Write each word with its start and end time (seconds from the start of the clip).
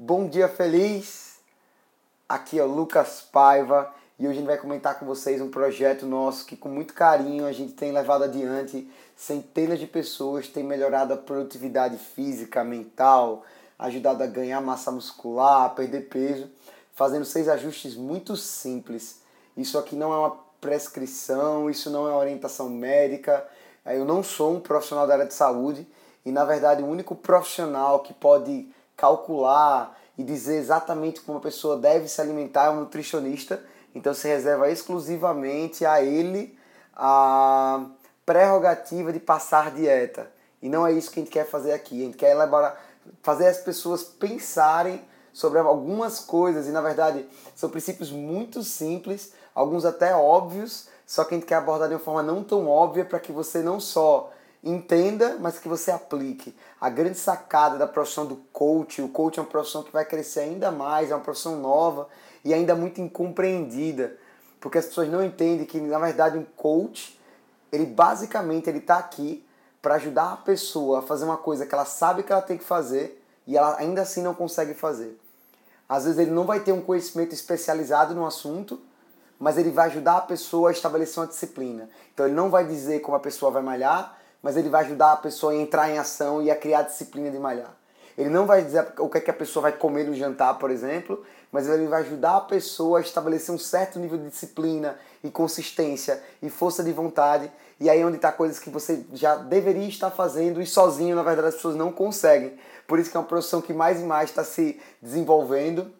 Bom 0.00 0.28
dia 0.28 0.46
feliz! 0.46 1.40
Aqui 2.28 2.56
é 2.56 2.62
o 2.62 2.68
Lucas 2.68 3.20
Paiva 3.32 3.92
e 4.16 4.28
hoje 4.28 4.36
a 4.36 4.38
gente 4.38 4.46
vai 4.46 4.56
comentar 4.56 4.96
com 4.96 5.04
vocês 5.04 5.40
um 5.40 5.50
projeto 5.50 6.06
nosso 6.06 6.46
que 6.46 6.56
com 6.56 6.68
muito 6.68 6.94
carinho 6.94 7.44
a 7.44 7.50
gente 7.50 7.72
tem 7.72 7.90
levado 7.90 8.22
adiante. 8.22 8.88
Centenas 9.16 9.80
de 9.80 9.88
pessoas 9.88 10.46
têm 10.46 10.62
melhorado 10.62 11.12
a 11.12 11.16
produtividade 11.16 11.98
física, 11.98 12.62
mental, 12.62 13.44
ajudado 13.76 14.22
a 14.22 14.28
ganhar 14.28 14.60
massa 14.60 14.92
muscular, 14.92 15.64
a 15.64 15.70
perder 15.70 16.02
peso, 16.02 16.48
fazendo 16.94 17.24
seis 17.24 17.48
ajustes 17.48 17.96
muito 17.96 18.36
simples. 18.36 19.20
Isso 19.56 19.76
aqui 19.76 19.96
não 19.96 20.12
é 20.12 20.16
uma 20.16 20.38
prescrição, 20.60 21.68
isso 21.68 21.90
não 21.90 22.06
é 22.06 22.12
orientação 22.12 22.70
médica. 22.70 23.44
Eu 23.84 24.04
não 24.04 24.22
sou 24.22 24.54
um 24.54 24.60
profissional 24.60 25.08
da 25.08 25.14
área 25.14 25.26
de 25.26 25.34
saúde 25.34 25.84
e, 26.24 26.30
na 26.30 26.44
verdade, 26.44 26.84
o 26.84 26.86
único 26.86 27.16
profissional 27.16 27.98
que 27.98 28.14
pode 28.14 28.72
calcular 28.98 29.96
e 30.18 30.24
dizer 30.24 30.56
exatamente 30.56 31.20
como 31.20 31.38
a 31.38 31.40
pessoa 31.40 31.78
deve 31.78 32.08
se 32.08 32.20
alimentar 32.20 32.66
é 32.66 32.70
um 32.70 32.80
nutricionista. 32.80 33.62
Então, 33.94 34.12
se 34.12 34.28
reserva 34.28 34.68
exclusivamente 34.68 35.86
a 35.86 36.02
ele 36.02 36.58
a 36.94 37.86
prerrogativa 38.26 39.12
de 39.12 39.20
passar 39.20 39.70
dieta. 39.70 40.30
E 40.60 40.68
não 40.68 40.86
é 40.86 40.92
isso 40.92 41.10
que 41.10 41.20
a 41.20 41.22
gente 41.22 41.32
quer 41.32 41.46
fazer 41.46 41.72
aqui. 41.72 42.02
A 42.02 42.04
gente 42.06 42.16
quer 42.16 42.32
elaborar, 42.32 42.78
fazer 43.22 43.46
as 43.46 43.58
pessoas 43.58 44.02
pensarem 44.02 45.00
sobre 45.32 45.60
algumas 45.60 46.18
coisas 46.18 46.66
e 46.66 46.70
na 46.70 46.80
verdade 46.80 47.24
são 47.54 47.70
princípios 47.70 48.10
muito 48.10 48.64
simples, 48.64 49.32
alguns 49.54 49.84
até 49.84 50.12
óbvios, 50.12 50.88
só 51.06 51.22
que 51.22 51.34
a 51.34 51.38
gente 51.38 51.46
quer 51.46 51.54
abordar 51.54 51.88
de 51.88 51.94
uma 51.94 52.00
forma 52.00 52.24
não 52.24 52.42
tão 52.42 52.68
óbvia 52.68 53.04
para 53.04 53.20
que 53.20 53.30
você 53.30 53.62
não 53.62 53.78
só 53.78 54.32
entenda, 54.62 55.36
mas 55.40 55.58
que 55.58 55.68
você 55.68 55.90
aplique. 55.90 56.54
A 56.80 56.90
grande 56.90 57.18
sacada 57.18 57.78
da 57.78 57.86
profissão 57.86 58.26
do 58.26 58.36
coach, 58.52 59.00
o 59.00 59.08
coach 59.08 59.38
é 59.38 59.42
uma 59.42 59.48
profissão 59.48 59.82
que 59.82 59.92
vai 59.92 60.04
crescer 60.04 60.40
ainda 60.40 60.70
mais, 60.70 61.10
é 61.10 61.14
uma 61.14 61.22
profissão 61.22 61.56
nova 61.56 62.08
e 62.44 62.52
ainda 62.52 62.74
muito 62.74 63.00
incompreendida, 63.00 64.16
porque 64.60 64.78
as 64.78 64.86
pessoas 64.86 65.08
não 65.08 65.24
entendem 65.24 65.66
que 65.66 65.80
na 65.80 65.98
verdade 65.98 66.38
um 66.38 66.44
coach, 66.56 67.18
ele 67.70 67.86
basicamente 67.86 68.68
ele 68.68 68.78
está 68.78 68.98
aqui 68.98 69.44
para 69.80 69.94
ajudar 69.94 70.32
a 70.32 70.36
pessoa 70.36 70.98
a 70.98 71.02
fazer 71.02 71.24
uma 71.24 71.36
coisa 71.36 71.66
que 71.66 71.74
ela 71.74 71.84
sabe 71.84 72.22
que 72.22 72.32
ela 72.32 72.42
tem 72.42 72.58
que 72.58 72.64
fazer 72.64 73.22
e 73.46 73.56
ela 73.56 73.76
ainda 73.78 74.02
assim 74.02 74.22
não 74.22 74.34
consegue 74.34 74.74
fazer. 74.74 75.18
Às 75.88 76.04
vezes 76.04 76.18
ele 76.18 76.30
não 76.30 76.44
vai 76.44 76.60
ter 76.60 76.72
um 76.72 76.82
conhecimento 76.82 77.32
especializado 77.32 78.14
no 78.14 78.26
assunto, 78.26 78.78
mas 79.38 79.56
ele 79.56 79.70
vai 79.70 79.86
ajudar 79.86 80.16
a 80.16 80.20
pessoa 80.20 80.68
a 80.68 80.72
estabelecer 80.72 81.20
uma 81.20 81.28
disciplina. 81.28 81.88
Então 82.12 82.26
ele 82.26 82.34
não 82.34 82.50
vai 82.50 82.66
dizer 82.66 83.00
como 83.00 83.16
a 83.16 83.20
pessoa 83.20 83.50
vai 83.50 83.62
malhar, 83.62 84.18
mas 84.42 84.56
ele 84.56 84.68
vai 84.68 84.84
ajudar 84.84 85.12
a 85.12 85.16
pessoa 85.16 85.52
a 85.52 85.56
entrar 85.56 85.90
em 85.90 85.98
ação 85.98 86.42
e 86.42 86.50
a 86.50 86.56
criar 86.56 86.80
a 86.80 86.82
disciplina 86.82 87.30
de 87.30 87.38
malhar. 87.38 87.74
Ele 88.16 88.30
não 88.30 88.46
vai 88.46 88.64
dizer 88.64 88.94
o 88.98 89.08
que, 89.08 89.18
é 89.18 89.20
que 89.20 89.30
a 89.30 89.34
pessoa 89.34 89.62
vai 89.62 89.72
comer 89.72 90.04
no 90.04 90.14
jantar, 90.14 90.58
por 90.58 90.70
exemplo, 90.70 91.24
mas 91.52 91.68
ele 91.68 91.86
vai 91.86 92.02
ajudar 92.02 92.36
a 92.36 92.40
pessoa 92.40 92.98
a 92.98 93.00
estabelecer 93.00 93.54
um 93.54 93.58
certo 93.58 93.98
nível 93.98 94.18
de 94.18 94.28
disciplina 94.28 94.98
e 95.22 95.30
consistência 95.30 96.20
e 96.42 96.50
força 96.50 96.82
de 96.82 96.92
vontade. 96.92 97.50
E 97.78 97.88
aí 97.88 98.00
é 98.00 98.04
onde 98.04 98.16
está 98.16 98.32
coisas 98.32 98.58
que 98.58 98.70
você 98.70 99.04
já 99.12 99.36
deveria 99.36 99.88
estar 99.88 100.10
fazendo 100.10 100.60
e 100.60 100.66
sozinho, 100.66 101.14
na 101.14 101.22
verdade, 101.22 101.48
as 101.48 101.54
pessoas 101.54 101.76
não 101.76 101.92
conseguem. 101.92 102.58
Por 102.88 102.98
isso 102.98 103.10
que 103.10 103.16
é 103.16 103.20
uma 103.20 103.26
profissão 103.26 103.60
que 103.60 103.72
mais 103.72 104.00
e 104.00 104.04
mais 104.04 104.30
está 104.30 104.42
se 104.42 104.80
desenvolvendo 105.00 105.92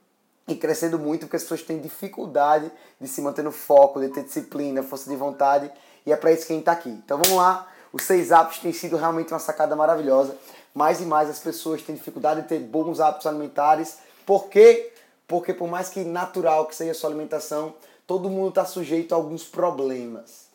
e 0.49 0.57
crescendo 0.57 0.99
muito, 0.99 1.21
porque 1.21 1.37
as 1.37 1.43
pessoas 1.43 1.63
têm 1.63 1.79
dificuldade 1.79 2.71
de 3.01 3.07
se 3.07 3.21
manter 3.21 3.43
no 3.43 3.53
foco, 3.53 4.01
de 4.01 4.09
ter 4.09 4.25
disciplina, 4.25 4.83
força 4.83 5.09
de 5.09 5.15
vontade. 5.15 5.71
E 6.05 6.13
é 6.13 6.17
para 6.17 6.33
isso 6.33 6.47
que 6.47 6.53
a 6.53 6.57
gente 6.57 6.63
está 6.63 6.73
aqui. 6.73 6.89
Então 6.89 7.17
vamos 7.19 7.37
lá. 7.37 7.69
Os 7.93 8.03
seis 8.03 8.33
hábitos 8.33 8.59
têm 8.59 8.73
sido 8.73 8.97
realmente 8.97 9.33
uma 9.33 9.39
sacada 9.39 9.75
maravilhosa. 9.75 10.37
Mais 10.75 11.01
e 11.01 11.05
mais 11.05 11.29
as 11.29 11.39
pessoas 11.39 11.83
têm 11.83 11.95
dificuldade 11.95 12.43
de 12.43 12.49
ter 12.49 12.61
bons 12.61 13.01
hábitos 13.01 13.27
alimentares. 13.27 13.99
Por 14.27 14.49
quê? 14.49 14.93
Porque 15.27 15.53
por 15.53 15.69
mais 15.69 15.89
que 15.89 16.05
natural 16.05 16.67
que 16.67 16.75
seja 16.75 16.93
a 16.93 16.95
sua 16.95 17.11
alimentação, 17.11 17.75
todo 18.07 18.31
mundo 18.31 18.51
está 18.51 18.65
sujeito 18.65 19.13
a 19.13 19.17
alguns 19.17 19.45
problemas. 19.45 20.49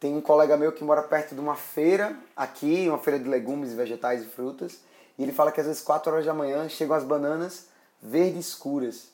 Tem 0.00 0.16
um 0.16 0.20
colega 0.20 0.56
meu 0.56 0.72
que 0.72 0.84
mora 0.84 1.02
perto 1.02 1.34
de 1.34 1.40
uma 1.40 1.56
feira, 1.56 2.16
aqui, 2.36 2.88
uma 2.88 2.98
feira 2.98 3.18
de 3.18 3.28
legumes, 3.28 3.74
vegetais 3.74 4.22
e 4.22 4.26
frutas, 4.26 4.78
e 5.18 5.22
ele 5.22 5.32
fala 5.32 5.50
que 5.50 5.60
às 5.60 5.66
vezes 5.66 5.82
4 5.82 6.12
horas 6.12 6.24
da 6.24 6.32
manhã 6.32 6.68
chegam 6.68 6.96
as 6.96 7.02
bananas 7.02 7.66
verdes 8.00 8.46
escuras. 8.48 9.08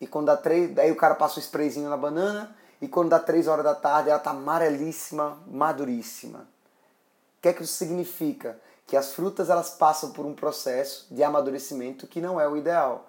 E 0.00 0.06
quando 0.06 0.26
dá 0.26 0.36
três, 0.36 0.74
daí 0.74 0.90
o 0.90 0.96
cara 0.96 1.14
passa 1.14 1.38
o 1.38 1.42
sprayzinho 1.42 1.88
na 1.88 1.96
banana, 1.96 2.54
e 2.80 2.88
quando 2.88 3.10
dá 3.10 3.18
3 3.18 3.48
horas 3.48 3.64
da 3.64 3.74
tarde 3.74 4.08
ela 4.08 4.18
está 4.18 4.30
amarelíssima, 4.30 5.38
maduríssima. 5.46 6.40
O 7.38 7.42
que 7.42 7.48
é 7.48 7.52
que 7.52 7.62
isso 7.62 7.74
significa? 7.74 8.58
Que 8.86 8.96
as 8.96 9.12
frutas 9.12 9.50
elas 9.50 9.70
passam 9.70 10.10
por 10.12 10.24
um 10.24 10.34
processo 10.34 11.06
de 11.10 11.22
amadurecimento 11.22 12.06
que 12.06 12.20
não 12.20 12.40
é 12.40 12.48
o 12.48 12.56
ideal. 12.56 13.08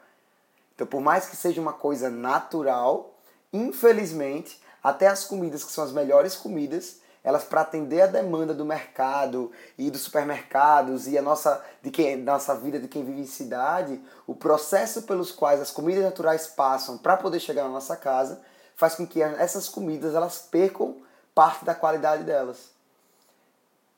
Então, 0.75 0.88
por 0.88 1.02
mais 1.02 1.25
que 1.25 1.35
seja 1.35 1.62
uma 1.62 1.74
coisa 1.74 2.09
natural, 2.09 3.13
infelizmente, 3.52 4.62
até 4.84 5.07
as 5.07 5.24
comidas 5.24 5.63
que 5.63 5.72
são 5.72 5.84
as 5.84 5.91
melhores 5.91 6.36
comidas, 6.36 7.00
elas 7.24 7.44
para 7.44 7.62
atender 7.62 8.01
a 8.01 8.07
demanda 8.07 8.53
do 8.53 8.63
mercado 8.63 9.51
e 9.78 9.91
dos 9.91 10.01
supermercados 10.01 11.07
e 11.07 11.18
a 11.18 11.22
nossa 11.22 11.63
de 11.81 11.91
quem 11.91 12.16
nossa 12.16 12.56
vida 12.56 12.80
de 12.80 12.88
quem 12.88 13.03
vive 13.03 13.22
em 13.22 13.25
cidade, 13.25 14.01
o 14.25 14.34
processo 14.34 15.01
pelos 15.03 15.31
quais 15.31 15.59
as 15.59 15.69
comidas 15.69 16.03
naturais 16.03 16.47
passam 16.47 16.97
para 16.97 17.18
poder 17.18 17.40
chegar 17.40 17.63
na 17.63 17.69
nossa 17.69 17.97
casa 17.97 18.41
faz 18.80 18.96
com 18.96 19.06
que 19.06 19.22
essas 19.22 19.68
comidas 19.68 20.16
elas 20.16 20.38
percam 20.38 20.96
parte 21.36 21.66
da 21.66 21.76
qualidade 21.76 22.24
delas. 22.24 22.70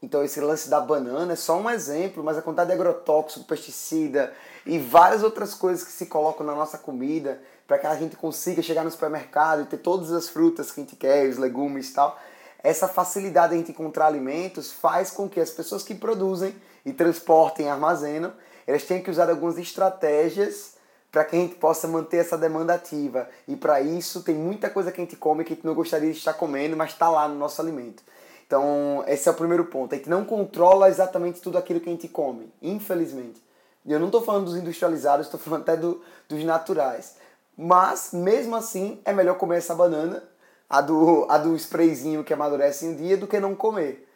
Então 0.02 0.24
esse 0.24 0.42
lance 0.42 0.68
da 0.72 0.80
banana 0.80 1.34
é 1.34 1.36
só 1.36 1.56
um 1.56 1.70
exemplo, 1.70 2.24
mas 2.24 2.36
a 2.36 2.42
quantidade 2.42 2.70
de 2.70 2.74
agrotóxico, 2.74 3.46
pesticida 3.46 4.34
e 4.66 4.80
várias 4.80 5.22
outras 5.22 5.54
coisas 5.54 5.84
que 5.84 5.92
se 5.92 6.08
colocam 6.08 6.44
na 6.44 6.56
nossa 6.56 6.80
comida 6.80 7.40
para 7.68 7.78
que 7.78 7.86
a 7.86 7.96
gente 7.96 8.16
consiga 8.16 8.64
chegar 8.64 8.84
no 8.84 8.90
supermercado 8.90 9.62
e 9.62 9.66
ter 9.66 9.78
todas 9.78 10.12
as 10.12 10.28
frutas 10.28 10.72
que 10.72 10.82
a 10.82 10.84
gente 10.84 10.96
quer, 10.96 11.30
os 11.30 11.38
legumes 11.38 11.92
e 11.92 11.94
tal. 11.94 12.20
Essa 12.64 12.88
facilidade 12.88 13.50
de 13.50 13.54
a 13.54 13.58
gente 13.60 13.72
encontrar 13.74 14.08
alimentos 14.08 14.72
faz 14.72 15.12
com 15.12 15.30
que 15.30 15.40
as 15.40 15.52
pessoas 15.52 15.84
que 15.84 15.94
produzem 15.94 16.56
e 16.84 16.92
transportem 16.92 17.68
e 17.68 17.70
armazenam, 17.70 18.34
elas 18.66 18.84
tenham 18.84 19.04
que 19.04 19.12
usar 19.12 19.30
algumas 19.30 19.60
estratégias 19.60 20.74
para 21.12 21.26
que 21.26 21.36
a 21.36 21.40
gente 21.40 21.56
possa 21.56 21.88
manter 21.88 22.18
essa 22.18 22.38
demanda 22.38 22.74
ativa. 22.74 23.28
E 23.48 23.56
para 23.56 23.82
isso 23.82 24.24
tem 24.24 24.34
muita 24.34 24.70
coisa 24.70 24.92
que 24.92 25.02
a 25.02 25.04
gente 25.04 25.18
come 25.18 25.44
que 25.44 25.54
a 25.54 25.56
gente 25.56 25.66
não 25.66 25.76
gostaria 25.76 26.12
de 26.12 26.18
estar 26.18 26.34
comendo, 26.34 26.78
mas 26.78 26.92
está 26.92 27.10
lá 27.10 27.28
no 27.28 27.36
nosso 27.36 27.62
alimento. 27.62 28.02
Então, 28.48 29.04
esse 29.08 29.28
é 29.28 29.32
o 29.32 29.36
primeiro 29.36 29.66
ponto. 29.66 29.94
A 29.94 29.98
gente 29.98 30.10
não 30.10 30.24
controla 30.24 30.90
exatamente 30.90 31.42
tudo 31.42 31.58
aquilo 31.58 31.80
que 31.80 31.90
a 31.90 31.92
gente 31.92 32.08
come, 32.08 32.52
infelizmente. 32.62 33.42
Eu 33.86 34.00
não 34.00 34.08
estou 34.08 34.22
falando 34.22 34.46
dos 34.46 34.56
industrializados, 34.56 35.26
estou 35.26 35.40
falando 35.40 35.62
até 35.62 35.76
do, 35.76 36.02
dos 36.30 36.44
naturais. 36.44 37.16
Mas, 37.58 38.12
mesmo 38.14 38.56
assim, 38.56 39.00
é 39.04 39.12
melhor 39.12 39.38
comer 39.38 39.58
essa 39.58 39.76
banana, 39.76 40.24
a 40.70 40.80
do, 40.82 41.26
a 41.30 41.38
do 41.38 41.56
sprayzinho 41.56 42.24
que 42.24 42.34
amadurece 42.34 42.86
em 42.86 42.90
um 42.90 42.96
dia, 42.96 43.18
do 43.18 43.28
que 43.28 43.40
não 43.40 43.56
comer. 43.56 44.08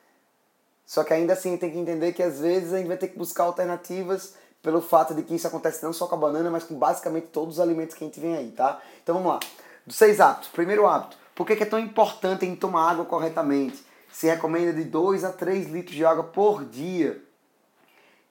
Só 0.85 1.03
que 1.03 1.13
ainda 1.13 1.33
assim 1.33 1.57
tem 1.57 1.71
que 1.71 1.77
entender 1.77 2.13
que 2.13 2.23
às 2.23 2.39
vezes 2.39 2.73
a 2.73 2.77
gente 2.77 2.87
vai 2.87 2.97
ter 2.97 3.07
que 3.09 3.17
buscar 3.17 3.43
alternativas 3.43 4.35
pelo 4.65 4.81
fato 4.81 5.13
de 5.13 5.21
que 5.21 5.35
isso 5.35 5.45
acontece 5.45 5.83
não 5.83 5.93
só 5.93 6.07
com 6.07 6.15
a 6.15 6.17
banana, 6.17 6.49
mas 6.49 6.63
com 6.63 6.73
basicamente 6.73 7.27
todos 7.27 7.55
os 7.55 7.59
alimentos 7.59 7.93
que 7.95 8.03
a 8.03 8.07
gente 8.07 8.19
vem 8.19 8.35
aí, 8.35 8.49
tá? 8.49 8.81
Então 9.03 9.13
vamos 9.13 9.33
lá. 9.33 9.39
Dos 9.85 9.95
seis 9.95 10.19
hábitos. 10.19 10.49
Primeiro 10.49 10.87
hábito. 10.87 11.15
Por 11.35 11.45
que 11.45 11.53
é 11.53 11.65
tão 11.65 11.77
importante 11.77 12.47
em 12.47 12.55
tomar 12.55 12.89
água 12.89 13.05
corretamente? 13.05 13.85
Se 14.11 14.25
recomenda 14.25 14.73
de 14.73 14.83
2 14.83 15.23
a 15.23 15.31
3 15.31 15.67
litros 15.69 15.95
de 15.95 16.03
água 16.03 16.23
por 16.23 16.65
dia. 16.65 17.21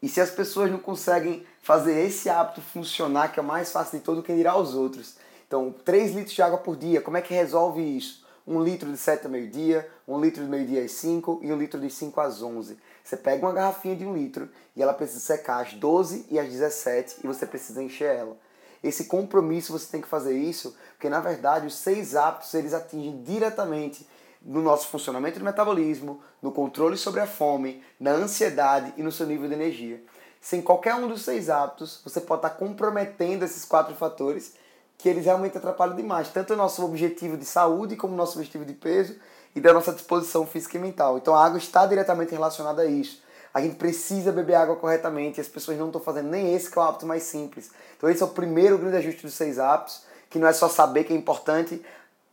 E 0.02 0.08
se 0.08 0.20
as 0.20 0.30
pessoas 0.30 0.72
não 0.72 0.78
conseguem 0.78 1.46
fazer 1.62 2.04
esse 2.04 2.28
hábito 2.28 2.60
funcionar, 2.60 3.28
que 3.28 3.38
é 3.38 3.42
o 3.42 3.46
mais 3.46 3.70
fácil 3.70 4.00
de 4.00 4.04
todo, 4.04 4.20
quem 4.20 4.36
dirá 4.36 4.56
os 4.58 4.74
outros? 4.74 5.14
Então, 5.46 5.72
3 5.84 6.16
litros 6.16 6.34
de 6.34 6.42
água 6.42 6.58
por 6.58 6.74
dia, 6.74 7.00
como 7.00 7.16
é 7.16 7.22
que 7.22 7.32
resolve 7.32 7.80
isso? 7.80 8.24
um 8.46 8.62
litro 8.62 8.90
de 8.90 8.98
7 8.98 9.26
a 9.26 9.28
meio-dia, 9.28 9.88
um 10.06 10.20
litro 10.20 10.44
de 10.44 10.50
meio-dia 10.50 10.84
às 10.84 10.92
5 10.92 11.40
e 11.42 11.52
um 11.52 11.56
litro 11.56 11.80
de 11.80 11.88
5 11.88 12.20
às 12.20 12.42
11. 12.42 12.76
Você 13.04 13.18
pega 13.18 13.44
uma 13.44 13.52
garrafinha 13.52 13.94
de 13.94 14.06
um 14.06 14.14
litro 14.14 14.48
e 14.74 14.82
ela 14.82 14.94
precisa 14.94 15.20
secar 15.20 15.60
às 15.60 15.74
12 15.74 16.26
e 16.30 16.38
às 16.38 16.48
17 16.48 17.18
e 17.22 17.26
você 17.26 17.44
precisa 17.44 17.82
encher 17.82 18.16
ela. 18.16 18.34
Esse 18.82 19.04
compromisso 19.04 19.72
você 19.72 19.90
tem 19.90 20.00
que 20.00 20.08
fazer 20.08 20.34
isso, 20.34 20.74
porque 20.92 21.10
na 21.10 21.20
verdade 21.20 21.66
os 21.66 21.74
seis 21.74 22.16
hábitos 22.16 22.52
eles 22.54 22.72
atingem 22.72 23.22
diretamente 23.22 24.08
no 24.40 24.62
nosso 24.62 24.88
funcionamento 24.88 25.38
do 25.38 25.44
metabolismo, 25.44 26.22
no 26.40 26.50
controle 26.50 26.96
sobre 26.96 27.20
a 27.20 27.26
fome, 27.26 27.82
na 28.00 28.12
ansiedade 28.12 28.94
e 28.96 29.02
no 29.02 29.12
seu 29.12 29.26
nível 29.26 29.48
de 29.48 29.54
energia. 29.54 30.02
Sem 30.40 30.62
qualquer 30.62 30.94
um 30.94 31.06
dos 31.06 31.22
seis 31.22 31.50
hábitos, 31.50 32.00
você 32.02 32.20
pode 32.20 32.40
estar 32.40 32.50
comprometendo 32.56 33.44
esses 33.44 33.66
quatro 33.66 33.94
fatores 33.94 34.54
que 34.96 35.08
eles 35.08 35.24
realmente 35.24 35.58
atrapalham 35.58 35.96
demais, 35.96 36.28
tanto 36.28 36.54
o 36.54 36.56
nosso 36.56 36.84
objetivo 36.84 37.36
de 37.36 37.44
saúde 37.44 37.96
como 37.96 38.14
o 38.14 38.16
nosso 38.16 38.38
objetivo 38.38 38.64
de 38.64 38.72
peso 38.72 39.16
e 39.54 39.60
da 39.60 39.72
nossa 39.72 39.92
disposição 39.92 40.46
física 40.46 40.76
e 40.76 40.80
mental. 40.80 41.18
Então 41.18 41.34
a 41.34 41.44
água 41.44 41.58
está 41.58 41.86
diretamente 41.86 42.32
relacionada 42.32 42.82
a 42.82 42.86
isso. 42.86 43.22
A 43.52 43.60
gente 43.60 43.76
precisa 43.76 44.32
beber 44.32 44.54
água 44.54 44.74
corretamente, 44.76 45.40
as 45.40 45.46
pessoas 45.46 45.78
não 45.78 45.86
estão 45.86 46.00
fazendo 46.00 46.28
nem 46.28 46.54
esse 46.54 46.70
que 46.70 46.78
é 46.78 46.82
o 46.82 46.84
hábito 46.84 47.06
mais 47.06 47.22
simples. 47.22 47.70
Então 47.96 48.10
esse 48.10 48.22
é 48.22 48.26
o 48.26 48.30
primeiro 48.30 48.76
grande 48.78 48.96
ajuste 48.96 49.22
dos 49.22 49.34
seis 49.34 49.58
hábitos, 49.58 50.02
que 50.28 50.38
não 50.38 50.48
é 50.48 50.52
só 50.52 50.68
saber 50.68 51.04
que 51.04 51.12
é 51.12 51.16
importante, 51.16 51.84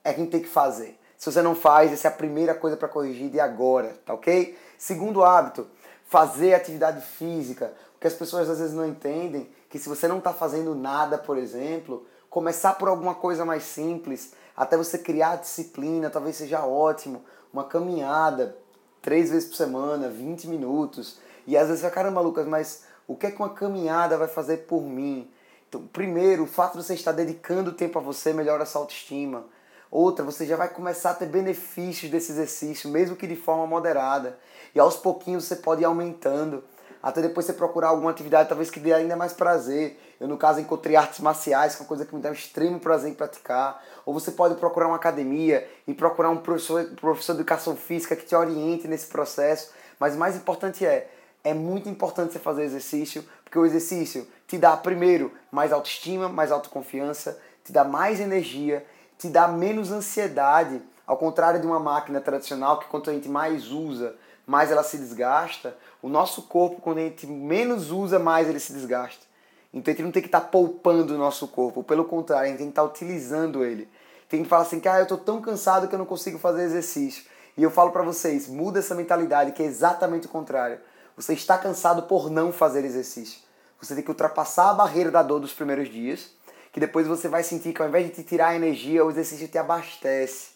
é 0.04 0.14
que 0.14 0.20
a 0.20 0.24
gente 0.24 0.32
tem 0.32 0.42
que 0.42 0.50
fazer. 0.50 1.00
Se 1.18 1.32
você 1.32 1.44
não 1.44 1.54
faz, 1.54 1.94
essa 1.94 2.08
é 2.08 2.10
a 2.10 2.14
primeira 2.14 2.56
coisa 2.56 2.76
para 2.76 2.88
corrigir 2.88 3.30
de 3.30 3.40
agora, 3.40 3.96
tá 4.04 4.16
ok? 4.16 4.58
Segundo 4.76 5.24
hábito, 5.24 5.68
fazer 6.08 6.56
atividade 6.56 7.06
física. 7.06 7.72
Porque 7.94 8.08
as 8.08 8.14
pessoas 8.16 8.50
às 8.50 8.58
vezes 8.58 8.74
não 8.74 8.88
entendem 8.88 9.48
que 9.70 9.78
se 9.78 9.88
você 9.88 10.08
não 10.08 10.18
está 10.18 10.34
fazendo 10.34 10.74
nada, 10.74 11.20
por 11.20 11.38
exemplo, 11.38 12.04
começar 12.32 12.74
por 12.74 12.88
alguma 12.88 13.14
coisa 13.14 13.46
mais 13.46 13.62
simples, 13.62 14.34
até 14.56 14.78
você 14.78 14.98
criar 14.98 15.38
disciplina, 15.38 16.10
talvez 16.10 16.36
seja 16.36 16.66
ótimo. 16.66 17.24
Uma 17.54 17.64
caminhada, 17.64 18.58
três 19.02 19.30
vezes 19.30 19.50
por 19.50 19.56
semana, 19.56 20.10
20 20.10 20.48
minutos. 20.48 21.20
E 21.48 21.58
às 21.58 21.68
vezes 21.68 21.82
você 21.82 21.90
fala, 21.90 21.96
caramba, 21.96 22.22
Lucas, 22.22 22.48
mas 22.48 22.84
o 23.08 23.16
que 23.16 23.28
é 23.28 23.32
que 23.32 23.40
uma 23.40 23.50
caminhada 23.50 24.18
vai 24.18 24.28
fazer 24.28 24.58
por 24.68 24.82
mim? 24.82 25.30
Então, 25.68 25.88
primeiro, 25.88 26.44
o 26.44 26.48
fato 26.48 26.78
de 26.78 26.84
você 26.84 26.94
estar 26.94 27.12
dedicando 27.12 27.72
tempo 27.72 27.98
a 27.98 28.02
você 28.02 28.34
melhora 28.34 28.64
a 28.64 28.66
sua 28.66 28.82
autoestima. 28.82 29.46
Outra, 29.90 30.24
você 30.24 30.46
já 30.46 30.56
vai 30.56 30.70
começar 30.70 31.12
a 31.12 31.14
ter 31.14 31.26
benefícios 31.26 32.10
desse 32.12 32.32
exercício, 32.32 32.90
mesmo 32.90 33.16
que 33.16 33.28
de 33.28 33.36
forma 33.36 33.68
moderada. 33.68 34.38
E 34.74 34.80
aos 34.80 34.96
pouquinhos 34.96 35.46
você 35.46 35.58
pode 35.58 35.82
ir 35.82 35.86
aumentando. 35.86 36.64
Até 37.04 37.22
depois 37.22 37.46
você 37.46 37.54
procurar 37.54 37.90
alguma 37.90 38.12
atividade 38.12 38.48
talvez 38.48 38.70
que 38.70 38.80
dê 38.80 38.94
ainda 38.94 39.16
mais 39.16 39.34
prazer. 39.34 40.00
Eu, 40.22 40.28
no 40.28 40.38
caso, 40.38 40.60
encontrei 40.60 40.96
artes 40.96 41.20
marciais, 41.20 41.74
que 41.74 41.82
é 41.82 41.84
uma 41.84 41.88
coisa 41.88 42.06
que 42.06 42.14
me 42.14 42.22
dá 42.22 42.30
um 42.30 42.34
extremo 42.34 42.80
prazer 42.80 43.10
em 43.10 43.14
praticar. 43.16 43.84
Ou 44.06 44.14
você 44.14 44.30
pode 44.30 44.54
procurar 44.54 44.86
uma 44.86 44.98
academia 44.98 45.68
e 45.88 45.96
procurar 45.96 46.30
um 46.30 46.38
professor, 46.38 46.86
professor 46.92 47.34
de 47.34 47.40
educação 47.40 47.76
física 47.76 48.16
que 48.16 48.24
te 48.24 48.36
oriente 48.36 48.88
nesse 48.88 49.08
processo. 49.08 49.72
Mas 50.00 50.14
o 50.14 50.20
mais 50.20 50.36
importante 50.36 50.86
é, 50.86 51.10
é 51.44 51.56
muito 51.56 51.90
importante 51.90 52.34
você 52.34 52.38
fazer 52.38 52.62
exercício, 52.62 53.26
porque 53.44 53.58
o 53.58 53.66
exercício 53.66 54.28
te 54.48 54.60
dá, 54.60 54.78
primeiro, 54.78 55.32
mais 55.52 55.74
autoestima, 55.74 56.30
mais 56.30 56.52
autoconfiança, 56.52 57.40
te 57.66 57.72
dá 57.72 57.84
mais 57.84 58.20
energia, 58.20 58.86
te 59.18 59.28
dá 59.28 59.48
menos 59.48 59.92
ansiedade, 59.92 60.84
ao 61.08 61.18
contrário 61.18 61.60
de 61.60 61.66
uma 61.66 61.80
máquina 61.80 62.22
tradicional 62.22 62.78
que 62.78 62.86
quanto 62.86 63.10
a 63.10 63.14
gente 63.14 63.28
mais 63.28 63.72
usa, 63.72 64.16
mais 64.46 64.70
ela 64.70 64.84
se 64.84 65.00
desgasta. 65.00 65.76
O 66.00 66.08
nosso 66.08 66.44
corpo, 66.44 66.80
quando 66.80 67.00
a 67.00 67.02
gente 67.02 67.26
menos 67.26 67.90
usa, 67.90 68.20
mais 68.20 68.48
ele 68.48 68.60
se 68.60 68.72
desgasta. 68.72 69.31
Então 69.74 69.92
a 69.92 69.96
gente 69.96 70.04
não 70.04 70.12
tem 70.12 70.22
que 70.22 70.28
estar 70.28 70.42
tá 70.42 70.48
poupando 70.48 71.14
o 71.14 71.18
nosso 71.18 71.48
corpo, 71.48 71.84
pelo 71.84 72.06
contrário, 72.06 72.46
a 72.46 72.48
gente 72.50 72.58
tem 72.58 72.68
que 72.68 72.72
estar 72.72 72.84
tá 72.84 72.88
utilizando 72.88 73.64
ele. 73.64 73.88
Tem 74.28 74.44
que 74.44 74.50
falar 74.50 74.64
assim, 74.64 74.80
que 74.80 74.88
ah, 74.88 74.98
eu 74.98 75.04
estou 75.04 75.18
tão 75.18 75.42
cansado 75.42 75.88
que 75.88 75.96
eu 75.96 76.00
não 76.00 76.06
consigo 76.06 76.38
fazer 76.38 76.64
exercício. 76.64 77.24
E 77.58 77.64
eu 77.64 77.70
falo 77.70 77.92
para 77.92 78.04
vocês, 78.04 78.48
muda 78.48 78.80
essa 78.80 78.96
mentalidade 78.96 79.52
que 79.52 79.62
é 79.62 79.66
exatamente 79.66 80.28
o 80.28 80.30
contrário. 80.30 80.80
Você 81.16 81.34
está 81.34 81.58
cansado 81.58 82.04
por 82.04 82.30
não 82.30 82.52
fazer 82.52 82.86
exercício. 82.86 83.40
Você 83.82 83.96
tem 83.96 84.04
que 84.04 84.10
ultrapassar 84.10 84.70
a 84.70 84.74
barreira 84.74 85.12
da 85.12 85.22
dor 85.22 85.40
dos 85.40 85.54
primeiros 85.54 85.90
dias, 85.90 86.32
que 86.72 86.80
depois 86.80 87.08
você 87.08 87.28
vai 87.28 87.44
sentir 87.44 87.74
que 87.74 87.82
ao 87.82 87.88
invés 87.88 88.06
de 88.06 88.14
te 88.14 88.24
tirar 88.24 88.50
a 88.50 88.56
energia, 88.56 89.04
o 89.04 89.10
exercício 89.10 89.48
te 89.48 89.58
abastece. 89.58 90.52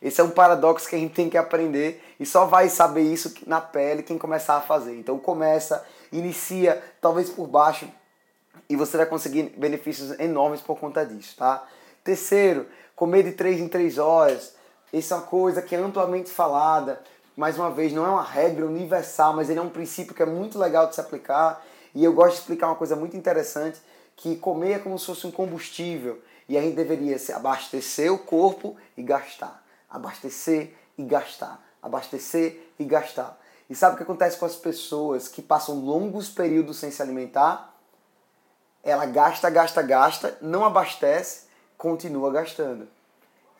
Esse 0.00 0.20
é 0.20 0.24
um 0.24 0.30
paradoxo 0.30 0.88
que 0.88 0.96
a 0.96 0.98
gente 0.98 1.14
tem 1.14 1.30
que 1.30 1.38
aprender 1.38 2.02
e 2.18 2.26
só 2.26 2.44
vai 2.44 2.68
saber 2.68 3.02
isso 3.02 3.32
na 3.46 3.60
pele 3.60 4.02
quem 4.02 4.18
começar 4.18 4.56
a 4.56 4.60
fazer. 4.60 4.98
Então 4.98 5.16
começa, 5.16 5.84
inicia, 6.10 6.82
talvez 7.00 7.30
por 7.30 7.46
baixo, 7.46 7.88
e 8.72 8.76
você 8.76 8.96
vai 8.96 9.04
conseguir 9.04 9.54
benefícios 9.54 10.18
enormes 10.18 10.62
por 10.62 10.78
conta 10.78 11.04
disso, 11.04 11.36
tá? 11.36 11.62
Terceiro, 12.02 12.66
comer 12.96 13.22
de 13.22 13.32
3 13.32 13.60
em 13.60 13.68
3 13.68 13.98
horas. 13.98 14.54
Isso 14.90 15.12
é 15.12 15.16
uma 15.18 15.26
coisa 15.26 15.60
que 15.60 15.74
é 15.74 15.78
amplamente 15.78 16.30
falada. 16.30 16.98
Mais 17.36 17.58
uma 17.58 17.70
vez, 17.70 17.92
não 17.92 18.06
é 18.06 18.08
uma 18.08 18.22
regra 18.22 18.64
universal, 18.64 19.34
mas 19.34 19.50
ele 19.50 19.58
é 19.58 19.62
um 19.62 19.68
princípio 19.68 20.14
que 20.14 20.22
é 20.22 20.26
muito 20.26 20.58
legal 20.58 20.86
de 20.86 20.94
se 20.94 21.02
aplicar. 21.02 21.62
E 21.94 22.02
eu 22.02 22.14
gosto 22.14 22.36
de 22.36 22.40
explicar 22.40 22.68
uma 22.68 22.74
coisa 22.74 22.96
muito 22.96 23.14
interessante, 23.14 23.78
que 24.16 24.36
comer 24.36 24.72
é 24.72 24.78
como 24.78 24.98
se 24.98 25.04
fosse 25.04 25.26
um 25.26 25.30
combustível. 25.30 26.22
E 26.48 26.56
a 26.56 26.62
gente 26.62 26.74
deveria 26.74 27.18
se 27.18 27.30
abastecer 27.30 28.10
o 28.10 28.16
corpo 28.16 28.74
e 28.96 29.02
gastar. 29.02 29.62
Abastecer 29.90 30.72
e 30.96 31.02
gastar. 31.02 31.62
Abastecer 31.82 32.72
e 32.78 32.86
gastar. 32.86 33.38
E 33.68 33.74
sabe 33.74 33.94
o 33.94 33.96
que 33.98 34.02
acontece 34.02 34.38
com 34.38 34.46
as 34.46 34.56
pessoas 34.56 35.28
que 35.28 35.42
passam 35.42 35.78
longos 35.78 36.30
períodos 36.30 36.78
sem 36.78 36.90
se 36.90 37.02
alimentar? 37.02 37.71
Ela 38.82 39.06
gasta, 39.06 39.48
gasta, 39.48 39.82
gasta, 39.82 40.36
não 40.40 40.64
abastece, 40.64 41.42
continua 41.78 42.30
gastando. 42.30 42.88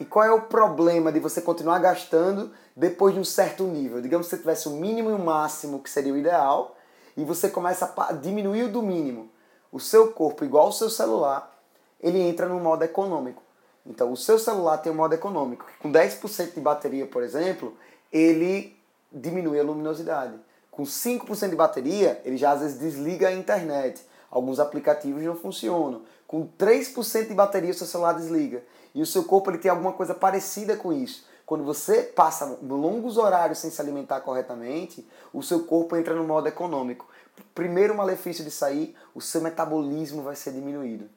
E 0.01 0.05
qual 0.05 0.25
é 0.25 0.33
o 0.33 0.43
problema 0.43 1.13
de 1.13 1.21
você 1.21 1.41
continuar 1.41 1.79
gastando 1.79 2.51
depois 2.75 3.15
de 3.15 3.21
um 3.21 3.25
certo 3.25 3.65
nível? 3.65 4.01
Digamos 4.01 4.27
que 4.27 4.35
você 4.35 4.41
tivesse 4.41 4.69
o 4.69 4.73
mínimo 4.73 5.11
e 5.11 5.13
o 5.13 5.19
máximo, 5.19 5.79
que 5.79 5.89
seria 5.89 6.13
o 6.13 6.17
ideal, 6.17 6.77
e 7.17 7.25
você 7.25 7.49
começa 7.49 7.93
a 7.97 8.13
diminuir 8.13 8.65
o 8.65 8.69
do 8.69 8.83
mínimo. 8.83 9.31
O 9.71 9.79
seu 9.79 10.11
corpo, 10.11 10.45
igual 10.45 10.69
o 10.69 10.73
seu 10.73 10.91
celular, 10.91 11.57
ele 12.01 12.21
entra 12.21 12.49
no 12.49 12.59
modo 12.59 12.83
econômico. 12.83 13.43
Então, 13.87 14.13
o 14.13 14.17
seu 14.17 14.39
celular 14.39 14.79
tem 14.79 14.91
um 14.91 14.97
modo 14.97 15.15
econômico, 15.15 15.65
que 15.67 15.79
com 15.79 15.91
10% 15.91 16.55
de 16.55 16.61
bateria, 16.61 17.07
por 17.07 17.23
exemplo, 17.23 17.77
ele 18.13 18.77
diminui 19.13 19.59
a 19.59 19.63
luminosidade. 19.63 20.35
Com 20.71 20.85
5% 20.85 21.51
de 21.51 21.57
bateria, 21.57 22.21
ele 22.25 22.37
já 22.37 22.53
às 22.53 22.61
vezes 22.61 22.79
desliga 22.79 23.29
a 23.29 23.33
internet. 23.33 24.05
Alguns 24.33 24.59
aplicativos 24.59 25.23
não 25.23 25.37
funcionam. 25.37 26.03
Com 26.27 26.49
3% 26.59 27.29
de 27.29 27.35
bateria, 27.35 27.71
o 27.71 27.75
seu 27.75 27.87
celular 27.87 28.15
desliga. 28.15 28.65
E 28.95 29.03
o 29.03 29.07
seu 29.07 29.25
corpo 29.25 29.51
ele 29.51 29.59
tem 29.59 29.71
alguma 29.71 29.93
coisa 29.93 30.15
parecida 30.15 30.75
com 30.75 30.91
isso. 30.91 31.27
Quando 31.45 31.65
você 31.65 32.03
passa 32.03 32.59
longos 32.63 33.19
horários 33.19 33.59
sem 33.59 33.71
se 33.71 33.79
alimentar 33.79 34.23
corretamente, 34.23 35.07
o 35.35 35.43
seu 35.43 35.65
corpo 35.65 35.97
entra 35.97 36.15
no 36.15 36.25
modo 36.25 36.49
econômico. 36.49 37.07
Primeiro 37.55 37.95
malefício 37.95 38.43
de 38.43 38.51
sair, 38.51 38.97
o 39.15 39.21
seu 39.21 39.43
metabolismo 39.43 40.23
vai 40.23 40.35
ser 40.35 40.53
diminuído. 40.53 41.11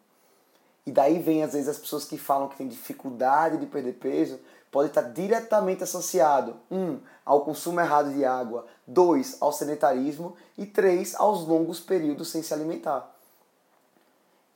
E 0.86 0.92
daí 0.92 1.20
vem 1.20 1.42
às 1.42 1.54
vezes 1.54 1.70
as 1.70 1.78
pessoas 1.78 2.04
que 2.04 2.18
falam 2.18 2.50
que 2.50 2.58
têm 2.58 2.68
dificuldade 2.68 3.58
de 3.58 3.66
perder 3.66 3.94
peso, 3.94 4.40
pode 4.76 4.90
estar 4.90 5.04
diretamente 5.04 5.86
associado, 5.86 6.58
um, 6.70 7.00
ao 7.24 7.46
consumo 7.46 7.80
errado 7.80 8.12
de 8.12 8.26
água, 8.26 8.66
dois, 8.86 9.38
ao 9.40 9.54
sedentarismo 9.54 10.36
e 10.58 10.66
três, 10.66 11.16
aos 11.16 11.48
longos 11.48 11.80
períodos 11.80 12.28
sem 12.28 12.44
se 12.44 12.54
alimentar. 12.54 13.10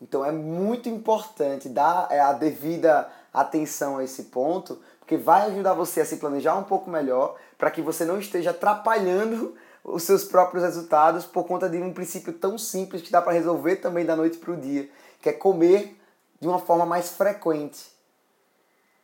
Então 0.02 0.26
é 0.26 0.32
muito 0.34 0.90
importante 0.90 1.70
dar 1.70 2.10
é, 2.12 2.20
a 2.20 2.34
devida 2.34 3.10
atenção 3.34 3.98
a 3.98 4.04
esse 4.04 4.24
ponto, 4.24 4.82
porque 5.00 5.16
vai 5.16 5.44
ajudar 5.52 5.74
você 5.74 6.02
a 6.02 6.06
se 6.06 6.18
planejar 6.18 6.58
um 6.58 6.66
pouco 6.66 6.90
melhor 6.90 7.38
para 7.58 7.72
que 7.72 7.82
você 7.82 8.04
não 8.04 8.20
esteja 8.20 8.50
atrapalhando 8.50 9.56
os 9.86 10.04
seus 10.04 10.26
próprios 10.26 10.66
resultados 10.66 11.26
por 11.26 11.46
conta 11.46 11.70
de 11.70 11.78
um 11.78 11.94
princípio 11.94 12.34
tão 12.34 12.58
simples 12.58 13.02
que 13.02 13.10
dá 13.10 13.22
para 13.22 13.32
resolver 13.32 13.78
também 13.78 14.06
da 14.06 14.18
noite 14.18 14.38
para 14.38 14.52
o 14.52 14.58
dia, 14.58 14.90
que 15.22 15.30
é 15.30 15.34
comer 15.34 15.98
de 16.42 16.48
uma 16.50 16.60
forma 16.60 16.86
mais 16.86 17.08
frequente. 17.08 17.99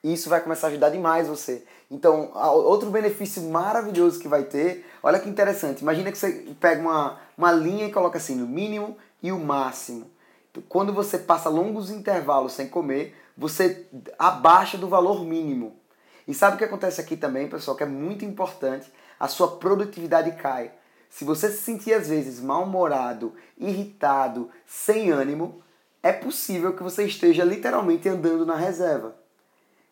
E 0.05 0.13
isso 0.13 0.29
vai 0.29 0.39
começar 0.39 0.67
a 0.67 0.69
ajudar 0.69 0.89
demais 0.89 1.27
você. 1.27 1.65
Então, 1.89 2.31
outro 2.33 2.91
benefício 2.91 3.41
maravilhoso 3.41 4.19
que 4.19 4.27
vai 4.27 4.43
ter, 4.43 4.85
olha 5.01 5.19
que 5.19 5.27
interessante. 5.27 5.81
Imagina 5.81 6.11
que 6.11 6.17
você 6.17 6.45
pega 6.59 6.81
uma, 6.81 7.19
uma 7.37 7.51
linha 7.51 7.87
e 7.87 7.91
coloca 7.91 8.17
assim, 8.17 8.35
no 8.35 8.45
mínimo 8.45 8.95
e 9.23 9.31
o 9.31 9.39
máximo 9.39 10.15
quando 10.61 10.93
você 10.93 11.17
passa 11.17 11.49
longos 11.49 11.89
intervalos 11.89 12.53
sem 12.53 12.67
comer, 12.67 13.15
você 13.37 13.87
abaixa 14.17 14.77
do 14.77 14.87
valor 14.87 15.23
mínimo. 15.23 15.75
E 16.27 16.33
sabe 16.33 16.55
o 16.55 16.57
que 16.57 16.63
acontece 16.63 16.99
aqui 17.01 17.15
também, 17.15 17.47
pessoal, 17.47 17.77
que 17.77 17.83
é 17.83 17.87
muito 17.87 18.25
importante? 18.25 18.91
A 19.19 19.27
sua 19.27 19.57
produtividade 19.57 20.31
cai. 20.33 20.71
Se 21.09 21.23
você 21.23 21.49
se 21.49 21.59
sentir 21.59 21.93
às 21.93 22.09
vezes 22.09 22.39
mal-humorado, 22.39 23.33
irritado, 23.57 24.49
sem 24.65 25.11
ânimo, 25.11 25.61
é 26.01 26.11
possível 26.11 26.75
que 26.75 26.83
você 26.83 27.05
esteja 27.05 27.43
literalmente 27.43 28.09
andando 28.09 28.45
na 28.45 28.55
reserva. 28.55 29.15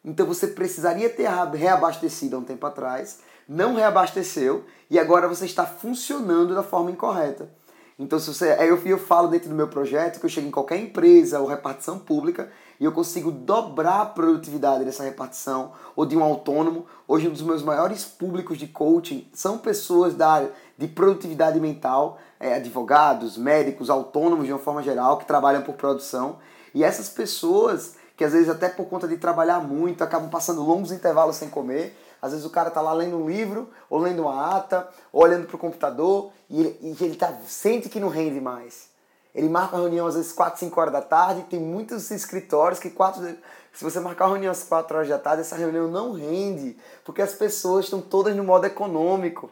Então 0.04 0.26
você 0.26 0.48
precisaria 0.48 1.10
ter 1.10 1.30
reabastecido 1.56 2.36
há 2.36 2.40
um 2.40 2.44
tempo 2.44 2.66
atrás, 2.66 3.20
não 3.48 3.76
reabasteceu 3.76 4.66
e 4.90 5.00
agora 5.00 5.28
você 5.28 5.46
está 5.46 5.66
funcionando 5.66 6.54
da 6.54 6.64
forma 6.64 6.92
incorreta. 6.92 7.50
Então, 7.98 8.18
se 8.18 8.34
você, 8.34 8.56
eu, 8.60 8.78
eu 8.86 8.98
falo 8.98 9.28
dentro 9.28 9.50
do 9.50 9.56
meu 9.56 9.68
projeto 9.68 10.20
que 10.20 10.26
eu 10.26 10.30
chego 10.30 10.48
em 10.48 10.52
qualquer 10.52 10.78
empresa 10.78 11.40
ou 11.40 11.48
repartição 11.48 12.00
pública 12.00 12.50
e 12.80 12.86
eu 12.86 12.92
consigo 12.92 13.32
dobrar 13.32 14.02
a 14.02 14.06
produtividade 14.06 14.84
dessa 14.84 15.04
repartição 15.04 15.74
ou 15.96 16.06
de 16.06 16.18
um 16.18 16.24
autônomo. 16.24 16.88
Hoje, 17.08 17.28
um 17.28 17.32
dos 17.32 17.44
meus 17.44 17.62
maiores 17.62 18.04
públicos 18.04 18.58
de 18.58 18.68
coaching 18.68 19.28
são 19.32 19.60
pessoas 19.60 20.16
da 20.16 20.28
área 20.28 20.52
de 20.76 20.88
produtividade 20.88 21.60
mental, 21.60 22.18
é, 22.40 22.56
advogados, 22.56 23.38
médicos, 23.38 23.92
autônomos 23.92 24.48
de 24.48 24.52
uma 24.52 24.60
forma 24.60 24.82
geral, 24.82 25.18
que 25.18 25.26
trabalham 25.26 25.62
por 25.62 25.76
produção. 25.76 26.38
E 26.74 26.84
essas 26.84 27.10
pessoas, 27.10 27.96
que 28.16 28.24
às 28.24 28.34
vezes 28.34 28.50
até 28.50 28.70
por 28.70 28.86
conta 28.86 29.08
de 29.08 29.18
trabalhar 29.18 29.60
muito, 29.60 30.04
acabam 30.04 30.30
passando 30.30 30.62
longos 30.62 30.92
intervalos 30.92 31.36
sem 31.36 31.50
comer, 31.50 31.98
às 32.22 32.32
vezes 32.32 32.46
o 32.46 32.50
cara 32.50 32.72
tá 32.72 32.80
lá 32.80 32.94
lendo 32.94 33.18
um 33.18 33.28
livro, 33.28 33.70
ou 33.90 34.00
lendo 34.00 34.22
uma 34.22 34.56
ata, 34.56 34.88
ou 35.12 35.24
olhando 35.24 35.46
pro 35.46 35.58
computador, 35.58 36.32
e 36.50 36.62
ele, 36.62 36.80
e 36.82 37.04
ele 37.04 37.16
tá, 37.16 37.34
sente 37.46 37.90
que 37.90 38.00
não 38.00 38.08
rende 38.08 38.40
mais. 38.40 38.88
Ele 39.36 39.50
marca 39.50 39.76
uma 39.76 39.82
reunião 39.82 40.08
às 40.08 40.16
vezes 40.16 40.32
4, 40.32 40.60
5 40.60 40.80
horas 40.80 40.94
da 40.94 41.02
tarde, 41.02 41.44
tem 41.50 41.60
muitos 41.60 42.12
escritórios 42.12 42.80
que 42.80 42.90
quatro, 42.90 43.22
se 43.74 43.84
você 43.84 44.00
marcar 44.00 44.26
uma 44.26 44.34
reunião 44.34 44.52
às 44.52 44.64
4 44.64 44.96
horas 44.96 45.10
da 45.10 45.18
tarde, 45.18 45.42
essa 45.42 45.56
reunião 45.56 45.88
não 45.88 46.14
rende, 46.14 46.78
porque 47.04 47.22
as 47.22 47.34
pessoas 47.34 47.86
estão 47.86 48.00
todas 48.00 48.36
no 48.36 48.44
modo 48.44 48.66
econômico. 48.66 49.50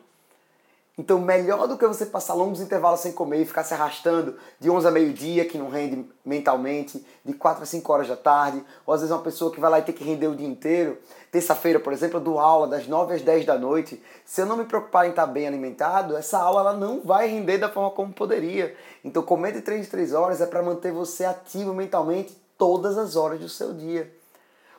Então, 0.97 1.19
melhor 1.19 1.69
do 1.69 1.77
que 1.77 1.87
você 1.87 2.05
passar 2.05 2.33
longos 2.33 2.59
intervalos 2.59 2.99
sem 2.99 3.13
comer 3.13 3.41
e 3.41 3.45
ficar 3.45 3.63
se 3.63 3.73
arrastando 3.73 4.35
de 4.59 4.69
11 4.69 4.87
a 4.87 4.91
meio-dia, 4.91 5.45
que 5.45 5.57
não 5.57 5.69
rende 5.69 6.05
mentalmente, 6.23 7.03
de 7.23 7.33
4 7.33 7.63
a 7.63 7.65
5 7.65 7.93
horas 7.93 8.09
da 8.09 8.17
tarde, 8.17 8.61
ou 8.85 8.93
às 8.93 8.99
vezes 8.99 9.15
uma 9.15 9.23
pessoa 9.23 9.51
que 9.51 9.59
vai 9.59 9.71
lá 9.71 9.79
e 9.79 9.83
tem 9.83 9.95
que 9.95 10.03
render 10.03 10.27
o 10.27 10.35
dia 10.35 10.47
inteiro. 10.47 10.97
Terça-feira, 11.31 11.79
por 11.79 11.93
exemplo, 11.93 12.17
eu 12.17 12.23
dou 12.23 12.39
aula 12.39 12.67
das 12.67 12.87
9 12.87 13.15
às 13.15 13.21
10 13.21 13.45
da 13.45 13.57
noite. 13.57 14.03
Se 14.25 14.41
eu 14.41 14.45
não 14.45 14.57
me 14.57 14.65
preocupar 14.65 15.07
em 15.07 15.11
estar 15.11 15.25
bem 15.25 15.47
alimentado, 15.47 16.17
essa 16.17 16.37
aula 16.37 16.59
ela 16.59 16.73
não 16.73 17.01
vai 17.01 17.25
render 17.27 17.57
da 17.57 17.69
forma 17.69 17.91
como 17.91 18.11
poderia. 18.11 18.75
Então, 19.03 19.23
comer 19.23 19.53
de 19.53 19.61
3 19.61 19.87
em 19.87 19.89
3 19.89 20.13
horas 20.13 20.41
é 20.41 20.45
para 20.45 20.61
manter 20.61 20.91
você 20.91 21.23
ativo 21.23 21.73
mentalmente 21.73 22.37
todas 22.57 22.97
as 22.97 23.15
horas 23.15 23.39
do 23.39 23.47
seu 23.47 23.73
dia 23.73 24.20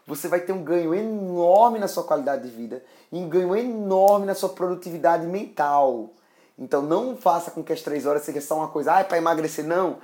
você 0.07 0.29
vai 0.29 0.41
ter 0.41 0.53
um 0.53 0.65
ganho 0.65 0.95
enorme 0.95 1.79
na 1.79 1.89
sua 1.89 2.05
qualidade 2.05 2.43
de 2.43 2.55
vida 2.55 2.83
e 3.11 3.17
um 3.17 3.29
ganho 3.29 3.55
enorme 3.57 4.27
na 4.27 4.35
sua 4.35 4.49
produtividade 4.49 5.27
mental. 5.27 6.11
Então 6.59 6.83
não 6.83 7.17
faça 7.17 7.51
com 7.51 7.63
que 7.63 7.73
as 7.73 7.83
três 7.83 8.07
horas 8.07 8.23
seja 8.23 8.41
só 8.41 8.57
uma 8.57 8.69
coisa, 8.69 8.95
ah, 8.95 9.01
é 9.01 9.05
para 9.05 9.19
emagrecer. 9.19 9.65
Não. 9.65 9.99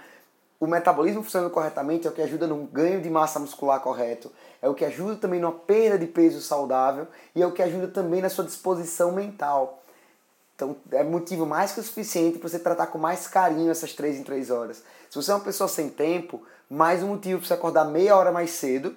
O 0.61 0.67
metabolismo 0.67 1.23
funcionando 1.23 1.51
corretamente 1.51 2.07
é 2.07 2.11
o 2.11 2.13
que 2.13 2.23
ajuda 2.23 2.47
no 2.47 2.65
ganho 2.65 3.01
de 3.01 3.09
massa 3.09 3.39
muscular 3.39 3.81
correto, 3.81 4.33
é 4.61 4.69
o 4.69 4.75
que 4.75 4.85
ajuda 4.85 5.15
também 5.15 5.39
na 5.39 5.53
perda 5.53 5.99
de 5.99 6.07
peso 6.07 6.41
saudável 6.41 7.07
e 7.35 7.43
é 7.43 7.47
o 7.47 7.53
que 7.53 7.63
ajuda 7.63 7.87
também 7.89 8.21
na 8.21 8.29
sua 8.29 8.45
disposição 8.45 9.13
mental. 9.13 9.83
Então 10.57 10.75
é 10.91 11.05
motivo 11.05 11.47
mais 11.47 11.73
que 11.73 11.79
o 11.79 11.83
suficiente 11.83 12.39
para 12.39 12.49
você 12.49 12.59
tratar 12.59 12.89
com 12.89 12.99
mais 12.99 13.29
carinho 13.29 13.71
essas 13.71 13.93
três 13.93 14.19
em 14.19 14.25
três 14.25 14.51
horas. 14.51 14.83
Se 15.09 15.15
você 15.15 15.31
é 15.31 15.35
uma 15.35 15.45
pessoa 15.45 15.69
sem 15.69 15.89
tempo, 15.89 16.43
mais 16.69 17.05
um 17.05 17.09
motivo 17.09 17.39
para 17.39 17.47
você 17.47 17.55
acordar 17.55 17.85
meia 17.85 18.17
hora 18.17 18.33
mais 18.33 18.51
cedo 18.51 18.97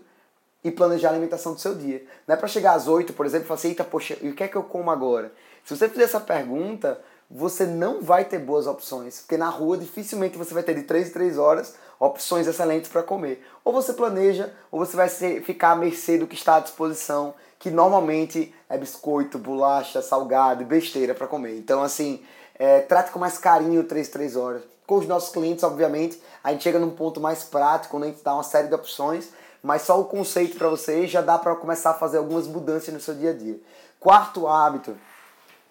e 0.64 0.72
planejar 0.72 1.10
a 1.10 1.12
alimentação 1.12 1.54
do 1.54 1.60
seu 1.60 1.76
dia. 1.76 2.06
Não 2.28 2.36
é 2.36 2.38
para 2.38 2.48
chegar 2.48 2.74
às 2.74 2.88
8, 2.88 3.14
por 3.14 3.26
exemplo, 3.26 3.46
e 3.46 3.48
falar 3.48 3.58
assim, 3.58 3.70
eita, 3.70 3.84
poxa, 3.84 4.18
e 4.22 4.30
o 4.30 4.36
que 4.36 4.44
é 4.44 4.48
que 4.48 4.56
eu 4.56 4.64
como 4.64 4.92
agora? 4.92 5.32
Se 5.66 5.76
você 5.76 5.90
fizer 5.90 6.04
essa 6.04 6.20
pergunta, 6.20 7.00
você 7.30 7.66
não 7.66 8.02
vai 8.02 8.26
ter 8.26 8.40
boas 8.40 8.68
opções, 8.68 9.20
porque 9.20 9.38
na 9.38 9.50
rua 9.50 9.78
dificilmente 9.78 10.38
você 10.38 10.54
vai 10.54 10.64
ter 10.64 10.76
de 10.76 10.84
3 10.84 11.10
em 11.10 11.12
3 11.12 11.38
horas 11.38 11.76
opções 12.00 12.48
excelentes 12.48 12.90
para 12.90 13.04
comer. 13.04 13.46
Ou 13.64 13.72
você 13.72 13.94
planeja, 13.94 14.52
ou 14.72 14.80
você 14.80 14.98
vai 14.98 15.08
ser, 15.08 15.42
ficar 15.44 15.72
à 15.72 15.76
mercê 15.76 16.18
do 16.18 16.26
que 16.26 16.36
está 16.36 16.56
à 16.56 16.60
disposição, 16.60 17.36
que 17.60 17.70
normalmente 17.70 18.54
é 18.68 18.78
biscoito, 18.78 19.38
bolacha, 19.38 20.02
salgado 20.02 20.66
besteira 20.66 21.14
para 21.14 21.28
comer. 21.28 21.56
Então, 21.58 21.84
assim, 21.84 22.24
é, 22.56 22.80
trate 22.80 23.12
com 23.12 23.20
mais 23.20 23.38
carinho 23.38 23.84
3 23.84 24.08
em 24.08 24.12
3 24.12 24.36
horas. 24.36 24.64
Com 24.88 24.96
os 24.98 25.08
nossos 25.08 25.32
clientes, 25.32 25.64
obviamente, 25.64 26.22
a 26.44 26.52
gente 26.52 26.64
chega 26.64 26.80
num 26.80 26.90
ponto 26.90 27.22
mais 27.22 27.44
prático, 27.44 27.96
onde 27.96 28.08
a 28.08 28.10
gente 28.10 28.24
dá 28.24 28.34
uma 28.34 28.44
série 28.44 28.68
de 28.68 28.74
opções, 28.74 29.30
mas 29.62 29.84
só 29.84 30.00
o 30.00 30.06
conceito 30.06 30.58
para 30.58 30.70
vocês 30.70 31.12
já 31.12 31.22
dá 31.22 31.38
para 31.38 31.56
começar 31.56 31.92
a 31.92 31.96
fazer 31.96 32.18
algumas 32.18 32.48
mudanças 32.48 32.94
no 32.94 33.00
seu 33.00 33.14
dia 33.14 33.32
a 33.32 33.34
dia. 33.34 33.60
Quarto 34.00 34.48
hábito, 34.48 34.98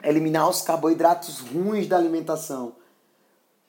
eliminar 0.03 0.49
os 0.49 0.63
carboidratos 0.63 1.41
ruins 1.41 1.89
da 1.89 1.97
alimentação. 1.97 2.73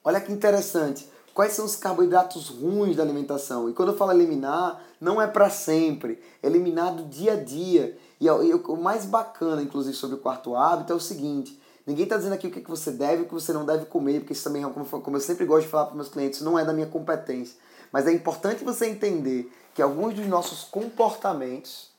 Olha 0.03 0.21
que 0.21 0.31
interessante. 0.31 1.09
Quais 1.33 1.53
são 1.53 1.65
os 1.65 1.75
carboidratos 1.75 2.49
ruins 2.49 2.97
da 2.97 3.03
alimentação? 3.03 3.69
E 3.69 3.73
quando 3.73 3.93
eu 3.93 3.97
falo 3.97 4.11
eliminar, 4.11 4.83
não 4.99 5.21
é 5.21 5.27
para 5.27 5.49
sempre. 5.49 6.21
Eliminar 6.43 6.93
do 6.93 7.05
dia 7.05 7.33
a 7.33 7.35
dia. 7.37 7.97
E 8.19 8.29
o 8.29 8.75
mais 8.75 9.05
bacana, 9.05 9.61
inclusive, 9.61 9.95
sobre 9.95 10.17
o 10.17 10.19
quarto 10.19 10.55
hábito 10.55 10.91
é 10.91 10.95
o 10.95 10.99
seguinte: 10.99 11.59
ninguém 11.87 12.03
está 12.03 12.17
dizendo 12.17 12.33
aqui 12.33 12.47
o 12.47 12.51
que 12.51 12.69
você 12.69 12.91
deve 12.91 13.21
e 13.21 13.25
o 13.25 13.27
que 13.27 13.33
você 13.33 13.53
não 13.53 13.65
deve 13.65 13.85
comer, 13.85 14.19
porque 14.19 14.33
isso 14.33 14.43
também, 14.43 14.61
como 14.63 15.17
eu 15.17 15.21
sempre 15.21 15.45
gosto 15.45 15.63
de 15.63 15.69
falar 15.69 15.85
para 15.85 15.95
meus 15.95 16.09
clientes, 16.09 16.41
não 16.41 16.59
é 16.59 16.65
da 16.65 16.73
minha 16.73 16.87
competência. 16.87 17.55
Mas 17.91 18.05
é 18.07 18.11
importante 18.11 18.63
você 18.63 18.87
entender 18.87 19.51
que 19.73 19.81
alguns 19.81 20.13
dos 20.13 20.27
nossos 20.27 20.63
comportamentos 20.63 21.91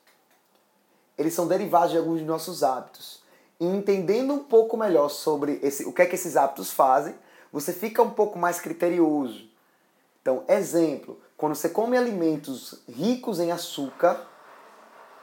eles 1.16 1.34
são 1.34 1.46
derivados 1.46 1.92
de 1.92 1.98
alguns 1.98 2.18
dos 2.18 2.26
nossos 2.26 2.62
hábitos. 2.62 3.22
E 3.60 3.64
entendendo 3.64 4.32
um 4.32 4.42
pouco 4.42 4.76
melhor 4.76 5.08
sobre 5.08 5.60
esse, 5.62 5.84
o 5.84 5.92
que 5.92 6.02
é 6.02 6.06
que 6.06 6.14
esses 6.14 6.36
hábitos 6.36 6.72
fazem, 6.72 7.14
você 7.52 7.72
fica 7.72 8.02
um 8.02 8.10
pouco 8.10 8.38
mais 8.38 8.60
criterioso. 8.60 9.48
Então, 10.20 10.44
exemplo, 10.48 11.20
quando 11.36 11.54
você 11.54 11.68
come 11.68 11.96
alimentos 11.96 12.82
ricos 12.88 13.38
em 13.40 13.52
açúcar, 13.52 14.26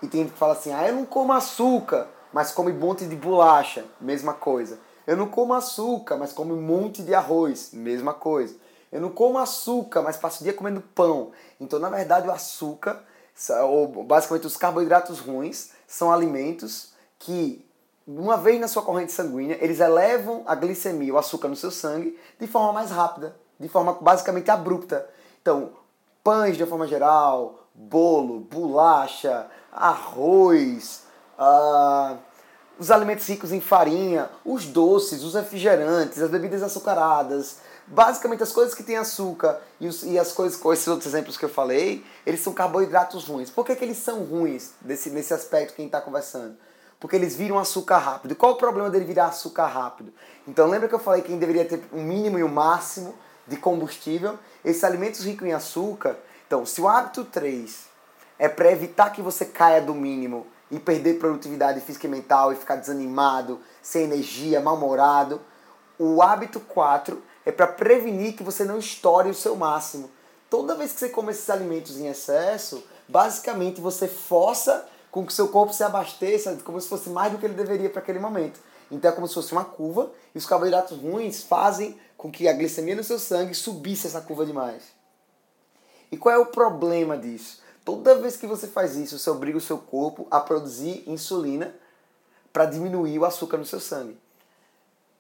e 0.02 0.08
tem 0.08 0.22
gente 0.22 0.34
que 0.34 0.40
fala 0.40 0.54
assim, 0.54 0.72
ah, 0.72 0.88
eu 0.88 0.96
não 0.96 1.06
como 1.06 1.34
açúcar, 1.34 2.08
mas 2.32 2.52
come 2.52 2.72
um 2.72 2.80
monte 2.80 3.06
de 3.06 3.16
bolacha, 3.16 3.86
mesma 4.00 4.34
coisa. 4.34 4.80
Eu 5.08 5.18
não 5.18 5.28
como 5.28 5.54
açúcar, 5.54 6.18
mas 6.18 6.32
come 6.32 6.54
um 6.54 6.62
monte 6.62 7.02
de 7.02 7.16
arroz, 7.16 7.72
mesma 7.74 8.14
coisa. 8.14 8.56
Eu 8.92 9.02
não 9.02 9.10
como 9.10 9.38
açúcar, 9.38 10.02
mas 10.02 10.18
passo 10.18 10.42
o 10.42 10.44
dia 10.44 10.54
comendo 10.54 10.82
pão. 10.82 11.32
Então, 11.60 11.80
na 11.80 11.90
verdade, 11.90 12.28
o 12.28 12.32
açúcar, 12.32 13.04
ou 13.68 14.04
basicamente 14.04 14.48
os 14.48 14.58
carboidratos 14.58 15.20
ruins, 15.20 15.72
são 15.88 16.12
alimentos 16.12 16.92
que, 17.20 17.66
uma 18.08 18.38
vez 18.38 18.60
na 18.60 18.68
sua 18.68 18.82
corrente 18.82 19.12
sanguínea, 19.12 19.58
eles 19.62 19.80
elevam 19.80 20.44
a 20.46 20.56
glicemia, 20.56 21.14
o 21.14 21.18
açúcar 21.18 21.48
no 21.48 21.56
seu 21.56 21.70
sangue, 21.70 22.18
de 22.40 22.48
forma 22.48 22.74
mais 22.74 22.90
rápida, 22.90 23.36
de 23.60 23.68
forma 23.70 23.94
basicamente 23.94 24.50
abrupta. 24.50 25.08
Então, 25.42 25.72
pães 26.24 26.58
de 26.58 26.66
forma 26.66 26.88
geral, 26.88 27.68
bolo, 27.74 28.40
bolacha, 28.40 29.48
arroz, 29.72 31.04
uh, 31.38 32.18
os 32.80 32.90
alimentos 32.90 33.28
ricos 33.28 33.52
em 33.52 33.62
farinha, 33.62 34.30
os 34.44 34.66
doces, 34.66 35.24
os 35.24 35.36
refrigerantes, 35.36 36.22
as 36.22 36.30
bebidas 36.30 36.64
açucaradas, 36.64 37.60
basicamente 37.90 38.44
as 38.44 38.52
coisas 38.52 38.74
que 38.74 38.84
têm 38.84 38.98
açúcar 38.98 39.60
e, 39.80 39.88
os, 39.88 40.04
e 40.04 40.18
as 40.18 40.32
coisas 40.32 40.58
com 40.58 40.72
esses 40.72 40.88
outros 40.88 41.08
exemplos 41.08 41.38
que 41.38 41.46
eu 41.46 41.50
falei, 41.50 42.06
eles 42.26 42.40
são 42.42 42.54
carboidratos 42.54 43.26
ruins. 43.26 43.50
Por 43.50 43.66
que, 43.66 43.76
que 43.76 43.84
eles 43.84 43.98
são 43.98 44.24
ruins 44.24 44.72
desse, 44.80 45.10
nesse 45.10 45.34
aspecto 45.34 45.76
quem 45.76 45.88
está 45.88 46.00
conversando? 46.00 46.56
Porque 47.00 47.16
eles 47.16 47.36
viram 47.36 47.58
açúcar 47.58 47.98
rápido. 47.98 48.36
Qual 48.36 48.54
o 48.54 48.56
problema 48.56 48.90
dele 48.90 49.06
virar 49.06 49.28
açúcar 49.28 49.68
rápido? 49.68 50.14
Então 50.48 50.68
lembra 50.68 50.88
que 50.88 50.96
eu 50.96 51.00
falei 51.00 51.22
que 51.22 51.34
deveria 51.36 51.66
ter 51.66 51.84
um 51.92 52.04
mínimo 52.04 52.38
e 52.38 52.44
um 52.44 52.50
máximo 52.50 53.16
de 53.48 53.58
combustível? 53.58 54.38
Esses 54.64 54.84
alimentos 54.84 55.24
ricos 55.26 55.48
em 55.48 55.54
açúcar, 55.54 56.18
então 56.46 56.66
se 56.66 56.80
o 56.82 56.88
hábito 56.88 57.26
3 57.26 57.88
é 58.38 58.48
para 58.48 58.72
evitar 58.72 59.12
que 59.12 59.22
você 59.22 59.46
caia 59.46 59.82
do 59.82 59.96
mínimo 59.96 60.46
e 60.70 60.80
perder 60.80 61.18
produtividade 61.18 61.82
física 61.82 62.06
e 62.06 62.10
mental 62.10 62.54
e 62.54 62.56
ficar 62.56 62.76
desanimado, 62.76 63.60
sem 63.82 64.04
energia, 64.04 64.62
mal-humorado, 64.62 65.42
o 65.98 66.22
hábito 66.22 66.60
4 66.60 67.22
é 67.50 67.52
para 67.52 67.66
prevenir 67.66 68.36
que 68.36 68.44
você 68.44 68.64
não 68.64 68.78
estoure 68.78 69.28
o 69.28 69.34
seu 69.34 69.56
máximo. 69.56 70.12
Toda 70.52 70.76
vez 70.76 70.94
que 70.94 71.00
você 71.00 71.10
come 71.10 71.32
esses 71.32 71.50
alimentos 71.50 71.98
em 71.98 72.06
excesso, 72.06 72.84
basicamente 73.08 73.82
você 73.82 74.08
força 74.08 74.88
com 75.10 75.26
que 75.26 75.34
seu 75.34 75.48
corpo 75.48 75.74
se 75.74 75.84
abasteça 75.84 76.56
como 76.64 76.80
se 76.80 76.88
fosse 76.88 77.10
mais 77.10 77.32
do 77.32 77.40
que 77.40 77.46
ele 77.48 77.56
deveria 77.56 77.90
para 77.90 78.02
aquele 78.02 78.20
momento. 78.20 78.60
Então 78.92 79.10
é 79.10 79.14
como 79.14 79.28
se 79.28 79.34
fosse 79.34 79.52
uma 79.52 79.66
curva 79.66 80.12
e 80.34 80.38
os 80.38 80.46
carboidratos 80.46 81.00
ruins 81.00 81.42
fazem 81.42 82.00
com 82.16 82.32
que 82.32 82.48
a 82.48 82.54
glicemia 82.54 82.96
no 82.96 83.04
seu 83.04 83.18
sangue 83.18 83.56
subisse 83.56 84.06
essa 84.06 84.22
curva 84.22 84.46
demais. 84.46 84.84
E 86.12 86.18
qual 86.18 86.36
é 86.36 86.38
o 86.38 86.46
problema 86.46 87.18
disso? 87.18 87.64
Toda 87.84 88.20
vez 88.20 88.38
que 88.38 88.46
você 88.46 88.68
faz 88.68 88.96
isso, 88.96 89.18
você 89.18 89.30
obriga 89.32 89.58
o 89.58 89.62
seu 89.62 89.80
corpo 89.80 90.28
a 90.30 90.40
produzir 90.40 91.04
insulina 91.08 91.74
para 92.54 92.66
diminuir 92.66 93.18
o 93.18 93.26
açúcar 93.26 93.58
no 93.58 93.66
seu 93.66 93.80
sangue. 93.80 94.16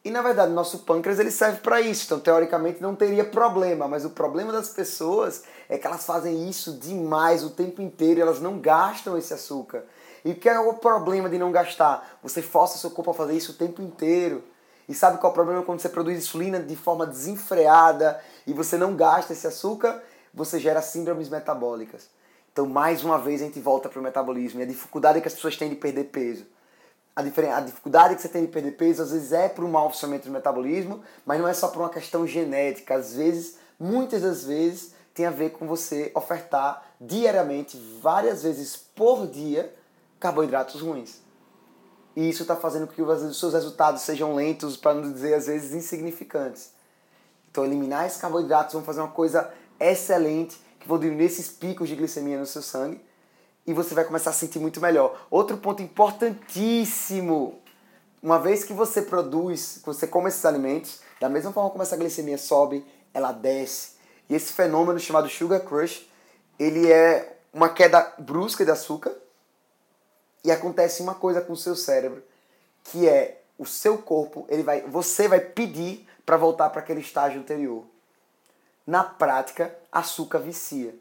E 0.04 0.10
na 0.10 0.22
verdade, 0.22 0.54
nosso 0.54 0.80
pâncreas 0.80 1.20
ele 1.20 1.32
serve 1.32 1.60
para 1.60 1.82
isso, 1.82 2.06
então 2.06 2.20
teoricamente 2.20 2.82
não 2.82 2.96
teria 2.96 3.26
problema, 3.26 3.86
mas 3.86 4.06
o 4.06 4.12
problema 4.12 4.52
das 4.52 4.70
pessoas 4.70 5.44
é 5.68 5.78
que 5.78 5.86
elas 5.86 6.06
fazem 6.06 6.48
isso 6.50 6.74
demais 6.78 7.44
o 7.44 7.50
tempo 7.50 7.82
inteiro 7.82 8.22
elas 8.22 8.40
não 8.40 8.60
gastam 8.60 9.18
esse 9.18 9.34
açúcar. 9.34 9.84
E 10.24 10.32
o 10.32 10.36
que 10.36 10.48
é 10.48 10.58
o 10.58 10.74
problema 10.74 11.30
de 11.30 11.38
não 11.38 11.52
gastar? 11.52 12.18
Você 12.24 12.42
força 12.42 12.78
seu 12.78 12.92
corpo 12.92 13.12
a 13.12 13.14
fazer 13.14 13.34
isso 13.34 13.52
o 13.52 13.56
tempo 13.56 13.82
inteiro. 13.82 14.44
E 14.88 14.94
sabe 14.94 15.18
qual 15.18 15.32
é 15.32 15.34
o 15.34 15.36
problema 15.36 15.64
quando 15.64 15.80
você 15.80 15.90
produz 15.90 16.18
insulina 16.18 16.60
de 16.60 16.76
forma 16.76 17.06
desenfreada 17.06 18.20
e 18.48 18.54
você 18.54 18.78
não 18.78 18.96
gasta 18.96 19.34
esse 19.34 19.48
açúcar? 19.48 20.02
Você 20.34 20.60
gera 20.60 20.82
síndromes 20.82 21.30
metabólicas. 21.30 22.10
Então, 22.52 22.66
mais 22.66 23.04
uma 23.04 23.18
vez, 23.18 23.42
a 23.42 23.46
gente 23.46 23.60
volta 23.60 23.88
para 23.88 24.00
o 24.00 24.04
metabolismo 24.04 24.60
e 24.60 24.64
a 24.64 24.66
dificuldade 24.66 25.22
que 25.22 25.28
as 25.28 25.34
pessoas 25.34 25.56
têm 25.56 25.70
de 25.70 25.76
perder 25.76 26.06
peso 26.06 26.46
a, 27.20 27.58
a 27.58 27.62
dificuldade 27.62 28.16
que 28.16 28.22
você 28.22 28.30
tem 28.30 28.46
de 28.46 28.52
perder 28.52 28.72
peso 28.72 29.02
às 29.04 29.12
vezes 29.12 29.32
é 29.32 29.48
por 29.48 29.64
um 29.64 29.70
mau 29.70 29.90
funcionamento 29.90 30.28
do 30.28 30.32
metabolismo, 30.32 31.02
mas 31.26 31.40
não 31.40 31.48
é 31.48 31.54
só 31.54 31.68
por 31.68 31.80
uma 31.80 31.90
questão 31.90 32.26
genética. 32.26 32.96
Às 32.96 33.16
vezes, 33.16 33.58
muitas 33.80 34.22
das 34.22 34.44
vezes, 34.44 34.94
tem 35.14 35.26
a 35.26 35.32
ver 35.32 35.52
com 35.52 35.68
você 35.68 36.12
ofertar 36.16 36.84
diariamente, 37.00 37.78
várias 38.02 38.44
vezes 38.44 38.76
por 38.78 39.28
dia, 39.28 39.74
carboidratos 40.20 40.82
ruins. 40.82 41.22
E 42.16 42.30
isso 42.30 42.42
está 42.42 42.56
fazendo 42.56 42.88
com 42.88 42.94
que 42.94 43.02
os 43.02 43.40
seus 43.40 43.54
resultados 43.54 44.02
sejam 44.02 44.34
lentos, 44.34 44.76
para 44.76 44.94
não 44.94 45.12
dizer 45.12 45.34
às 45.34 45.48
vezes 45.48 45.74
insignificantes. 45.74 46.72
Então, 47.52 47.66
eliminar 47.66 48.06
esses 48.06 48.20
carboidratos 48.20 48.74
vão 48.74 48.84
fazer 48.84 49.02
uma 49.02 49.12
coisa 49.12 49.52
excelente, 49.80 50.60
que 50.80 50.88
vão 50.88 51.00
diminuir 51.00 51.26
esses 51.26 51.50
picos 51.50 51.90
de 51.90 51.96
glicemia 51.96 52.40
no 52.40 52.46
seu 52.46 52.62
sangue 52.62 53.02
e 53.66 53.74
você 53.74 53.94
vai 53.94 54.04
começar 54.04 54.32
a 54.32 54.34
sentir 54.34 54.60
muito 54.60 54.82
melhor. 54.82 55.28
Outro 55.30 55.58
ponto 55.58 55.82
importantíssimo, 55.82 57.60
uma 58.22 58.40
vez 58.40 58.64
que 58.64 58.74
você 58.74 59.02
produz, 59.02 59.78
que 59.80 59.86
você 59.86 60.08
come 60.08 60.30
esses 60.30 60.44
alimentos, 60.46 61.02
da 61.20 61.30
mesma 61.30 61.52
forma 61.52 61.70
como 61.70 61.84
essa 61.84 61.98
glicemia 61.98 62.38
sobe, 62.38 62.86
ela 63.14 63.32
desce. 63.32 63.92
E 64.30 64.36
esse 64.36 64.54
fenômeno 64.54 65.00
chamado 65.00 65.30
sugar 65.30 65.62
crush, 65.62 66.10
ele 66.58 66.92
é 66.92 67.38
uma 67.54 67.70
queda 67.70 68.14
brusca 68.18 68.64
de 68.64 68.72
açúcar 68.72 69.14
e 70.44 70.52
acontece 70.52 71.02
uma 71.02 71.16
coisa 71.16 71.42
com 71.42 71.54
o 71.54 71.58
seu 71.58 71.76
cérebro, 71.76 72.24
que 72.84 73.08
é 73.08 73.42
o 73.58 73.66
seu 73.66 73.98
corpo, 73.98 74.46
ele 74.48 74.64
vai, 74.64 74.82
você 74.82 75.28
vai 75.28 75.42
pedir 75.42 76.08
para 76.26 76.38
voltar 76.38 76.70
para 76.70 76.80
aquele 76.80 77.02
estágio 77.02 77.42
anterior. 77.42 77.84
Na 78.88 79.04
prática, 79.04 79.76
açúcar 79.92 80.40
vicia. 80.40 80.96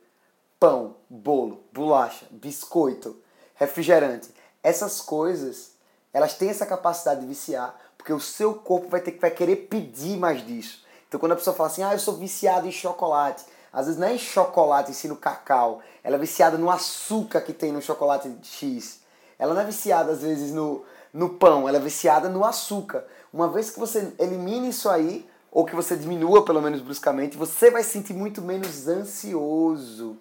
Pão, 0.60 0.96
bolo, 1.08 1.62
bolacha, 1.72 2.26
biscoito, 2.32 3.16
refrigerante, 3.54 4.28
essas 4.60 5.00
coisas, 5.00 5.70
elas 6.12 6.34
têm 6.34 6.48
essa 6.50 6.66
capacidade 6.66 7.20
de 7.20 7.28
viciar, 7.28 7.78
porque 7.96 8.12
o 8.12 8.18
seu 8.18 8.54
corpo 8.54 8.88
vai 8.88 9.00
ter 9.00 9.16
vai 9.20 9.30
querer 9.30 9.68
pedir 9.68 10.16
mais 10.16 10.44
disso. 10.44 10.84
Então 11.06 11.20
quando 11.20 11.30
a 11.30 11.36
pessoa 11.36 11.54
fala 11.54 11.68
assim: 11.68 11.84
"Ah, 11.84 11.92
eu 11.92 11.98
sou 12.00 12.16
viciado 12.16 12.66
em 12.66 12.72
chocolate", 12.72 13.44
às 13.72 13.86
vezes 13.86 14.00
não 14.00 14.08
é 14.08 14.14
em 14.14 14.18
chocolate, 14.18 14.92
sim 14.94 15.06
no 15.06 15.16
cacau. 15.16 15.80
Ela 16.02 16.16
é 16.16 16.18
viciada 16.18 16.58
no 16.58 16.70
açúcar 16.70 17.40
que 17.40 17.52
tem 17.52 17.70
no 17.70 17.80
chocolate 17.80 18.28
X. 18.42 19.00
Ela 19.38 19.54
não 19.54 19.60
é 19.60 19.64
viciada 19.64 20.10
às 20.10 20.22
vezes 20.22 20.52
no 20.52 20.84
no 21.12 21.30
pão, 21.30 21.68
ela 21.68 21.78
é 21.78 21.80
viciada 21.80 22.28
no 22.28 22.44
açúcar. 22.44 23.06
Uma 23.32 23.48
vez 23.48 23.70
que 23.70 23.78
você 23.78 24.12
elimine 24.18 24.70
isso 24.70 24.88
aí, 24.90 25.24
ou 25.52 25.64
que 25.64 25.76
você 25.76 25.96
diminua 25.96 26.44
pelo 26.44 26.60
menos 26.60 26.80
bruscamente, 26.80 27.36
você 27.36 27.70
vai 27.70 27.84
se 27.84 27.90
sentir 27.90 28.12
muito 28.12 28.42
menos 28.42 28.88
ansioso. 28.88 30.18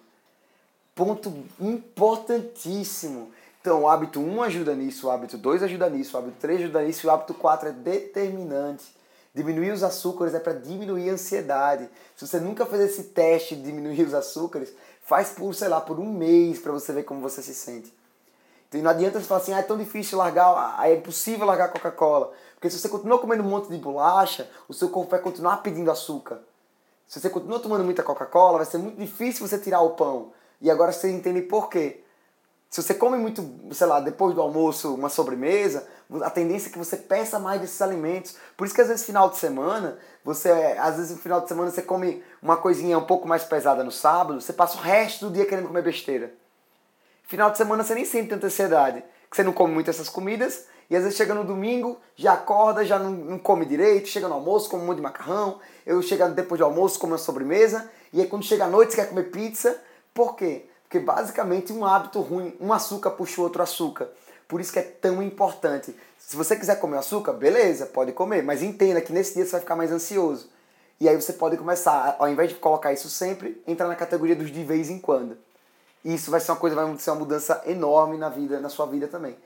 Ponto 0.98 1.32
importantíssimo. 1.60 3.30
Então, 3.60 3.82
o 3.82 3.88
hábito 3.88 4.18
1 4.18 4.42
ajuda 4.42 4.74
nisso, 4.74 5.06
o 5.06 5.10
hábito 5.12 5.38
2 5.38 5.62
ajuda 5.62 5.88
nisso, 5.88 6.16
o 6.16 6.18
hábito 6.18 6.38
3 6.40 6.62
ajuda 6.62 6.82
nisso, 6.82 7.06
e 7.06 7.08
o 7.08 7.12
hábito 7.12 7.34
4 7.34 7.68
é 7.68 7.72
determinante. 7.72 8.84
Diminuir 9.32 9.70
os 9.70 9.84
açúcares 9.84 10.34
é 10.34 10.40
para 10.40 10.54
diminuir 10.54 11.10
a 11.10 11.12
ansiedade. 11.12 11.88
Se 12.16 12.26
você 12.26 12.40
nunca 12.40 12.66
fez 12.66 12.82
esse 12.82 13.04
teste 13.04 13.54
de 13.54 13.62
diminuir 13.62 14.02
os 14.02 14.12
açúcares, 14.12 14.74
faz 15.04 15.30
por, 15.30 15.54
sei 15.54 15.68
lá, 15.68 15.80
por 15.80 16.00
um 16.00 16.12
mês 16.12 16.58
para 16.58 16.72
você 16.72 16.92
ver 16.92 17.04
como 17.04 17.20
você 17.20 17.44
se 17.44 17.54
sente. 17.54 17.94
Então 18.68 18.82
não 18.82 18.90
adianta 18.90 19.20
você 19.20 19.26
falar 19.26 19.40
assim, 19.40 19.52
ah, 19.52 19.60
é 19.60 19.62
tão 19.62 19.78
difícil 19.78 20.18
largar, 20.18 20.74
ah, 20.76 20.90
é 20.90 20.96
impossível 20.96 21.46
largar 21.46 21.70
Coca-Cola. 21.70 22.32
Porque 22.56 22.68
se 22.68 22.76
você 22.76 22.88
continua 22.88 23.20
comendo 23.20 23.44
um 23.44 23.48
monte 23.48 23.68
de 23.68 23.78
bolacha, 23.78 24.50
o 24.66 24.74
seu 24.74 24.88
corpo 24.88 25.12
vai 25.12 25.20
continuar 25.20 25.58
pedindo 25.58 25.92
açúcar. 25.92 26.40
Se 27.06 27.20
você 27.20 27.30
continua 27.30 27.60
tomando 27.60 27.84
muita 27.84 28.02
Coca-Cola, 28.02 28.58
vai 28.58 28.66
ser 28.66 28.78
muito 28.78 28.98
difícil 28.98 29.46
você 29.46 29.60
tirar 29.60 29.80
o 29.82 29.90
pão. 29.90 30.32
E 30.60 30.70
agora 30.70 30.92
você 30.92 31.10
entende 31.10 31.42
por 31.42 31.68
quê. 31.68 32.02
Se 32.70 32.82
você 32.82 32.92
come 32.92 33.16
muito, 33.16 33.42
sei 33.72 33.86
lá, 33.86 33.98
depois 33.98 34.34
do 34.34 34.42
almoço, 34.42 34.94
uma 34.94 35.08
sobremesa, 35.08 35.88
a 36.22 36.28
tendência 36.28 36.68
é 36.68 36.72
que 36.72 36.78
você 36.78 36.96
peça 36.96 37.38
mais 37.38 37.60
desses 37.60 37.80
alimentos. 37.80 38.36
Por 38.56 38.66
isso 38.66 38.74
que 38.74 38.80
às 38.80 38.88
vezes 38.88 39.06
final 39.06 39.30
de 39.30 39.38
semana, 39.38 39.98
você, 40.22 40.50
às 40.78 40.96
vezes 40.96 41.12
no 41.12 41.18
final 41.18 41.40
de 41.40 41.48
semana 41.48 41.70
você 41.70 41.80
come 41.80 42.22
uma 42.42 42.56
coisinha 42.56 42.98
um 42.98 43.04
pouco 43.04 43.26
mais 43.26 43.42
pesada 43.42 43.82
no 43.82 43.90
sábado, 43.90 44.40
você 44.40 44.52
passa 44.52 44.76
o 44.76 44.80
resto 44.80 45.26
do 45.26 45.32
dia 45.32 45.46
querendo 45.46 45.68
comer 45.68 45.82
besteira. 45.82 46.32
Final 47.22 47.50
de 47.50 47.56
semana 47.56 47.82
você 47.82 47.94
nem 47.94 48.04
sente 48.04 48.28
tanta 48.28 48.46
ansiedade, 48.46 49.02
que 49.30 49.36
você 49.36 49.42
não 49.42 49.52
come 49.52 49.72
muito 49.72 49.88
essas 49.88 50.08
comidas, 50.08 50.66
e 50.90 50.96
às 50.96 51.02
vezes 51.02 51.16
chega 51.16 51.34
no 51.34 51.44
domingo, 51.44 51.98
já 52.16 52.34
acorda, 52.34 52.84
já 52.84 52.98
não, 52.98 53.10
não 53.10 53.38
come 53.38 53.64
direito, 53.64 54.08
chega 54.08 54.28
no 54.28 54.34
almoço, 54.34 54.68
come 54.68 54.82
um 54.82 54.86
monte 54.86 54.96
de 54.96 55.02
macarrão, 55.02 55.58
eu 55.86 56.00
chego 56.02 56.26
depois 56.28 56.58
do 56.58 56.64
almoço, 56.64 56.98
como 56.98 57.12
uma 57.12 57.18
sobremesa, 57.18 57.90
e 58.12 58.20
aí 58.20 58.26
quando 58.26 58.44
chega 58.44 58.64
a 58.64 58.68
noite 58.68 58.92
você 58.92 58.96
quer 58.96 59.08
comer 59.08 59.30
pizza. 59.30 59.78
Por 60.18 60.34
quê? 60.34 60.64
Porque 60.82 60.98
basicamente 60.98 61.72
um 61.72 61.86
hábito 61.86 62.20
ruim, 62.20 62.52
um 62.60 62.72
açúcar 62.72 63.12
puxa 63.12 63.40
o 63.40 63.44
outro 63.44 63.62
açúcar. 63.62 64.08
Por 64.48 64.60
isso 64.60 64.72
que 64.72 64.80
é 64.80 64.82
tão 64.82 65.22
importante. 65.22 65.94
Se 66.18 66.34
você 66.34 66.56
quiser 66.56 66.80
comer 66.80 66.98
açúcar, 66.98 67.34
beleza, 67.34 67.86
pode 67.86 68.10
comer, 68.10 68.42
mas 68.42 68.60
entenda 68.60 69.00
que 69.00 69.12
nesse 69.12 69.34
dia 69.34 69.44
você 69.44 69.52
vai 69.52 69.60
ficar 69.60 69.76
mais 69.76 69.92
ansioso. 69.92 70.50
E 70.98 71.08
aí 71.08 71.14
você 71.14 71.32
pode 71.34 71.56
começar, 71.56 72.16
ao 72.18 72.28
invés 72.28 72.48
de 72.48 72.56
colocar 72.56 72.92
isso 72.92 73.08
sempre, 73.08 73.62
entrar 73.64 73.86
na 73.86 73.94
categoria 73.94 74.34
dos 74.34 74.50
de 74.50 74.64
vez 74.64 74.90
em 74.90 74.98
quando. 74.98 75.38
E 76.04 76.12
isso 76.12 76.32
vai 76.32 76.40
ser 76.40 76.50
uma 76.50 76.56
coisa, 76.56 76.74
vai 76.74 76.98
ser 76.98 77.10
uma 77.10 77.20
mudança 77.20 77.62
enorme 77.64 78.18
na 78.18 78.28
vida, 78.28 78.58
na 78.58 78.68
sua 78.68 78.86
vida 78.86 79.06
também. 79.06 79.36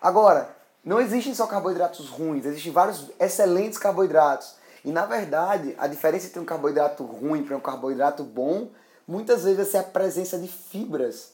Agora, 0.00 0.48
não 0.84 1.00
existem 1.00 1.34
só 1.34 1.44
carboidratos 1.48 2.08
ruins, 2.08 2.46
existem 2.46 2.70
vários 2.70 3.10
excelentes 3.18 3.78
carboidratos. 3.78 4.54
E 4.84 4.92
na 4.92 5.06
verdade, 5.06 5.74
a 5.76 5.88
diferença 5.88 6.28
entre 6.28 6.38
um 6.38 6.44
carboidrato 6.44 7.02
ruim 7.02 7.42
para 7.42 7.56
um 7.56 7.60
carboidrato 7.60 8.22
bom, 8.22 8.68
muitas 9.08 9.44
vezes 9.44 9.68
ser 9.68 9.78
a 9.78 9.82
presença 9.82 10.38
de 10.38 10.46
fibras. 10.46 11.32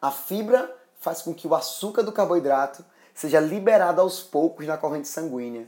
A 0.00 0.12
fibra 0.12 0.72
faz 1.00 1.20
com 1.20 1.34
que 1.34 1.48
o 1.48 1.54
açúcar 1.54 2.04
do 2.04 2.12
carboidrato 2.12 2.84
seja 3.12 3.40
liberado 3.40 4.00
aos 4.00 4.22
poucos 4.22 4.64
na 4.66 4.78
corrente 4.78 5.08
sanguínea. 5.08 5.66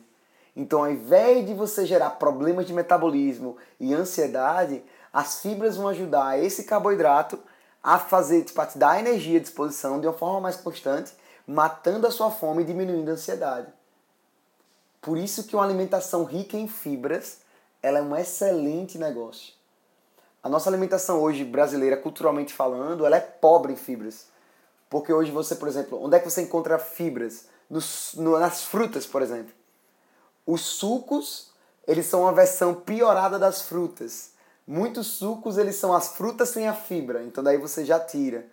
Então, 0.54 0.80
ao 0.80 0.90
invés 0.90 1.44
de 1.44 1.52
você 1.52 1.84
gerar 1.84 2.10
problemas 2.10 2.66
de 2.66 2.72
metabolismo 2.72 3.56
e 3.80 3.92
ansiedade, 3.92 4.84
as 5.12 5.40
fibras 5.40 5.76
vão 5.76 5.88
ajudar 5.88 6.38
esse 6.38 6.64
carboidrato 6.64 7.38
a 7.82 7.98
fazer, 7.98 8.44
tipo, 8.44 8.60
a 8.60 8.66
te 8.66 8.78
dar 8.78 9.00
energia 9.00 9.38
à 9.38 9.42
disposição 9.42 10.00
de 10.00 10.06
uma 10.06 10.12
forma 10.12 10.40
mais 10.40 10.56
constante, 10.56 11.12
matando 11.46 12.06
a 12.06 12.10
sua 12.10 12.30
fome 12.30 12.62
e 12.62 12.66
diminuindo 12.66 13.08
a 13.10 13.14
ansiedade. 13.14 13.72
Por 15.00 15.16
isso 15.16 15.44
que 15.44 15.56
uma 15.56 15.64
alimentação 15.64 16.24
rica 16.24 16.56
em 16.56 16.68
fibras, 16.68 17.38
ela 17.82 17.98
é 17.98 18.02
um 18.02 18.14
excelente 18.14 18.98
negócio. 18.98 19.57
A 20.48 20.50
nossa 20.50 20.70
alimentação 20.70 21.20
hoje 21.20 21.44
brasileira, 21.44 21.94
culturalmente 21.94 22.54
falando, 22.54 23.04
ela 23.04 23.18
é 23.18 23.20
pobre 23.20 23.74
em 23.74 23.76
fibras. 23.76 24.28
Porque 24.88 25.12
hoje 25.12 25.30
você, 25.30 25.54
por 25.54 25.68
exemplo, 25.68 26.02
onde 26.02 26.16
é 26.16 26.18
que 26.18 26.30
você 26.30 26.40
encontra 26.40 26.78
fibras? 26.78 27.44
Nos, 27.68 28.14
no, 28.14 28.38
nas 28.38 28.64
frutas, 28.64 29.06
por 29.06 29.20
exemplo. 29.20 29.52
Os 30.46 30.62
sucos, 30.62 31.50
eles 31.86 32.06
são 32.06 32.22
uma 32.22 32.32
versão 32.32 32.74
piorada 32.74 33.38
das 33.38 33.60
frutas. 33.60 34.30
Muitos 34.66 35.08
sucos, 35.08 35.58
eles 35.58 35.76
são 35.76 35.92
as 35.92 36.16
frutas 36.16 36.48
sem 36.48 36.66
a 36.66 36.72
fibra, 36.72 37.22
então 37.24 37.44
daí 37.44 37.58
você 37.58 37.84
já 37.84 38.00
tira. 38.00 38.46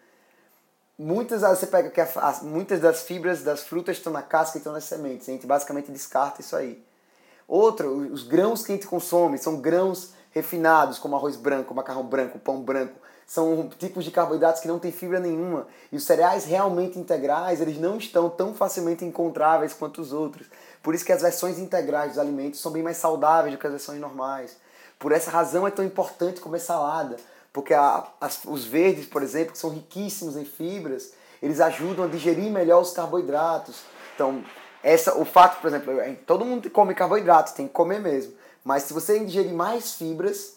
Muitas, 0.99 1.43
você 1.43 1.65
pega 1.65 1.89
que 1.89 2.01
as, 2.01 2.41
muitas 2.41 2.81
das 2.81 3.03
fibras 3.03 3.41
das 3.41 3.61
frutas 3.61 3.95
estão 3.95 4.11
na 4.11 4.21
casca 4.21 4.57
e 4.57 4.59
estão 4.59 4.73
nas 4.73 4.83
sementes. 4.83 5.29
A 5.29 5.31
gente 5.31 5.47
basicamente 5.47 5.89
descarta 5.89 6.41
isso 6.41 6.57
aí. 6.57 6.83
Outro, 7.47 7.89
os 8.11 8.23
grãos 8.23 8.65
que 8.65 8.73
a 8.73 8.75
gente 8.75 8.87
consome 8.87 9.37
são 9.37 9.61
grãos 9.61 10.13
refinados, 10.35 10.99
como 10.99 11.15
arroz 11.15 11.37
branco, 11.37 11.73
macarrão 11.73 12.03
branco, 12.03 12.37
pão 12.37 12.61
branco. 12.61 12.99
São 13.25 13.69
tipos 13.79 14.03
de 14.03 14.11
carboidratos 14.11 14.61
que 14.61 14.67
não 14.67 14.77
têm 14.77 14.91
fibra 14.91 15.19
nenhuma. 15.19 15.65
E 15.91 15.95
os 15.95 16.03
cereais 16.03 16.43
realmente 16.43 16.99
integrais, 16.99 17.61
eles 17.61 17.79
não 17.79 17.97
estão 17.97 18.29
tão 18.29 18.53
facilmente 18.53 19.05
encontráveis 19.05 19.73
quanto 19.73 20.01
os 20.01 20.11
outros. 20.11 20.47
Por 20.83 20.93
isso 20.93 21.05
que 21.05 21.11
as 21.11 21.21
versões 21.21 21.57
integrais 21.57 22.09
dos 22.09 22.19
alimentos 22.19 22.59
são 22.59 22.71
bem 22.71 22.83
mais 22.83 22.97
saudáveis 22.97 23.55
do 23.55 23.59
que 23.59 23.65
as 23.65 23.71
versões 23.73 23.99
normais. 23.99 24.57
Por 24.99 25.11
essa 25.11 25.31
razão 25.31 25.65
é 25.65 25.71
tão 25.71 25.83
importante 25.83 26.41
comer 26.41 26.59
salada, 26.59 27.15
porque 27.51 27.73
a, 27.73 28.05
as, 28.19 28.43
os 28.45 28.65
verdes, 28.65 29.07
por 29.07 29.23
exemplo, 29.23 29.53
que 29.53 29.57
são 29.57 29.69
riquíssimos 29.69 30.35
em 30.35 30.45
fibras, 30.45 31.13
eles 31.41 31.59
ajudam 31.61 32.05
a 32.05 32.07
digerir 32.07 32.51
melhor 32.51 32.81
os 32.81 32.91
carboidratos. 32.91 33.81
Então, 34.13 34.43
essa, 34.83 35.17
o 35.17 35.25
fato, 35.25 35.59
por 35.61 35.67
exemplo, 35.67 35.93
todo 36.27 36.45
mundo 36.45 36.69
come 36.69 36.93
carboidratos, 36.93 37.53
tem 37.53 37.67
que 37.67 37.73
comer 37.73 37.99
mesmo. 37.99 38.33
Mas 38.65 38.83
se 38.83 38.93
você 38.93 39.19
ingerir 39.19 39.53
mais 39.53 39.93
fibras, 39.93 40.55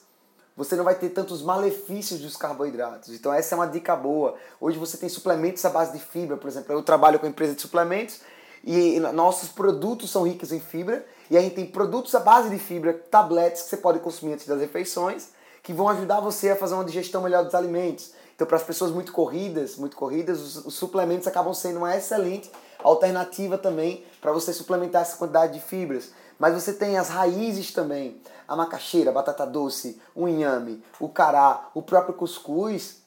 você 0.57 0.75
não 0.75 0.83
vai 0.83 0.95
ter 0.95 1.11
tantos 1.11 1.43
malefícios 1.43 2.21
dos 2.21 2.37
carboidratos. 2.37 3.15
Então 3.15 3.33
essa 3.33 3.55
é 3.55 3.57
uma 3.57 3.67
dica 3.67 3.95
boa. 3.95 4.35
Hoje 4.59 4.79
você 4.79 4.97
tem 4.97 5.11
suplementos 5.11 5.63
à 5.67 5.69
base 5.69 5.93
de 5.93 6.03
fibra, 6.03 6.39
por 6.39 6.49
exemplo, 6.49 6.73
eu 6.73 6.83
trabalho 6.83 7.19
com 7.19 7.27
empresa 7.27 7.55
de 7.55 7.61
suplementos 7.61 8.21
e 8.65 8.99
nossos 8.99 9.51
produtos 9.51 10.11
são 10.11 10.23
ricos 10.23 10.51
em 10.53 10.59
fibra 10.59 11.07
e 11.31 11.37
a 11.37 11.41
gente 11.43 11.55
tem 11.55 11.67
produtos 11.67 12.15
à 12.15 12.21
base 12.21 12.49
de 12.49 12.59
fibra, 12.59 12.95
tabletes 12.95 13.63
que 13.63 13.69
você 13.69 13.77
pode 13.77 14.01
consumir 14.01 14.33
antes 14.33 14.47
das 14.47 14.59
refeições, 14.59 15.29
que 15.63 15.75
vão 15.75 15.87
ajudar 15.91 16.21
você 16.21 16.51
a 16.51 16.57
fazer 16.57 16.75
uma 16.75 16.85
digestão 16.85 17.23
melhor 17.23 17.45
dos 17.45 17.55
alimentos. 17.55 18.13
Então, 18.35 18.47
para 18.47 18.57
as 18.57 18.63
pessoas 18.63 18.91
muito 18.91 19.13
corridas, 19.13 19.77
muito 19.77 19.97
corridas, 19.97 20.41
os, 20.41 20.65
os 20.65 20.75
suplementos 20.75 21.27
acabam 21.27 21.53
sendo 21.53 21.79
uma 21.79 21.95
excelente 21.95 22.51
alternativa 22.79 23.59
também 23.59 24.05
para 24.21 24.33
você 24.33 24.53
suplementar 24.53 25.03
essa 25.03 25.17
quantidade 25.17 25.53
de 25.53 25.61
fibras. 25.61 26.11
Mas 26.39 26.55
você 26.55 26.73
tem 26.73 26.97
as 26.97 27.09
raízes 27.09 27.73
também, 27.73 28.21
a 28.47 28.55
macaxeira, 28.55 29.11
a 29.11 29.13
batata 29.13 29.45
doce, 29.45 30.01
o 30.15 30.29
inhame, 30.29 30.83
o 31.01 31.09
cará, 31.09 31.69
o 31.75 31.83
próprio 31.83 32.15
cuscuz, 32.15 33.03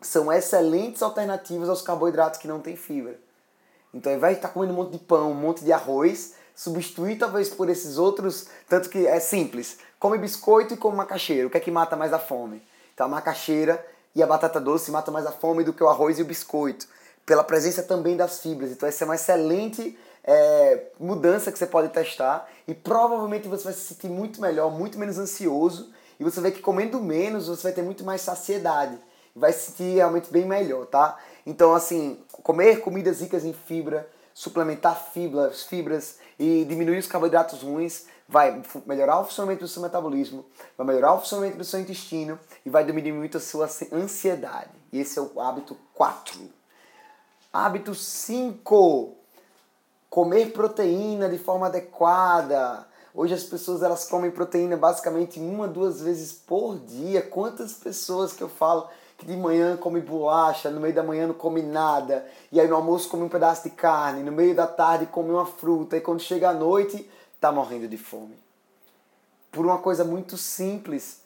são 0.00 0.30
excelentes 0.30 1.02
alternativas 1.02 1.68
aos 1.68 1.80
carboidratos 1.80 2.38
que 2.38 2.46
não 2.46 2.60
têm 2.60 2.76
fibra. 2.76 3.18
Então, 3.92 4.12
ao 4.12 4.18
invés 4.18 4.34
de 4.34 4.38
estar 4.38 4.48
comendo 4.50 4.72
um 4.72 4.76
monte 4.76 4.92
de 4.92 4.98
pão, 4.98 5.30
um 5.30 5.34
monte 5.34 5.64
de 5.64 5.72
arroz, 5.72 6.34
substituir 6.54 7.16
talvez 7.16 7.48
por 7.48 7.68
esses 7.68 7.96
outros, 7.96 8.46
tanto 8.68 8.88
que 8.88 9.06
é 9.06 9.18
simples, 9.18 9.78
come 9.98 10.18
biscoito 10.18 10.74
e 10.74 10.76
come 10.76 10.96
macaxeira, 10.96 11.46
o 11.46 11.50
que 11.50 11.56
é 11.56 11.60
que 11.60 11.70
mata 11.70 11.96
mais 11.96 12.12
a 12.12 12.18
fome? 12.18 12.62
Então 12.92 13.06
a 13.06 13.08
macaxeira 13.08 13.84
e 14.14 14.22
a 14.22 14.26
batata 14.26 14.60
doce 14.60 14.90
matam 14.90 15.12
mais 15.12 15.26
a 15.26 15.32
fome 15.32 15.64
do 15.64 15.72
que 15.72 15.82
o 15.82 15.88
arroz 15.88 16.18
e 16.18 16.22
o 16.22 16.24
biscoito, 16.24 16.86
pela 17.24 17.42
presença 17.42 17.82
também 17.82 18.16
das 18.16 18.40
fibras. 18.40 18.70
Então 18.70 18.88
essa 18.88 19.04
é 19.04 19.06
uma 19.06 19.14
excelente 19.14 19.98
é, 20.24 20.86
mudança 20.98 21.52
que 21.52 21.58
você 21.58 21.66
pode 21.66 21.90
testar 21.90 22.48
e 22.66 22.74
provavelmente 22.74 23.46
você 23.46 23.64
vai 23.64 23.72
se 23.72 23.80
sentir 23.80 24.08
muito 24.08 24.40
melhor, 24.40 24.70
muito 24.70 24.98
menos 24.98 25.18
ansioso 25.18 25.92
e 26.18 26.24
você 26.24 26.40
vê 26.40 26.50
que 26.50 26.62
comendo 26.62 27.00
menos 27.00 27.48
você 27.48 27.64
vai 27.64 27.72
ter 27.72 27.82
muito 27.82 28.04
mais 28.04 28.22
saciedade 28.22 28.98
vai 29.34 29.52
se 29.52 29.72
sentir 29.72 29.94
realmente 29.94 30.30
bem 30.30 30.46
melhor, 30.46 30.86
tá? 30.86 31.18
Então 31.44 31.74
assim, 31.74 32.20
comer 32.42 32.80
comidas 32.80 33.20
ricas 33.20 33.44
em 33.44 33.52
fibra, 33.52 34.08
suplementar 34.32 35.10
fibras, 35.12 35.64
fibras 35.64 36.18
e 36.38 36.64
diminuir 36.64 36.98
os 36.98 37.06
carboidratos 37.06 37.62
ruins 37.62 38.06
vai 38.28 38.62
melhorar 38.86 39.20
o 39.20 39.24
funcionamento 39.24 39.60
do 39.60 39.68
seu 39.68 39.82
metabolismo, 39.82 40.46
vai 40.76 40.86
melhorar 40.86 41.14
o 41.14 41.20
funcionamento 41.20 41.58
do 41.58 41.64
seu 41.64 41.80
intestino 41.80 42.38
e 42.64 42.70
vai 42.70 42.84
diminuir 42.84 43.12
muito 43.12 43.36
a 43.36 43.40
sua 43.40 43.68
ansiedade. 43.92 44.70
E 44.92 45.00
esse 45.00 45.18
é 45.18 45.22
o 45.22 45.40
hábito 45.40 45.76
4. 45.94 46.40
Hábito 47.52 47.94
5. 47.94 49.23
Comer 50.14 50.52
proteína 50.52 51.28
de 51.28 51.38
forma 51.38 51.66
adequada. 51.66 52.86
Hoje 53.12 53.34
as 53.34 53.42
pessoas 53.42 53.82
elas 53.82 54.08
comem 54.08 54.30
proteína 54.30 54.76
basicamente 54.76 55.40
uma, 55.40 55.66
duas 55.66 56.00
vezes 56.00 56.32
por 56.32 56.78
dia. 56.78 57.20
Quantas 57.20 57.72
pessoas 57.72 58.32
que 58.32 58.40
eu 58.40 58.48
falo 58.48 58.88
que 59.18 59.26
de 59.26 59.36
manhã 59.36 59.76
come 59.76 60.00
bolacha, 60.00 60.70
no 60.70 60.80
meio 60.80 60.94
da 60.94 61.02
manhã 61.02 61.26
não 61.26 61.34
come 61.34 61.62
nada, 61.62 62.24
e 62.52 62.60
aí 62.60 62.68
no 62.68 62.76
almoço 62.76 63.08
come 63.08 63.24
um 63.24 63.28
pedaço 63.28 63.64
de 63.64 63.70
carne, 63.70 64.22
no 64.22 64.30
meio 64.30 64.54
da 64.54 64.68
tarde 64.68 65.06
come 65.06 65.30
uma 65.30 65.46
fruta, 65.46 65.96
e 65.96 66.00
quando 66.00 66.20
chega 66.20 66.50
à 66.50 66.54
noite 66.54 67.10
está 67.34 67.50
morrendo 67.50 67.88
de 67.88 67.98
fome. 67.98 68.38
Por 69.50 69.66
uma 69.66 69.78
coisa 69.78 70.04
muito 70.04 70.38
simples. 70.38 71.22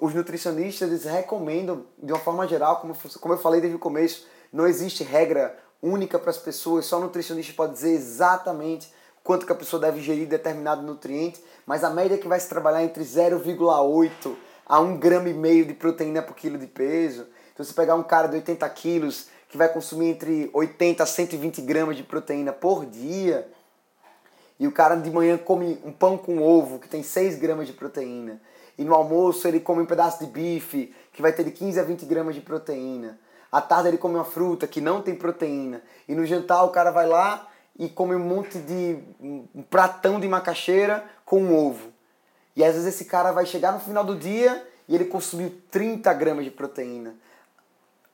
Os 0.00 0.14
nutricionistas 0.14 0.88
eles 0.88 1.04
recomendam, 1.04 1.84
de 2.00 2.12
uma 2.12 2.20
forma 2.20 2.46
geral, 2.46 2.76
como, 2.76 2.94
como 3.20 3.34
eu 3.34 3.38
falei 3.38 3.60
desde 3.60 3.76
o 3.76 3.80
começo, 3.80 4.24
não 4.52 4.68
existe 4.68 5.02
regra 5.02 5.65
única 5.86 6.18
para 6.18 6.30
as 6.30 6.38
pessoas, 6.38 6.86
só 6.86 6.98
o 6.98 7.00
nutricionista 7.00 7.52
pode 7.54 7.74
dizer 7.74 7.92
exatamente 7.92 8.92
quanto 9.22 9.46
que 9.46 9.52
a 9.52 9.56
pessoa 9.56 9.80
deve 9.80 10.00
ingerir 10.00 10.28
determinado 10.28 10.82
nutriente, 10.82 11.42
mas 11.66 11.82
a 11.82 11.90
média 11.90 12.16
que 12.16 12.28
vai 12.28 12.38
se 12.38 12.48
trabalhar 12.48 12.84
entre 12.84 13.02
0,8 13.02 14.34
a 14.66 14.78
1,5 14.78 14.98
grama 14.98 15.28
e 15.28 15.34
meio 15.34 15.64
de 15.64 15.74
proteína 15.74 16.22
por 16.22 16.34
quilo 16.34 16.58
de 16.58 16.66
peso. 16.66 17.26
Então 17.52 17.64
se 17.64 17.74
pegar 17.74 17.94
um 17.94 18.02
cara 18.02 18.28
de 18.28 18.36
80 18.36 18.68
quilos 18.70 19.28
que 19.48 19.56
vai 19.56 19.68
consumir 19.68 20.08
entre 20.08 20.50
80 20.52 21.02
a 21.02 21.06
120 21.06 21.62
gramas 21.62 21.96
de 21.96 22.02
proteína 22.02 22.52
por 22.52 22.84
dia, 22.84 23.48
e 24.58 24.66
o 24.66 24.72
cara 24.72 24.96
de 24.96 25.10
manhã 25.10 25.36
come 25.36 25.78
um 25.84 25.92
pão 25.92 26.16
com 26.16 26.42
ovo 26.42 26.78
que 26.78 26.88
tem 26.88 27.02
6 27.02 27.36
gramas 27.38 27.66
de 27.66 27.72
proteína, 27.72 28.40
e 28.78 28.84
no 28.84 28.94
almoço 28.94 29.46
ele 29.46 29.60
come 29.60 29.82
um 29.82 29.86
pedaço 29.86 30.24
de 30.24 30.30
bife 30.30 30.94
que 31.12 31.22
vai 31.22 31.32
ter 31.32 31.44
de 31.44 31.50
15 31.50 31.80
a 31.80 31.82
20 31.82 32.04
gramas 32.06 32.34
de 32.34 32.40
proteína. 32.40 33.18
À 33.50 33.60
tarde 33.60 33.88
ele 33.88 33.98
come 33.98 34.14
uma 34.14 34.24
fruta 34.24 34.66
que 34.66 34.80
não 34.80 35.00
tem 35.00 35.14
proteína. 35.14 35.82
E 36.08 36.14
no 36.14 36.26
jantar 36.26 36.64
o 36.64 36.70
cara 36.70 36.90
vai 36.90 37.06
lá 37.06 37.48
e 37.78 37.88
come 37.88 38.14
um 38.14 38.20
monte 38.20 38.58
de. 38.58 38.98
um 39.20 39.62
pratão 39.68 40.18
de 40.18 40.28
macaxeira 40.28 41.04
com 41.24 41.42
um 41.42 41.56
ovo. 41.56 41.92
E 42.54 42.64
às 42.64 42.74
vezes 42.74 42.94
esse 42.94 43.04
cara 43.04 43.32
vai 43.32 43.44
chegar 43.44 43.72
no 43.72 43.80
final 43.80 44.04
do 44.04 44.16
dia 44.16 44.66
e 44.88 44.94
ele 44.94 45.04
consumiu 45.04 45.52
30 45.70 46.12
gramas 46.14 46.44
de 46.44 46.50
proteína. 46.50 47.14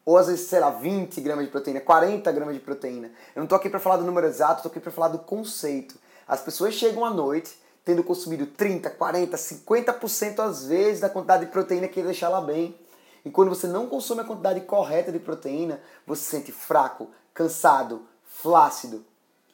Ou 0.04 0.18
às 0.18 0.26
vezes, 0.26 0.48
sei 0.48 0.58
lá, 0.58 0.70
20 0.70 1.20
gramas 1.20 1.44
de 1.44 1.50
proteína, 1.50 1.80
40 1.80 2.32
gramas 2.32 2.54
de 2.54 2.60
proteína. 2.60 3.08
Eu 3.34 3.40
não 3.40 3.44
estou 3.44 3.56
aqui 3.56 3.70
para 3.70 3.78
falar 3.78 3.98
do 3.98 4.04
número 4.04 4.26
exato, 4.26 4.56
estou 4.56 4.70
aqui 4.70 4.80
para 4.80 4.90
falar 4.90 5.08
do 5.08 5.20
conceito. 5.20 5.94
As 6.26 6.40
pessoas 6.40 6.74
chegam 6.74 7.04
à 7.04 7.10
noite 7.10 7.56
tendo 7.84 8.02
consumido 8.02 8.46
30, 8.46 8.90
40, 8.90 9.36
50% 9.36 10.38
às 10.40 10.66
vezes 10.66 11.00
da 11.00 11.08
quantidade 11.08 11.46
de 11.46 11.52
proteína 11.52 11.88
que 11.88 12.00
ia 12.00 12.06
deixar 12.06 12.26
ela 12.26 12.40
bem. 12.40 12.76
E 13.24 13.30
quando 13.30 13.48
você 13.48 13.66
não 13.66 13.86
consome 13.86 14.20
a 14.20 14.24
quantidade 14.24 14.60
correta 14.62 15.12
de 15.12 15.18
proteína, 15.18 15.80
você 16.06 16.22
se 16.22 16.30
sente 16.30 16.52
fraco, 16.52 17.10
cansado, 17.32 18.06
flácido 18.24 19.04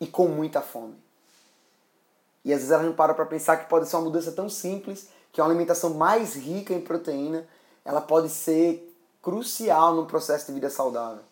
e 0.01 0.07
com 0.07 0.29
muita 0.29 0.61
fome. 0.61 0.95
E 2.45 2.53
às 2.53 2.61
vezes 2.61 2.71
ela 2.73 2.83
não 2.83 2.95
para 2.95 3.13
para 3.13 3.27
pensar 3.27 3.59
que 3.59 3.69
pode 3.69 3.89
ser 3.89 3.97
uma 3.97 4.05
mudança 4.05 4.33
tão 4.33 4.49
simples, 4.49 5.09
que 5.33 5.41
uma 5.41 5.47
alimentação 5.47 5.95
mais 5.95 6.35
rica 6.35 6.73
em 6.73 6.81
proteína, 6.81 7.47
ela 7.85 8.01
pode 8.01 8.31
ser 8.31 8.95
crucial 9.23 9.95
no 9.95 10.07
processo 10.07 10.47
de 10.47 10.53
vida 10.53 10.71
saudável. 10.71 11.23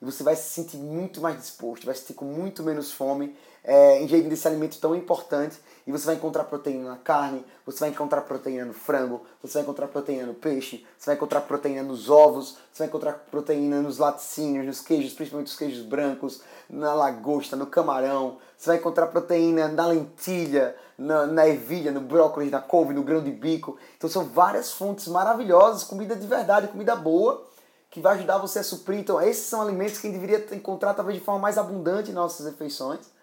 E 0.00 0.04
você 0.04 0.22
vai 0.22 0.36
se 0.36 0.48
sentir 0.50 0.76
muito 0.76 1.20
mais 1.20 1.36
disposto, 1.36 1.84
vai 1.84 1.94
se 1.94 2.02
sentir 2.02 2.14
com 2.14 2.24
muito 2.24 2.62
menos 2.62 2.92
fome 2.92 3.36
é, 3.64 4.02
ingerindo 4.02 4.32
esse 4.34 4.46
alimento 4.46 4.78
tão 4.78 4.94
importante 4.94 5.58
e 5.86 5.92
você 5.92 6.04
vai 6.04 6.14
encontrar 6.16 6.44
proteína 6.44 6.90
na 6.90 6.96
carne, 6.96 7.44
você 7.64 7.80
vai 7.80 7.88
encontrar 7.88 8.20
proteína 8.22 8.66
no 8.66 8.74
frango, 8.74 9.22
você 9.42 9.54
vai 9.54 9.62
encontrar 9.62 9.88
proteína 9.88 10.26
no 10.26 10.34
peixe, 10.34 10.86
você 10.98 11.06
vai 11.06 11.14
encontrar 11.16 11.40
proteína 11.42 11.82
nos 11.82 12.10
ovos, 12.10 12.58
você 12.70 12.80
vai 12.80 12.88
encontrar 12.88 13.12
proteína 13.30 13.80
nos 13.80 13.98
laticínios, 13.98 14.66
nos 14.66 14.80
queijos, 14.80 15.14
principalmente 15.14 15.48
os 15.48 15.56
queijos 15.56 15.84
brancos, 15.84 16.42
na 16.68 16.92
lagosta, 16.94 17.56
no 17.56 17.66
camarão, 17.66 18.38
você 18.56 18.70
vai 18.70 18.76
encontrar 18.76 19.06
proteína 19.08 19.68
na 19.68 19.86
lentilha, 19.86 20.76
na, 20.96 21.26
na 21.26 21.46
ervilha, 21.46 21.90
no 21.90 22.00
brócolis, 22.00 22.50
na 22.50 22.60
couve, 22.60 22.94
no 22.94 23.02
grão 23.02 23.22
de 23.22 23.30
bico. 23.30 23.76
Então 23.96 24.08
são 24.08 24.24
várias 24.24 24.72
fontes 24.72 25.08
maravilhosas, 25.08 25.84
comida 25.84 26.14
de 26.14 26.26
verdade, 26.26 26.68
comida 26.68 26.94
boa, 26.96 27.46
que 27.90 28.00
vai 28.00 28.14
ajudar 28.14 28.38
você 28.38 28.60
a 28.60 28.64
suprir. 28.64 29.00
Então 29.00 29.20
esses 29.20 29.46
são 29.46 29.60
alimentos 29.60 29.98
que 29.98 30.06
a 30.06 30.10
gente 30.10 30.20
deveria 30.20 30.54
encontrar 30.54 30.94
talvez 30.94 31.18
de 31.18 31.24
forma 31.24 31.40
mais 31.40 31.58
abundante 31.58 32.10
em 32.10 32.14
nossas 32.14 32.46
refeições 32.46 33.13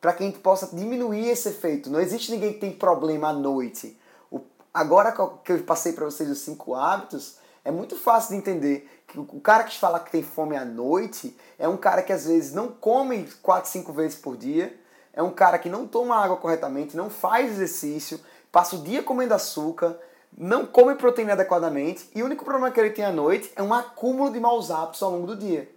para 0.00 0.12
que 0.12 0.22
a 0.22 0.26
gente 0.26 0.38
possa 0.38 0.74
diminuir 0.74 1.28
esse 1.28 1.48
efeito. 1.48 1.90
Não 1.90 2.00
existe 2.00 2.30
ninguém 2.30 2.52
que 2.52 2.60
tem 2.60 2.72
problema 2.72 3.28
à 3.28 3.32
noite. 3.32 3.98
O, 4.30 4.40
agora 4.72 5.12
que 5.44 5.52
eu 5.52 5.62
passei 5.64 5.92
para 5.92 6.04
vocês 6.04 6.30
os 6.30 6.38
cinco 6.38 6.74
hábitos, 6.74 7.36
é 7.64 7.70
muito 7.70 7.96
fácil 7.96 8.30
de 8.30 8.36
entender 8.36 8.88
que 9.06 9.18
o 9.18 9.40
cara 9.40 9.64
que 9.64 9.78
fala 9.78 10.00
que 10.00 10.10
tem 10.10 10.22
fome 10.22 10.56
à 10.56 10.64
noite 10.64 11.36
é 11.58 11.68
um 11.68 11.76
cara 11.76 12.02
que 12.02 12.12
às 12.12 12.26
vezes 12.26 12.52
não 12.52 12.68
come 12.68 13.28
quatro, 13.42 13.70
cinco 13.70 13.92
vezes 13.92 14.18
por 14.18 14.36
dia, 14.36 14.78
é 15.12 15.22
um 15.22 15.30
cara 15.30 15.58
que 15.58 15.68
não 15.68 15.86
toma 15.86 16.16
água 16.16 16.36
corretamente, 16.36 16.96
não 16.96 17.10
faz 17.10 17.52
exercício, 17.52 18.20
passa 18.52 18.76
o 18.76 18.82
dia 18.82 19.02
comendo 19.02 19.34
açúcar, 19.34 19.98
não 20.36 20.64
come 20.64 20.94
proteína 20.94 21.32
adequadamente 21.32 22.08
e 22.14 22.22
o 22.22 22.26
único 22.26 22.44
problema 22.44 22.70
que 22.70 22.78
ele 22.78 22.90
tem 22.90 23.04
à 23.04 23.10
noite 23.10 23.50
é 23.56 23.62
um 23.62 23.74
acúmulo 23.74 24.30
de 24.30 24.38
maus 24.38 24.70
hábitos 24.70 25.02
ao 25.02 25.10
longo 25.10 25.26
do 25.26 25.36
dia. 25.36 25.68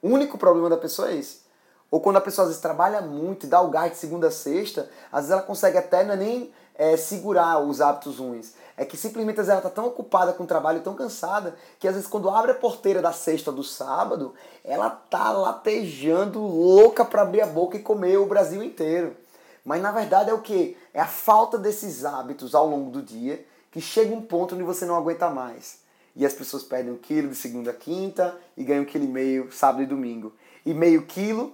O 0.00 0.08
único 0.08 0.38
problema 0.38 0.70
da 0.70 0.76
pessoa 0.76 1.10
é 1.10 1.16
esse. 1.16 1.45
Ou 1.90 2.00
quando 2.00 2.16
a 2.16 2.20
pessoa 2.20 2.44
às 2.44 2.48
vezes 2.48 2.62
trabalha 2.62 3.00
muito 3.00 3.46
e 3.46 3.48
dá 3.48 3.60
o 3.60 3.68
gás 3.68 3.92
de 3.92 3.98
segunda 3.98 4.28
a 4.28 4.30
sexta, 4.30 4.88
às 5.10 5.20
vezes 5.20 5.30
ela 5.30 5.42
consegue 5.42 5.78
até 5.78 6.02
é 6.02 6.16
nem 6.16 6.52
é, 6.74 6.96
segurar 6.96 7.58
os 7.60 7.80
hábitos 7.80 8.18
ruins. 8.18 8.54
É 8.76 8.84
que 8.84 8.96
simplesmente 8.96 9.40
ela 9.40 9.56
está 9.56 9.70
tão 9.70 9.86
ocupada 9.86 10.32
com 10.32 10.44
o 10.44 10.46
trabalho, 10.46 10.82
tão 10.82 10.94
cansada, 10.94 11.56
que 11.78 11.88
às 11.88 11.94
vezes 11.94 12.08
quando 12.08 12.28
abre 12.28 12.50
a 12.50 12.56
porteira 12.56 13.00
da 13.00 13.12
sexta 13.12 13.50
do 13.50 13.64
sábado, 13.64 14.34
ela 14.64 14.90
tá 14.90 15.30
latejando 15.32 16.40
louca 16.40 17.04
para 17.04 17.22
abrir 17.22 17.40
a 17.40 17.46
boca 17.46 17.76
e 17.76 17.82
comer 17.82 18.18
o 18.18 18.26
Brasil 18.26 18.62
inteiro. 18.62 19.16
Mas 19.64 19.80
na 19.80 19.90
verdade 19.90 20.30
é 20.30 20.34
o 20.34 20.42
que? 20.42 20.76
É 20.92 21.00
a 21.00 21.06
falta 21.06 21.56
desses 21.56 22.04
hábitos 22.04 22.54
ao 22.54 22.68
longo 22.68 22.90
do 22.90 23.02
dia 23.02 23.44
que 23.70 23.80
chega 23.80 24.14
um 24.14 24.22
ponto 24.22 24.54
onde 24.54 24.64
você 24.64 24.84
não 24.84 24.96
aguenta 24.96 25.28
mais. 25.30 25.78
E 26.14 26.24
as 26.24 26.32
pessoas 26.32 26.62
perdem 26.62 26.92
um 26.92 26.96
quilo 26.96 27.28
de 27.28 27.34
segunda 27.34 27.72
a 27.72 27.74
quinta 27.74 28.34
e 28.56 28.64
ganham 28.64 28.82
um 28.82 28.86
quilo 28.86 29.04
e 29.04 29.08
meio 29.08 29.52
sábado 29.52 29.82
e 29.82 29.86
domingo. 29.86 30.32
E 30.64 30.72
meio 30.72 31.04
quilo 31.04 31.52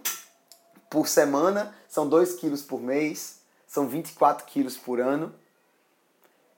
por 0.92 1.09
semana, 1.09 1.74
são 1.88 2.07
2 2.07 2.35
quilos 2.35 2.61
por 2.61 2.78
mês, 2.78 3.38
são 3.66 3.88
24 3.88 4.44
quilos 4.44 4.76
por 4.76 5.00
ano. 5.00 5.33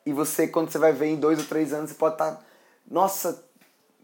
E 0.05 0.13
você, 0.13 0.49
quando 0.49 0.73
você 0.73 0.77
vai 0.77 0.93
ver 0.93 1.07
em 1.07 1.17
dois 1.17 1.39
ou 1.39 1.45
três 1.45 1.73
anos, 1.73 1.91
você 1.91 1.97
pode 1.97 2.17
estar. 2.17 2.33
Tá, 2.33 2.43
nossa, 2.91 3.45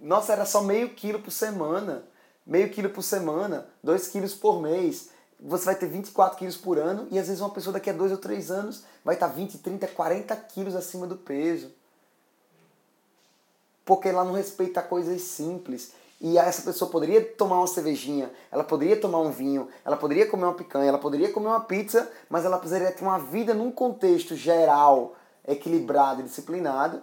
nossa, 0.01 0.33
era 0.33 0.47
só 0.47 0.62
meio 0.62 0.90
quilo 0.90 1.19
por 1.19 1.33
semana. 1.33 2.05
Meio 2.47 2.71
quilo 2.71 2.90
por 2.90 3.03
semana, 3.03 3.66
2 3.83 4.07
quilos 4.07 4.33
por 4.33 4.62
mês. 4.62 5.11
Você 5.40 5.64
vai 5.64 5.75
ter 5.75 5.87
24 5.87 6.38
quilos 6.38 6.57
por 6.57 6.79
ano 6.79 7.09
e 7.11 7.19
às 7.19 7.27
vezes 7.27 7.40
uma 7.40 7.51
pessoa 7.51 7.73
daqui 7.73 7.90
a 7.90 7.93
dois 7.93 8.12
ou 8.12 8.19
três 8.19 8.51
anos 8.51 8.85
vai 9.05 9.16
estar 9.16 9.27
20, 9.27 9.59
30, 9.59 9.88
40 9.88 10.37
quilos 10.37 10.77
acima 10.77 11.09
do 11.09 11.16
peso. 11.16 11.73
Porque 13.85 14.09
ela 14.09 14.25
não 14.25 14.33
respeita 14.33 14.81
coisas 14.81 15.23
simples. 15.23 15.93
E 16.20 16.37
essa 16.37 16.61
pessoa 16.61 16.90
poderia 16.90 17.24
tomar 17.24 17.56
uma 17.56 17.66
cervejinha, 17.66 18.30
ela 18.52 18.62
poderia 18.62 19.00
tomar 19.00 19.20
um 19.20 19.30
vinho, 19.30 19.68
ela 19.83 19.96
poderia 19.96 20.26
comer 20.26 20.44
uma 20.44 20.54
picanha, 20.54 20.88
ela 20.88 20.98
poderia 20.98 21.33
comer 21.33 21.46
uma 21.46 21.61
pizza, 21.61 22.11
mas 22.28 22.44
ela 22.44 22.59
precisaria 22.59 22.92
ter 22.92 23.02
uma 23.02 23.18
vida 23.18 23.54
num 23.54 23.72
contexto 23.72 24.37
geral, 24.37 25.16
equilibrado 25.48 26.20
e 26.20 26.24
disciplinado, 26.24 27.02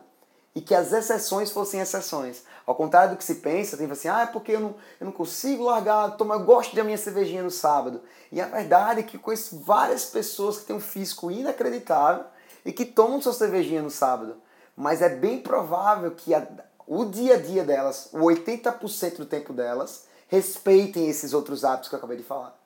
e 0.54 0.62
que 0.62 0.76
as 0.76 0.92
exceções 0.92 1.52
fossem 1.52 1.80
exceções. 1.80 2.44
Ao 2.66 2.76
contrário 2.76 3.12
do 3.12 3.18
que 3.18 3.24
se 3.24 3.36
pensa, 3.36 3.76
tem 3.76 3.90
assim, 3.90 4.08
ah, 4.08 4.22
é 4.22 4.26
porque 4.28 4.52
eu 4.52 4.60
não, 4.60 4.76
eu 5.00 5.06
não 5.06 5.12
consigo 5.12 5.64
largar, 5.64 6.18
tomar, 6.18 6.36
eu 6.36 6.46
gosto 6.46 6.76
da 6.76 6.84
minha 6.84 6.98
cervejinha 6.98 7.42
no 7.42 7.52
sábado. 7.52 8.02
E 8.32 8.40
a 8.40 8.46
verdade 8.46 9.00
é 9.00 9.04
que 9.04 9.18
conheço 9.18 9.60
várias 9.60 10.06
pessoas 10.06 10.58
que 10.58 10.66
têm 10.66 10.76
um 10.76 10.80
físico 10.80 11.32
inacreditável 11.32 12.26
e 12.66 12.72
que 12.72 12.86
tomam 12.86 13.22
sua 13.22 13.34
cervejinha 13.34 13.82
no 13.82 13.90
sábado. 13.90 14.38
Mas 14.76 15.02
é 15.02 15.10
bem 15.10 15.40
provável 15.40 16.12
que 16.12 16.34
a, 16.34 16.48
o 16.88 17.06
dia 17.06 17.36
a 17.36 17.40
dia 17.40 17.66
delas, 17.66 18.10
o 18.14 18.20
80% 18.20 19.18
do 19.18 19.26
tempo 19.26 19.52
delas, 19.52 20.06
respeitem 20.30 21.10
esses 21.10 21.34
outros 21.34 21.64
hábitos 21.64 21.90
que 21.90 21.96
eu 21.96 21.98
acabei 21.98 22.18
de 22.18 22.24
falar. 22.24 22.58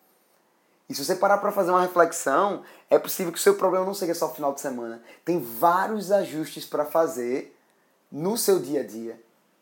E 0.87 0.93
se 0.93 1.03
você 1.03 1.15
parar 1.15 1.37
para 1.37 1.51
fazer 1.51 1.71
uma 1.71 1.81
reflexão, 1.81 2.63
é 2.89 2.99
possível 2.99 3.31
que 3.31 3.39
o 3.39 3.41
seu 3.41 3.55
problema 3.55 3.85
não 3.85 3.93
seja 3.93 4.13
só 4.13 4.27
o 4.27 4.33
final 4.33 4.53
de 4.53 4.61
semana. 4.61 5.01
Tem 5.23 5.39
vários 5.39 6.11
ajustes 6.11 6.65
para 6.65 6.85
fazer 6.85 7.57
no 8.11 8.37
seu 8.37 8.59
dia 8.59 8.81
a 8.81 8.83
dia, 8.83 9.19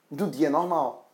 do 0.09 0.27
dia 0.27 0.49
normal. 0.49 1.07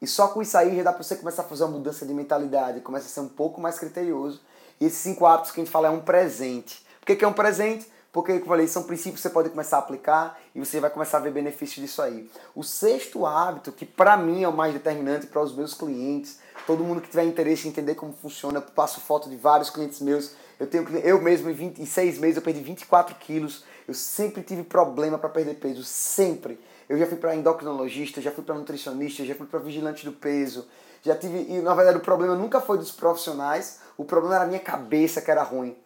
E 0.00 0.06
só 0.06 0.28
com 0.28 0.42
isso 0.42 0.56
aí 0.56 0.76
já 0.76 0.82
dá 0.82 0.92
para 0.92 1.02
você 1.02 1.16
começar 1.16 1.42
a 1.42 1.46
fazer 1.46 1.64
uma 1.64 1.72
mudança 1.72 2.06
de 2.06 2.14
mentalidade, 2.14 2.80
começa 2.80 3.06
a 3.06 3.08
ser 3.08 3.20
um 3.20 3.28
pouco 3.28 3.60
mais 3.60 3.78
criterioso. 3.78 4.40
E 4.80 4.86
esses 4.86 4.98
cinco 4.98 5.26
hábitos 5.26 5.52
que 5.52 5.60
a 5.60 5.64
gente 5.64 5.72
fala 5.72 5.88
é 5.88 5.90
um 5.90 6.00
presente. 6.00 6.84
Por 7.00 7.06
que, 7.06 7.16
que 7.16 7.24
é 7.24 7.28
um 7.28 7.32
presente? 7.32 7.86
Porque, 8.16 8.32
como 8.32 8.44
eu 8.44 8.48
falei, 8.48 8.66
são 8.66 8.84
princípios 8.84 9.16
que 9.16 9.28
você 9.28 9.28
pode 9.28 9.50
começar 9.50 9.76
a 9.76 9.80
aplicar 9.80 10.40
e 10.54 10.58
você 10.58 10.80
vai 10.80 10.88
começar 10.88 11.18
a 11.18 11.20
ver 11.20 11.30
benefícios 11.32 11.84
disso 11.84 12.00
aí. 12.00 12.30
O 12.54 12.62
sexto 12.62 13.26
hábito, 13.26 13.70
que 13.70 13.84
para 13.84 14.16
mim 14.16 14.42
é 14.42 14.48
o 14.48 14.56
mais 14.56 14.72
determinante 14.72 15.26
para 15.26 15.42
os 15.42 15.54
meus 15.54 15.74
clientes, 15.74 16.38
todo 16.66 16.82
mundo 16.82 17.02
que 17.02 17.10
tiver 17.10 17.24
interesse 17.24 17.68
em 17.68 17.70
entender 17.70 17.94
como 17.94 18.14
funciona, 18.14 18.56
eu 18.56 18.62
passo 18.62 19.02
foto 19.02 19.28
de 19.28 19.36
vários 19.36 19.68
clientes 19.68 20.00
meus. 20.00 20.32
Eu 20.58 20.66
tenho 20.66 20.88
eu 21.04 21.20
mesmo 21.20 21.50
em 21.50 21.52
26 21.52 22.18
meses 22.18 22.36
eu 22.36 22.42
perdi 22.42 22.60
24 22.60 23.14
quilos 23.16 23.64
Eu 23.86 23.92
sempre 23.92 24.42
tive 24.42 24.62
problema 24.62 25.18
para 25.18 25.28
perder 25.28 25.56
peso, 25.56 25.84
sempre. 25.84 26.58
Eu 26.88 26.96
já 26.96 27.06
fui 27.06 27.18
para 27.18 27.36
endocrinologista, 27.36 28.22
já 28.22 28.32
fui 28.32 28.42
para 28.42 28.54
nutricionista, 28.54 29.26
já 29.26 29.34
fui 29.34 29.46
para 29.46 29.58
vigilante 29.58 30.06
do 30.06 30.12
peso. 30.12 30.66
Já 31.02 31.14
tive, 31.14 31.52
e 31.52 31.60
na 31.60 31.74
verdade 31.74 31.98
o 31.98 32.00
problema 32.00 32.34
nunca 32.34 32.62
foi 32.62 32.78
dos 32.78 32.90
profissionais, 32.90 33.80
o 33.94 34.06
problema 34.06 34.36
era 34.36 34.44
a 34.44 34.48
minha 34.48 34.60
cabeça 34.60 35.20
que 35.20 35.30
era 35.30 35.42
ruim. 35.42 35.76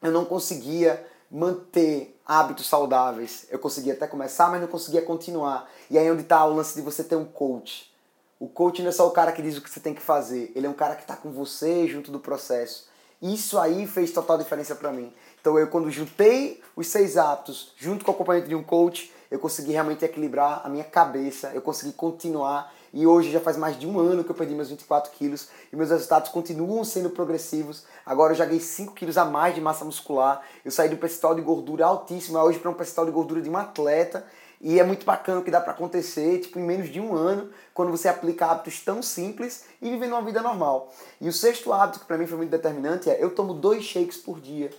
Eu 0.00 0.10
não 0.10 0.24
conseguia 0.24 1.12
manter 1.34 2.16
hábitos 2.24 2.68
saudáveis. 2.68 3.44
Eu 3.50 3.58
conseguia 3.58 3.94
até 3.94 4.06
começar, 4.06 4.48
mas 4.48 4.60
não 4.60 4.68
conseguia 4.68 5.02
continuar. 5.02 5.68
E 5.90 5.98
aí 5.98 6.06
é 6.06 6.12
onde 6.12 6.22
está 6.22 6.46
o 6.46 6.54
lance 6.54 6.76
de 6.76 6.80
você 6.80 7.02
ter 7.02 7.16
um 7.16 7.24
coach. 7.24 7.92
O 8.38 8.46
coach 8.46 8.80
não 8.82 8.90
é 8.90 8.92
só 8.92 9.08
o 9.08 9.10
cara 9.10 9.32
que 9.32 9.42
diz 9.42 9.58
o 9.58 9.60
que 9.60 9.68
você 9.68 9.80
tem 9.80 9.94
que 9.94 10.00
fazer, 10.00 10.52
ele 10.54 10.66
é 10.66 10.70
um 10.70 10.74
cara 10.74 10.94
que 10.94 11.02
está 11.02 11.16
com 11.16 11.32
você 11.32 11.88
junto 11.88 12.12
do 12.12 12.20
processo. 12.20 12.88
Isso 13.20 13.58
aí 13.58 13.84
fez 13.86 14.12
total 14.12 14.38
diferença 14.38 14.76
para 14.76 14.92
mim. 14.92 15.12
Então 15.40 15.58
eu 15.58 15.66
quando 15.66 15.90
juntei 15.90 16.62
os 16.76 16.86
seis 16.86 17.16
hábitos 17.16 17.72
junto 17.78 18.04
com 18.04 18.12
o 18.12 18.14
acompanhamento 18.14 18.48
de 18.48 18.54
um 18.54 18.62
coach, 18.62 19.12
eu 19.30 19.40
consegui 19.40 19.72
realmente 19.72 20.04
equilibrar 20.04 20.60
a 20.64 20.68
minha 20.68 20.84
cabeça, 20.84 21.50
eu 21.52 21.62
consegui 21.62 21.92
continuar 21.92 22.72
e 22.94 23.08
hoje 23.08 23.32
já 23.32 23.40
faz 23.40 23.56
mais 23.56 23.76
de 23.76 23.88
um 23.88 23.98
ano 23.98 24.22
que 24.22 24.30
eu 24.30 24.34
perdi 24.36 24.54
meus 24.54 24.70
24 24.70 25.10
quilos 25.10 25.48
e 25.72 25.74
meus 25.74 25.90
resultados 25.90 26.30
continuam 26.30 26.84
sendo 26.84 27.10
progressivos. 27.10 27.82
Agora 28.06 28.32
eu 28.32 28.36
já 28.36 28.44
ganhei 28.44 28.60
5 28.60 28.94
quilos 28.94 29.18
a 29.18 29.24
mais 29.24 29.52
de 29.52 29.60
massa 29.60 29.84
muscular. 29.84 30.40
Eu 30.64 30.70
saí 30.70 30.88
do 30.88 30.96
percentual 30.96 31.34
de 31.34 31.42
gordura 31.42 31.86
altíssimo 31.86 32.38
hoje 32.38 32.60
para 32.60 32.70
um 32.70 32.74
percentual 32.74 33.04
de 33.04 33.12
gordura 33.12 33.42
de 33.42 33.50
um 33.50 33.56
atleta. 33.56 34.24
E 34.60 34.78
é 34.78 34.84
muito 34.84 35.04
bacana 35.04 35.40
o 35.40 35.42
que 35.42 35.50
dá 35.50 35.60
para 35.60 35.72
acontecer, 35.72 36.38
tipo, 36.38 36.56
em 36.60 36.62
menos 36.62 36.88
de 36.88 37.00
um 37.00 37.16
ano, 37.16 37.50
quando 37.74 37.90
você 37.90 38.06
aplica 38.06 38.46
hábitos 38.46 38.80
tão 38.80 39.02
simples 39.02 39.64
e 39.82 39.90
vivendo 39.90 40.12
uma 40.12 40.22
vida 40.22 40.40
normal. 40.40 40.94
E 41.20 41.28
o 41.28 41.32
sexto 41.32 41.72
hábito, 41.72 41.98
que 41.98 42.06
para 42.06 42.16
mim 42.16 42.28
foi 42.28 42.38
muito 42.38 42.50
determinante, 42.50 43.10
é 43.10 43.20
eu 43.20 43.34
tomo 43.34 43.52
dois 43.54 43.82
shakes 43.82 44.18
por 44.18 44.40
dia. 44.40 44.70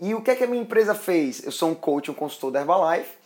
E 0.00 0.14
o 0.16 0.20
que 0.20 0.32
é 0.32 0.34
que 0.34 0.42
a 0.42 0.48
minha 0.48 0.60
empresa 0.60 0.96
fez? 0.96 1.44
Eu 1.44 1.52
sou 1.52 1.70
um 1.70 1.74
coach, 1.76 2.10
um 2.10 2.14
consultor 2.14 2.50
da 2.50 2.60
Herbalife, 2.60 3.21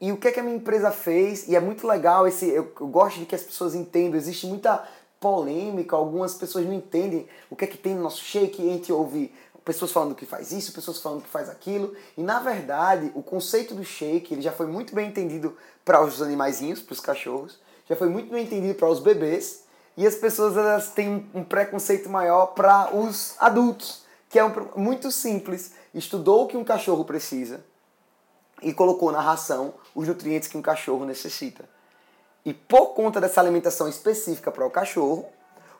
e 0.00 0.12
o 0.12 0.16
que 0.16 0.28
é 0.28 0.32
que 0.32 0.40
a 0.40 0.42
minha 0.42 0.56
empresa 0.56 0.90
fez? 0.90 1.48
E 1.48 1.56
é 1.56 1.60
muito 1.60 1.86
legal 1.86 2.28
esse. 2.28 2.46
Eu, 2.48 2.70
eu 2.78 2.86
gosto 2.86 3.18
de 3.18 3.26
que 3.26 3.34
as 3.34 3.42
pessoas 3.42 3.74
entendam. 3.74 4.18
Existe 4.18 4.46
muita 4.46 4.86
polêmica, 5.18 5.96
algumas 5.96 6.34
pessoas 6.34 6.66
não 6.66 6.74
entendem 6.74 7.26
o 7.48 7.56
que 7.56 7.64
é 7.64 7.66
que 7.66 7.78
tem 7.78 7.94
no 7.94 8.02
nosso 8.02 8.22
shake. 8.22 8.60
A 8.60 8.72
gente 8.72 8.92
ouve 8.92 9.32
pessoas 9.64 9.90
falando 9.90 10.14
que 10.14 10.26
faz 10.26 10.52
isso, 10.52 10.72
pessoas 10.72 11.00
falando 11.00 11.22
que 11.22 11.28
faz 11.28 11.48
aquilo. 11.48 11.94
E 12.16 12.22
na 12.22 12.40
verdade, 12.40 13.10
o 13.14 13.22
conceito 13.22 13.74
do 13.74 13.84
shake 13.84 14.34
ele 14.34 14.42
já 14.42 14.52
foi 14.52 14.66
muito 14.66 14.94
bem 14.94 15.08
entendido 15.08 15.56
para 15.84 16.04
os 16.04 16.20
animaizinhos, 16.20 16.82
para 16.82 16.92
os 16.92 17.00
cachorros, 17.00 17.58
já 17.88 17.96
foi 17.96 18.08
muito 18.08 18.30
bem 18.30 18.44
entendido 18.44 18.74
para 18.74 18.88
os 18.88 19.00
bebês. 19.00 19.64
E 19.96 20.06
as 20.06 20.14
pessoas 20.14 20.54
elas 20.58 20.90
têm 20.90 21.26
um 21.32 21.42
preconceito 21.42 22.10
maior 22.10 22.48
para 22.48 22.94
os 22.94 23.34
adultos, 23.38 24.02
que 24.28 24.38
é 24.38 24.44
um, 24.44 24.52
muito 24.76 25.10
simples. 25.10 25.72
Estudou 25.94 26.44
o 26.44 26.46
que 26.46 26.56
um 26.56 26.64
cachorro 26.64 27.02
precisa 27.02 27.64
e 28.62 28.72
colocou 28.72 29.12
na 29.12 29.20
ração 29.20 29.74
os 29.94 30.08
nutrientes 30.08 30.48
que 30.48 30.56
um 30.56 30.62
cachorro 30.62 31.04
necessita. 31.04 31.64
E 32.44 32.54
por 32.54 32.94
conta 32.94 33.20
dessa 33.20 33.40
alimentação 33.40 33.88
específica 33.88 34.52
para 34.52 34.64
o 34.64 34.70
cachorro, 34.70 35.26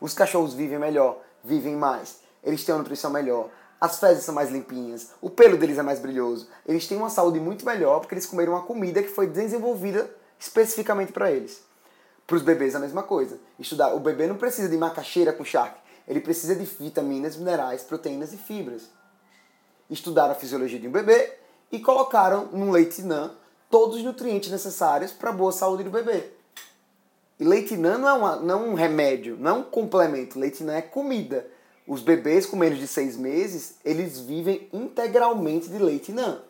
os 0.00 0.12
cachorros 0.12 0.52
vivem 0.52 0.78
melhor, 0.78 1.18
vivem 1.42 1.76
mais, 1.76 2.18
eles 2.42 2.64
têm 2.64 2.74
uma 2.74 2.80
nutrição 2.80 3.10
melhor, 3.10 3.48
as 3.80 4.00
fezes 4.00 4.24
são 4.24 4.34
mais 4.34 4.50
limpinhas, 4.50 5.10
o 5.20 5.30
pelo 5.30 5.56
deles 5.56 5.78
é 5.78 5.82
mais 5.82 5.98
brilhoso, 5.98 6.48
eles 6.66 6.86
têm 6.86 6.96
uma 6.96 7.10
saúde 7.10 7.38
muito 7.38 7.64
melhor 7.64 8.00
porque 8.00 8.14
eles 8.14 8.26
comeram 8.26 8.54
uma 8.54 8.62
comida 8.62 9.02
que 9.02 9.08
foi 9.08 9.26
desenvolvida 9.26 10.10
especificamente 10.38 11.12
para 11.12 11.30
eles. 11.30 11.62
Para 12.26 12.36
os 12.36 12.42
bebês 12.42 12.74
a 12.74 12.80
mesma 12.80 13.04
coisa. 13.04 13.38
Estudar, 13.58 13.94
o 13.94 14.00
bebê 14.00 14.26
não 14.26 14.36
precisa 14.36 14.68
de 14.68 14.76
macaxeira 14.76 15.32
com 15.32 15.44
charque, 15.44 15.80
ele 16.08 16.20
precisa 16.20 16.54
de 16.56 16.64
vitaminas, 16.64 17.36
minerais, 17.36 17.82
proteínas 17.82 18.32
e 18.32 18.36
fibras. 18.36 18.90
Estudar 19.88 20.30
a 20.30 20.34
fisiologia 20.34 20.80
de 20.80 20.88
um 20.88 20.92
bebê 20.92 21.32
e 21.70 21.78
colocaram 21.78 22.46
no 22.52 22.70
leite 22.70 23.02
NAN 23.02 23.32
todos 23.70 23.96
os 23.96 24.04
nutrientes 24.04 24.50
necessários 24.50 25.12
para 25.12 25.30
a 25.30 25.32
boa 25.32 25.52
saúde 25.52 25.84
do 25.84 25.90
bebê. 25.90 26.30
E 27.38 27.44
leite 27.44 27.76
NAN 27.76 27.98
não 27.98 28.08
é, 28.08 28.12
uma, 28.12 28.36
não 28.36 28.54
é 28.54 28.68
um 28.68 28.74
remédio, 28.74 29.36
não 29.38 29.50
é 29.50 29.54
um 29.58 29.62
complemento. 29.62 30.38
Leite 30.38 30.64
NAN 30.64 30.76
é 30.76 30.82
comida. 30.82 31.46
Os 31.86 32.00
bebês 32.00 32.46
com 32.46 32.56
menos 32.56 32.78
de 32.78 32.86
seis 32.86 33.16
meses, 33.16 33.76
eles 33.84 34.18
vivem 34.18 34.68
integralmente 34.72 35.68
de 35.68 35.78
leite 35.78 36.12
NAN. 36.12 36.40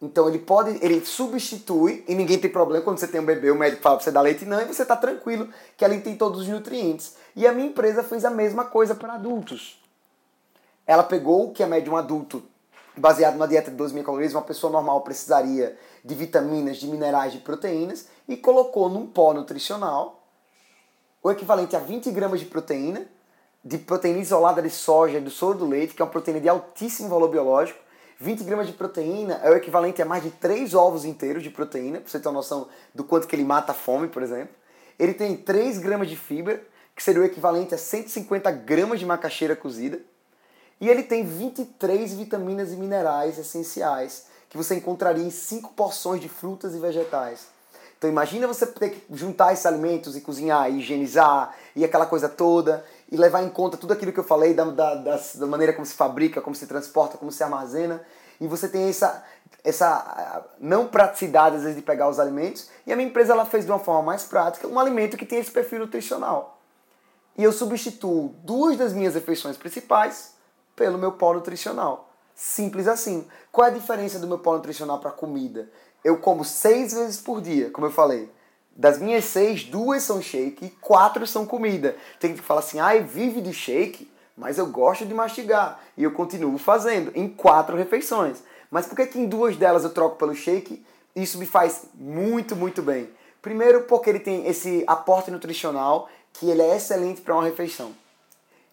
Então 0.00 0.28
ele 0.28 0.38
pode, 0.38 0.78
ele 0.84 1.04
substitui 1.04 2.04
e 2.08 2.14
ninguém 2.14 2.38
tem 2.38 2.50
problema 2.50 2.84
quando 2.84 2.98
você 2.98 3.08
tem 3.08 3.20
um 3.20 3.24
bebê, 3.24 3.50
o 3.50 3.54
médico 3.54 3.82
fala 3.82 3.96
para 3.96 4.04
você 4.04 4.10
dar 4.10 4.20
leite 4.20 4.44
NAN 4.44 4.62
e 4.62 4.66
você 4.66 4.82
está 4.82 4.96
tranquilo 4.96 5.48
que 5.76 5.84
ali 5.84 6.00
tem 6.00 6.16
todos 6.16 6.40
os 6.40 6.48
nutrientes. 6.48 7.16
E 7.36 7.46
a 7.46 7.52
minha 7.52 7.68
empresa 7.68 8.02
fez 8.02 8.24
a 8.24 8.30
mesma 8.30 8.64
coisa 8.64 8.94
para 8.94 9.14
adultos. 9.14 9.80
Ela 10.86 11.02
pegou 11.02 11.48
o 11.48 11.52
que 11.52 11.62
é 11.62 11.66
médio 11.66 11.92
um 11.92 11.96
adulto 11.96 12.42
baseado 12.96 13.34
numa 13.34 13.48
dieta 13.48 13.70
de 13.70 13.76
12 13.76 13.94
mil 13.94 14.04
calorias, 14.04 14.34
uma 14.34 14.42
pessoa 14.42 14.72
normal 14.72 15.00
precisaria 15.02 15.76
de 16.04 16.14
vitaminas, 16.14 16.76
de 16.76 16.86
minerais, 16.86 17.32
de 17.32 17.38
proteínas, 17.38 18.06
e 18.28 18.36
colocou 18.36 18.88
num 18.88 19.06
pó 19.06 19.32
nutricional 19.34 20.22
o 21.22 21.30
equivalente 21.30 21.74
a 21.74 21.78
20 21.78 22.10
gramas 22.10 22.40
de 22.40 22.46
proteína, 22.46 23.06
de 23.64 23.78
proteína 23.78 24.18
isolada 24.18 24.60
de 24.60 24.68
soja 24.68 25.16
e 25.16 25.20
do 25.22 25.30
soro 25.30 25.58
do 25.58 25.66
leite, 25.66 25.94
que 25.94 26.02
é 26.02 26.04
uma 26.04 26.10
proteína 26.10 26.40
de 26.40 26.48
altíssimo 26.48 27.08
valor 27.08 27.28
biológico. 27.28 27.78
20 28.20 28.44
gramas 28.44 28.66
de 28.66 28.74
proteína 28.74 29.40
é 29.42 29.50
o 29.50 29.54
equivalente 29.54 30.02
a 30.02 30.04
mais 30.04 30.22
de 30.22 30.30
3 30.30 30.74
ovos 30.74 31.04
inteiros 31.04 31.42
de 31.42 31.50
proteína, 31.50 31.98
para 31.98 32.10
você 32.10 32.20
ter 32.20 32.28
uma 32.28 32.34
noção 32.34 32.68
do 32.94 33.02
quanto 33.02 33.26
que 33.26 33.34
ele 33.34 33.44
mata 33.44 33.72
a 33.72 33.74
fome, 33.74 34.08
por 34.08 34.22
exemplo. 34.22 34.54
Ele 34.98 35.14
tem 35.14 35.34
3 35.34 35.78
gramas 35.78 36.08
de 36.08 36.16
fibra, 36.16 36.62
que 36.94 37.02
seria 37.02 37.22
o 37.22 37.24
equivalente 37.24 37.74
a 37.74 37.78
150 37.78 38.50
gramas 38.52 39.00
de 39.00 39.06
macaxeira 39.06 39.56
cozida. 39.56 40.00
E 40.80 40.88
ele 40.88 41.02
tem 41.02 41.24
23 41.24 42.14
vitaminas 42.14 42.72
e 42.72 42.76
minerais 42.76 43.38
essenciais 43.38 44.26
que 44.48 44.56
você 44.56 44.76
encontraria 44.76 45.24
em 45.24 45.30
5 45.30 45.72
porções 45.72 46.20
de 46.20 46.28
frutas 46.28 46.74
e 46.74 46.78
vegetais. 46.78 47.46
Então 47.98 48.10
imagina 48.10 48.46
você 48.46 48.66
ter 48.66 48.90
que 48.90 49.16
juntar 49.16 49.52
esses 49.52 49.64
alimentos 49.64 50.14
e 50.14 50.20
cozinhar, 50.20 50.70
e 50.70 50.78
higienizar 50.78 51.54
e 51.74 51.84
aquela 51.84 52.04
coisa 52.04 52.28
toda 52.28 52.84
e 53.10 53.16
levar 53.16 53.42
em 53.42 53.48
conta 53.48 53.76
tudo 53.76 53.92
aquilo 53.92 54.12
que 54.12 54.20
eu 54.20 54.24
falei 54.24 54.52
da, 54.52 54.64
da, 54.64 54.94
da 54.94 55.46
maneira 55.46 55.72
como 55.72 55.86
se 55.86 55.94
fabrica, 55.94 56.40
como 56.40 56.54
se 56.54 56.66
transporta, 56.66 57.16
como 57.16 57.32
se 57.32 57.42
armazena. 57.42 58.02
E 58.40 58.46
você 58.46 58.68
tem 58.68 58.88
essa, 58.88 59.24
essa 59.62 59.86
ah, 59.86 60.42
não 60.60 60.86
praticidade 60.86 61.56
às 61.56 61.62
vezes 61.62 61.76
de 61.76 61.82
pegar 61.82 62.08
os 62.08 62.20
alimentos. 62.20 62.68
E 62.86 62.92
a 62.92 62.96
minha 62.96 63.08
empresa 63.08 63.32
ela 63.32 63.46
fez 63.46 63.64
de 63.64 63.70
uma 63.70 63.78
forma 63.78 64.02
mais 64.02 64.24
prática 64.24 64.68
um 64.68 64.78
alimento 64.78 65.16
que 65.16 65.24
tem 65.24 65.38
esse 65.38 65.50
perfil 65.50 65.78
nutricional. 65.78 66.60
E 67.38 67.42
eu 67.42 67.52
substituo 67.52 68.34
duas 68.44 68.76
das 68.76 68.92
minhas 68.92 69.14
refeições 69.14 69.56
principais 69.56 70.33
pelo 70.74 70.98
meu 70.98 71.12
pó 71.12 71.34
nutricional. 71.34 72.10
Simples 72.34 72.88
assim. 72.88 73.26
Qual 73.52 73.66
é 73.66 73.70
a 73.70 73.74
diferença 73.74 74.18
do 74.18 74.26
meu 74.26 74.38
pó 74.38 74.54
nutricional 74.54 74.98
para 74.98 75.10
comida? 75.10 75.70
Eu 76.02 76.18
como 76.18 76.44
seis 76.44 76.92
vezes 76.92 77.18
por 77.18 77.40
dia, 77.40 77.70
como 77.70 77.86
eu 77.86 77.90
falei. 77.90 78.30
Das 78.76 78.98
minhas 78.98 79.24
seis, 79.24 79.64
duas 79.64 80.02
são 80.02 80.20
shake 80.20 80.66
e 80.66 80.70
quatro 80.70 81.26
são 81.26 81.46
comida. 81.46 81.96
Tem 82.18 82.34
que 82.34 82.42
fala 82.42 82.60
assim, 82.60 82.80
ai, 82.80 83.00
vive 83.02 83.40
de 83.40 83.52
shake, 83.52 84.10
mas 84.36 84.58
eu 84.58 84.66
gosto 84.66 85.06
de 85.06 85.14
mastigar. 85.14 85.80
E 85.96 86.02
eu 86.02 86.12
continuo 86.12 86.58
fazendo 86.58 87.12
em 87.14 87.28
quatro 87.28 87.76
refeições. 87.76 88.42
Mas 88.70 88.86
por 88.86 88.96
que, 88.96 89.06
que 89.06 89.18
em 89.20 89.26
duas 89.26 89.56
delas 89.56 89.84
eu 89.84 89.90
troco 89.90 90.16
pelo 90.16 90.34
shake? 90.34 90.84
Isso 91.14 91.38
me 91.38 91.46
faz 91.46 91.84
muito, 91.94 92.56
muito 92.56 92.82
bem. 92.82 93.08
Primeiro 93.40 93.82
porque 93.82 94.10
ele 94.10 94.18
tem 94.18 94.46
esse 94.48 94.82
aporte 94.86 95.30
nutricional 95.30 96.08
que 96.32 96.50
ele 96.50 96.62
é 96.62 96.76
excelente 96.76 97.20
para 97.20 97.34
uma 97.34 97.44
refeição. 97.44 97.92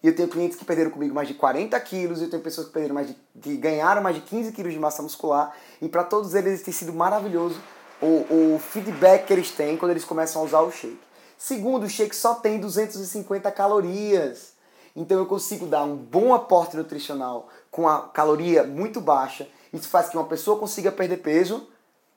E 0.02 0.08
eu 0.08 0.16
tenho 0.16 0.28
clientes 0.28 0.56
que 0.56 0.64
perderam 0.64 0.90
comigo 0.90 1.14
mais 1.14 1.28
de 1.28 1.34
40 1.34 1.78
quilos, 1.80 2.20
e 2.20 2.24
eu 2.24 2.30
tenho 2.30 2.42
pessoas 2.42 2.66
que 2.66 2.72
perderam 2.72 2.94
mais 2.94 3.06
de, 3.06 3.16
que 3.40 3.56
ganharam 3.56 4.02
mais 4.02 4.16
de 4.16 4.22
15 4.22 4.50
quilos 4.52 4.72
de 4.72 4.78
massa 4.78 5.00
muscular. 5.00 5.54
E 5.80 5.88
para 5.88 6.02
todos 6.02 6.34
eles 6.34 6.62
tem 6.62 6.74
sido 6.74 6.92
maravilhoso 6.92 7.60
o, 8.00 8.54
o 8.54 8.58
feedback 8.58 9.26
que 9.26 9.32
eles 9.32 9.52
têm 9.52 9.76
quando 9.76 9.92
eles 9.92 10.04
começam 10.04 10.42
a 10.42 10.44
usar 10.44 10.60
o 10.60 10.72
shake. 10.72 10.98
Segundo, 11.38 11.84
o 11.84 11.88
shake 11.88 12.14
só 12.16 12.34
tem 12.34 12.58
250 12.58 13.50
calorias. 13.52 14.52
Então 14.94 15.18
eu 15.18 15.26
consigo 15.26 15.66
dar 15.66 15.84
um 15.84 15.96
bom 15.96 16.34
aporte 16.34 16.76
nutricional 16.76 17.48
com 17.70 17.88
a 17.88 18.08
caloria 18.08 18.64
muito 18.64 19.00
baixa. 19.00 19.48
Isso 19.72 19.88
faz 19.88 20.08
que 20.08 20.16
uma 20.16 20.26
pessoa 20.26 20.58
consiga 20.58 20.90
perder 20.92 21.18
peso, 21.18 21.68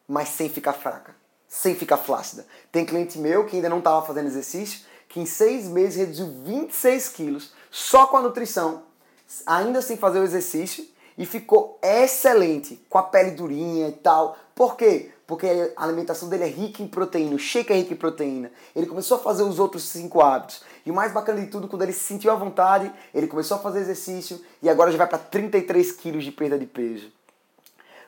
mas 0.08 0.30
sem 0.30 0.50
ficar 0.50 0.74
fraca, 0.74 1.16
sem 1.48 1.76
ficar 1.76 1.98
flácida. 1.98 2.46
Tem 2.72 2.84
cliente 2.84 3.18
meu 3.18 3.46
que 3.46 3.56
ainda 3.56 3.70
não 3.70 3.78
estava 3.78 4.06
fazendo 4.06 4.28
exercício, 4.28 4.82
que 5.08 5.20
em 5.20 5.26
seis 5.26 5.68
meses 5.68 5.96
reduziu 5.96 6.28
26 6.44 7.10
quilos 7.10 7.54
só 7.76 8.08
com 8.08 8.16
a 8.16 8.22
nutrição, 8.22 8.84
ainda 9.46 9.82
sem 9.82 9.98
fazer 9.98 10.22
o 10.22 10.24
exercício, 10.24 10.88
e 11.18 11.26
ficou 11.26 11.78
excelente, 11.84 12.82
com 12.90 12.98
a 12.98 13.04
pele 13.04 13.32
durinha 13.32 13.90
e 13.90 13.92
tal. 13.92 14.38
Por 14.56 14.78
quê? 14.78 15.12
Porque 15.28 15.46
a 15.76 15.84
alimentação 15.84 16.30
dele 16.30 16.46
é 16.46 16.48
rica 16.48 16.82
em 16.82 16.88
proteína, 16.88 17.36
o 17.36 17.38
shake 17.38 17.74
é 17.74 17.76
rico 17.76 17.92
em 17.92 17.98
proteína. 17.98 18.50
Ele 18.74 18.86
começou 18.86 19.18
a 19.18 19.20
fazer 19.20 19.44
os 19.44 19.60
outros 19.60 19.84
cinco 19.84 20.22
hábitos. 20.22 20.62
E 20.86 20.92
o 20.92 20.94
mais 20.94 21.12
bacana 21.12 21.42
de 21.42 21.48
tudo, 21.48 21.68
quando 21.68 21.82
ele 21.82 21.92
se 21.92 22.00
sentiu 22.00 22.32
à 22.32 22.36
vontade, 22.36 22.90
ele 23.14 23.28
começou 23.28 23.58
a 23.58 23.60
fazer 23.60 23.82
exercício 23.82 24.40
e 24.62 24.70
agora 24.70 24.90
já 24.90 24.98
vai 24.98 25.08
para 25.08 25.18
33 25.18 25.92
quilos 25.92 26.24
de 26.24 26.32
perda 26.32 26.58
de 26.58 26.66
peso. 26.66 27.12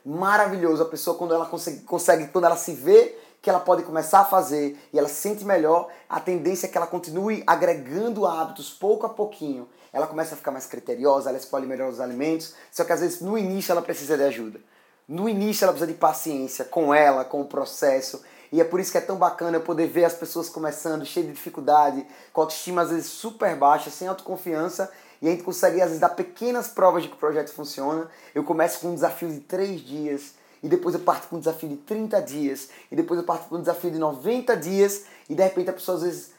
Maravilhoso 0.06 0.82
a 0.82 0.86
pessoa 0.86 1.18
quando 1.18 1.34
ela 1.34 1.46
consegue, 1.46 1.82
consegue, 1.82 2.28
quando 2.28 2.46
ela 2.46 2.56
se 2.56 2.72
vê 2.72 3.18
que 3.48 3.50
ela 3.50 3.62
pode 3.62 3.84
começar 3.84 4.20
a 4.20 4.26
fazer 4.26 4.78
e 4.92 5.00
ela 5.00 5.08
se 5.08 5.22
sente 5.22 5.46
melhor, 5.46 5.88
a 6.10 6.20
tendência 6.20 6.68
é 6.68 6.70
que 6.70 6.78
ela 6.78 6.86
continue 6.86 7.46
agregando 7.48 8.28
hábitos 8.28 8.74
pouco 8.74 9.06
a 9.06 9.10
pouquinho. 9.10 9.70
Ela 9.94 10.06
começa 10.06 10.36
a 10.36 10.38
ficar 10.38 10.52
mais 10.52 10.66
criteriosa, 10.66 11.30
ela 11.30 11.38
escolhe 11.38 11.66
melhor 11.66 11.90
os 11.90 12.02
alimentos, 12.02 12.56
só 12.70 12.84
que 12.84 12.92
às 12.92 13.00
vezes 13.00 13.22
no 13.22 13.38
início 13.38 13.72
ela 13.72 13.82
precisa 13.82 14.18
de 14.18 14.24
ajuda. 14.24 14.60
No 15.08 15.30
início 15.30 15.64
ela 15.64 15.72
precisa 15.72 15.90
de 15.90 15.98
paciência 15.98 16.66
com 16.66 16.94
ela, 16.94 17.24
com 17.24 17.40
o 17.40 17.46
processo. 17.46 18.22
E 18.52 18.60
é 18.60 18.66
por 18.66 18.82
isso 18.82 18.92
que 18.92 18.98
é 18.98 19.02
tão 19.02 19.16
bacana 19.16 19.56
eu 19.56 19.62
poder 19.62 19.88
ver 19.88 20.04
as 20.04 20.14
pessoas 20.14 20.50
começando, 20.50 21.06
cheias 21.06 21.30
de 21.30 21.34
dificuldade, 21.34 22.06
com 22.34 22.42
autoestima 22.42 22.82
às 22.82 22.90
vezes 22.90 23.06
super 23.06 23.56
baixa, 23.56 23.90
sem 23.90 24.10
autoconfiança, 24.10 24.92
e 25.22 25.28
a 25.30 25.32
gente 25.32 25.44
consegue 25.44 25.80
às 25.80 25.88
vezes 25.88 26.02
dar 26.02 26.10
pequenas 26.10 26.68
provas 26.68 27.04
de 27.04 27.08
que 27.08 27.16
o 27.16 27.18
projeto 27.18 27.54
funciona. 27.54 28.10
Eu 28.36 28.44
começo 28.44 28.82
com 28.82 28.90
um 28.90 28.94
desafio 28.94 29.30
de 29.30 29.40
3 29.40 29.80
dias, 29.80 30.34
e 30.68 30.70
depois 30.70 30.94
eu 30.94 31.00
parto 31.00 31.30
com 31.30 31.38
um 31.38 31.40
desafio 31.40 31.70
de 31.70 31.78
30 31.78 32.22
dias, 32.22 32.70
e 32.92 32.96
depois 32.96 33.18
eu 33.18 33.26
parto 33.26 33.48
com 33.48 33.56
um 33.56 33.62
desafio 33.62 33.90
de 33.90 33.98
90 33.98 34.58
dias, 34.58 35.06
e 35.30 35.34
de 35.34 35.42
repente 35.42 35.70
a 35.70 35.74
pessoa 35.74 35.96
às 35.96 36.04
vezes, 36.04 36.32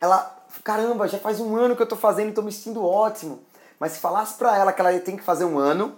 ela, 0.00 0.38
caramba, 0.62 1.08
já 1.08 1.18
faz 1.18 1.40
um 1.40 1.56
ano 1.56 1.74
que 1.74 1.82
eu 1.82 1.84
estou 1.84 1.98
fazendo 1.98 2.26
e 2.26 2.28
estou 2.28 2.44
me 2.44 2.52
sentindo 2.52 2.86
ótimo. 2.86 3.40
Mas 3.80 3.92
se 3.92 3.98
falasse 3.98 4.34
para 4.34 4.56
ela 4.56 4.72
que 4.72 4.80
ela 4.80 4.96
tem 5.00 5.16
que 5.16 5.24
fazer 5.24 5.44
um 5.44 5.58
ano, 5.58 5.96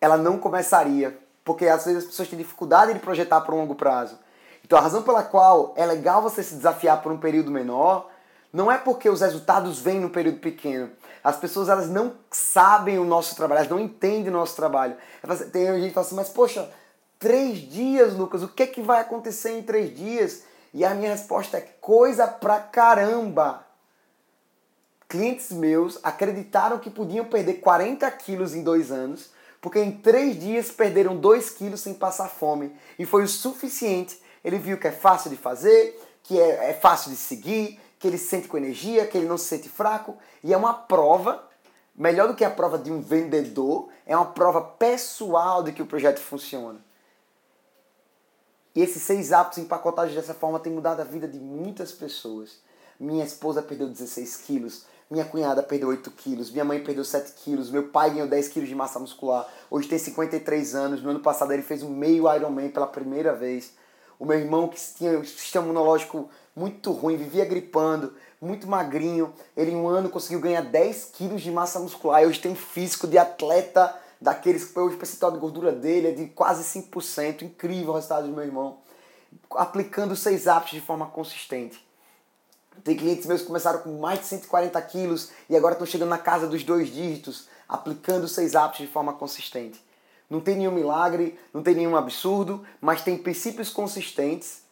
ela 0.00 0.16
não 0.16 0.36
começaria. 0.36 1.16
Porque 1.44 1.68
às 1.68 1.84
vezes 1.84 2.02
as 2.02 2.10
pessoas 2.10 2.28
têm 2.28 2.36
dificuldade 2.36 2.92
de 2.92 2.98
projetar 2.98 3.40
para 3.42 3.54
um 3.54 3.58
longo 3.58 3.76
prazo. 3.76 4.18
Então 4.64 4.76
a 4.76 4.82
razão 4.82 5.04
pela 5.04 5.22
qual 5.22 5.72
é 5.76 5.86
legal 5.86 6.20
você 6.20 6.42
se 6.42 6.56
desafiar 6.56 7.00
por 7.00 7.12
um 7.12 7.18
período 7.18 7.52
menor 7.52 8.10
não 8.52 8.70
é 8.70 8.76
porque 8.76 9.08
os 9.08 9.20
resultados 9.20 9.78
vêm 9.78 10.00
no 10.00 10.10
período 10.10 10.40
pequeno. 10.40 10.90
As 11.22 11.36
pessoas 11.36 11.68
elas 11.68 11.88
não 11.88 12.14
sabem 12.30 12.98
o 12.98 13.04
nosso 13.04 13.36
trabalho, 13.36 13.58
elas 13.58 13.70
não 13.70 13.78
entendem 13.78 14.28
o 14.28 14.36
nosso 14.36 14.56
trabalho. 14.56 14.96
Tem 15.52 15.66
gente 15.66 15.88
que 15.88 15.94
fala 15.94 16.06
assim, 16.06 16.16
mas 16.16 16.28
poxa, 16.30 16.68
três 17.20 17.58
dias, 17.58 18.14
Lucas, 18.16 18.42
o 18.42 18.48
que, 18.48 18.64
é 18.64 18.66
que 18.66 18.82
vai 18.82 19.00
acontecer 19.00 19.56
em 19.56 19.62
três 19.62 19.96
dias? 19.96 20.42
E 20.74 20.84
a 20.84 20.92
minha 20.94 21.12
resposta 21.12 21.58
é 21.58 21.60
coisa 21.80 22.26
pra 22.26 22.58
caramba. 22.58 23.64
Clientes 25.08 25.52
meus 25.52 26.00
acreditaram 26.02 26.80
que 26.80 26.90
podiam 26.90 27.24
perder 27.26 27.54
40 27.54 28.10
quilos 28.12 28.54
em 28.54 28.64
dois 28.64 28.90
anos 28.90 29.30
porque 29.60 29.78
em 29.78 29.92
três 29.92 30.40
dias 30.40 30.70
perderam 30.70 31.16
2 31.16 31.50
quilos 31.50 31.80
sem 31.80 31.92
passar 31.92 32.28
fome. 32.28 32.74
E 32.98 33.04
foi 33.04 33.22
o 33.22 33.28
suficiente. 33.28 34.20
Ele 34.42 34.58
viu 34.58 34.78
que 34.78 34.88
é 34.88 34.92
fácil 34.92 35.30
de 35.30 35.36
fazer, 35.36 36.00
que 36.22 36.40
é, 36.40 36.70
é 36.70 36.72
fácil 36.72 37.10
de 37.10 37.16
seguir, 37.16 37.78
que 37.98 38.06
ele 38.06 38.16
se 38.16 38.26
sente 38.26 38.48
com 38.48 38.56
energia, 38.56 39.06
que 39.06 39.18
ele 39.18 39.28
não 39.28 39.36
se 39.36 39.44
sente 39.44 39.68
fraco. 39.68 40.16
E 40.42 40.52
é 40.54 40.56
uma 40.56 40.72
prova, 40.72 41.44
melhor 41.94 42.26
do 42.26 42.34
que 42.34 42.44
a 42.44 42.50
prova 42.50 42.78
de 42.78 42.90
um 42.90 43.02
vendedor, 43.02 43.90
é 44.06 44.16
uma 44.16 44.26
prova 44.26 44.62
pessoal 44.62 45.62
de 45.62 45.72
que 45.72 45.82
o 45.82 45.86
projeto 45.86 46.20
funciona. 46.20 46.80
E 48.74 48.82
esses 48.82 49.02
seis 49.02 49.32
hábitos 49.32 49.58
empacotados 49.58 50.14
dessa 50.14 50.34
forma 50.34 50.60
têm 50.60 50.72
mudado 50.72 51.00
a 51.00 51.04
vida 51.04 51.26
de 51.26 51.38
muitas 51.38 51.92
pessoas. 51.92 52.58
Minha 52.98 53.24
esposa 53.24 53.62
perdeu 53.62 53.88
16 53.88 54.36
quilos, 54.36 54.84
minha 55.10 55.24
cunhada 55.24 55.62
perdeu 55.62 55.88
8 55.88 56.08
quilos, 56.12 56.50
minha 56.52 56.64
mãe 56.64 56.84
perdeu 56.84 57.04
7 57.04 57.32
quilos, 57.42 57.70
meu 57.70 57.88
pai 57.88 58.10
ganhou 58.10 58.28
10 58.28 58.48
quilos 58.48 58.68
de 58.68 58.74
massa 58.76 58.98
muscular. 59.00 59.48
Hoje 59.68 59.88
tem 59.88 59.98
53 59.98 60.74
anos. 60.74 61.02
No 61.02 61.10
ano 61.10 61.20
passado 61.20 61.52
ele 61.52 61.62
fez 61.62 61.82
um 61.82 61.90
meio 61.90 62.32
Ironman 62.32 62.68
pela 62.68 62.86
primeira 62.86 63.34
vez. 63.34 63.72
O 64.20 64.24
meu 64.24 64.38
irmão, 64.38 64.68
que 64.68 64.78
tinha 64.96 65.18
um 65.18 65.24
sistema 65.24 65.64
imunológico 65.64 66.28
muito 66.54 66.92
ruim, 66.92 67.16
vivia 67.16 67.44
gripando, 67.44 68.12
muito 68.40 68.68
magrinho, 68.68 69.32
ele 69.56 69.72
em 69.72 69.76
um 69.76 69.88
ano 69.88 70.10
conseguiu 70.10 70.40
ganhar 70.40 70.60
10 70.60 71.10
quilos 71.14 71.42
de 71.42 71.50
massa 71.50 71.80
muscular. 71.80 72.22
E 72.22 72.26
hoje 72.26 72.38
tem 72.38 72.52
um 72.52 72.56
físico 72.56 73.08
de 73.08 73.18
atleta 73.18 73.98
daqueles 74.20 74.64
que 74.64 74.78
o 74.78 74.96
percentual 74.96 75.32
de 75.32 75.38
gordura 75.38 75.72
dele 75.72 76.08
é 76.08 76.12
de 76.12 76.26
quase 76.26 76.62
5%. 76.80 77.42
Incrível 77.42 77.92
o 77.92 77.94
resultado 77.94 78.26
do 78.26 78.32
meu 78.32 78.44
irmão. 78.44 78.78
Aplicando 79.50 80.14
seis 80.14 80.46
hábitos 80.46 80.74
de 80.74 80.80
forma 80.80 81.06
consistente. 81.06 81.84
Tem 82.84 82.96
clientes 82.96 83.26
meus 83.26 83.40
que 83.40 83.46
começaram 83.46 83.80
com 83.80 83.98
mais 83.98 84.20
de 84.20 84.26
140 84.26 84.80
quilos 84.82 85.30
e 85.48 85.56
agora 85.56 85.74
estão 85.74 85.86
chegando 85.86 86.08
na 86.08 86.18
casa 86.18 86.46
dos 86.46 86.64
dois 86.64 86.88
dígitos, 86.88 87.48
aplicando 87.68 88.26
seis 88.26 88.54
hábitos 88.54 88.86
de 88.86 88.92
forma 88.92 89.12
consistente. 89.12 89.82
Não 90.28 90.40
tem 90.40 90.56
nenhum 90.56 90.72
milagre, 90.72 91.38
não 91.52 91.62
tem 91.62 91.74
nenhum 91.74 91.96
absurdo, 91.96 92.64
mas 92.80 93.02
tem 93.02 93.18
princípios 93.18 93.68
consistentes 93.68 94.62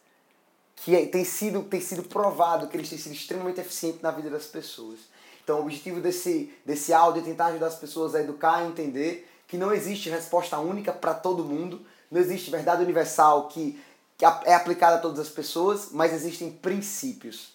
que 0.77 0.95
é, 0.95 1.05
tem 1.05 1.25
sido, 1.25 1.63
tem 1.63 1.81
sido 1.81 2.03
provado 2.03 2.67
que 2.67 2.77
eles 2.77 2.89
têm 2.89 2.97
sido 2.97 3.13
extremamente 3.13 3.59
eficientes 3.59 4.01
na 4.01 4.11
vida 4.11 4.29
das 4.29 4.45
pessoas. 4.45 4.99
Então, 5.43 5.57
o 5.57 5.61
objetivo 5.63 5.99
desse, 5.99 6.53
desse 6.65 6.93
áudio 6.93 7.21
é 7.21 7.25
tentar 7.25 7.47
ajudar 7.47 7.67
as 7.67 7.75
pessoas 7.75 8.15
a 8.15 8.21
educar 8.21 8.63
e 8.63 8.67
entender 8.67 9.29
que 9.49 9.57
não 9.57 9.73
existe 9.73 10.09
resposta 10.09 10.59
única 10.59 10.93
para 10.93 11.13
todo 11.13 11.43
mundo, 11.43 11.81
não 12.09 12.21
existe 12.21 12.51
verdade 12.51 12.83
universal 12.83 13.47
que, 13.47 13.81
que 14.15 14.23
é 14.23 14.53
aplicada 14.53 14.97
a 14.97 14.99
todas 14.99 15.19
as 15.19 15.29
pessoas, 15.29 15.89
mas 15.91 16.13
existem 16.13 16.51
princípios. 16.51 17.53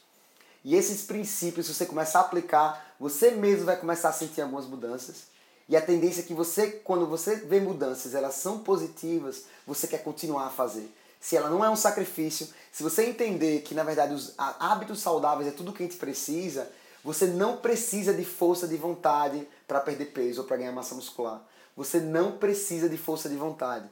E 0.65 0.75
esses 0.75 1.03
princípios, 1.03 1.67
se 1.67 1.75
você 1.75 1.87
começar 1.87 2.19
a 2.19 2.23
aplicar, 2.23 2.95
você 2.99 3.31
mesmo 3.31 3.67
vai 3.67 3.77
começar 3.77 4.09
a 4.09 4.13
sentir 4.13 4.41
algumas 4.41 4.67
mudanças. 4.67 5.29
E 5.69 5.77
a 5.77 5.81
tendência 5.81 6.21
é 6.21 6.25
que 6.25 6.35
você, 6.35 6.69
quando 6.69 7.07
você 7.07 7.37
vê 7.37 7.61
mudanças, 7.61 8.13
elas 8.13 8.35
são 8.35 8.59
positivas, 8.59 9.45
você 9.67 9.87
quer 9.87 10.03
continuar 10.03 10.47
a 10.47 10.51
fazer. 10.51 10.93
Se 11.21 11.37
ela 11.37 11.49
não 11.49 11.65
é 11.65 11.71
um 11.71 11.77
sacrifício, 11.77 12.49
se 12.73 12.83
você 12.83 13.05
entender 13.07 13.63
que 13.63 13.75
na 13.75 13.85
verdade 13.85 14.13
os 14.13 14.35
hábitos 14.37 15.01
saudáveis 15.01 15.49
é 15.49 15.53
tudo 15.53 15.71
o 15.71 15.73
que 15.73 15.83
a 15.83 15.87
gente 15.87 15.97
precisa, 15.97 16.71
você 17.05 17.27
não 17.27 17.59
precisa 17.59 18.13
de 18.13 18.25
força 18.25 18.67
de 18.67 18.77
vontade 18.77 19.47
para 19.67 19.81
perder 19.81 20.07
peso 20.07 20.43
ou 20.43 20.47
para 20.47 20.57
ganhar 20.57 20.73
massa 20.73 20.95
muscular. 20.95 21.41
Você 21.77 22.01
não 22.01 22.33
precisa 22.33 22.89
de 22.89 22.97
força 22.97 23.29
de 23.29 23.37
vontade. 23.37 23.89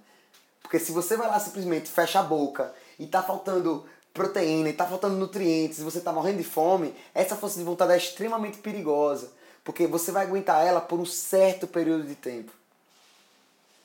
Porque 0.62 0.78
se 0.78 0.92
você 0.92 1.16
vai 1.16 1.28
lá 1.28 1.38
simplesmente 1.40 1.90
fecha 1.90 2.20
a 2.20 2.22
boca 2.22 2.72
e 2.98 3.06
tá 3.06 3.22
faltando 3.22 3.84
proteína 4.14 4.68
e 4.68 4.72
tá 4.72 4.86
faltando 4.86 5.16
nutrientes 5.16 5.78
e 5.78 5.82
você 5.82 6.00
tá 6.00 6.12
morrendo 6.12 6.38
de 6.38 6.44
fome, 6.44 6.94
essa 7.14 7.36
força 7.36 7.58
de 7.58 7.64
vontade 7.64 7.92
é 7.92 7.96
extremamente 7.96 8.58
perigosa, 8.58 9.30
porque 9.64 9.86
você 9.86 10.12
vai 10.12 10.24
aguentar 10.24 10.64
ela 10.64 10.80
por 10.80 11.00
um 11.00 11.06
certo 11.06 11.66
período 11.66 12.04
de 12.04 12.14
tempo. 12.14 12.52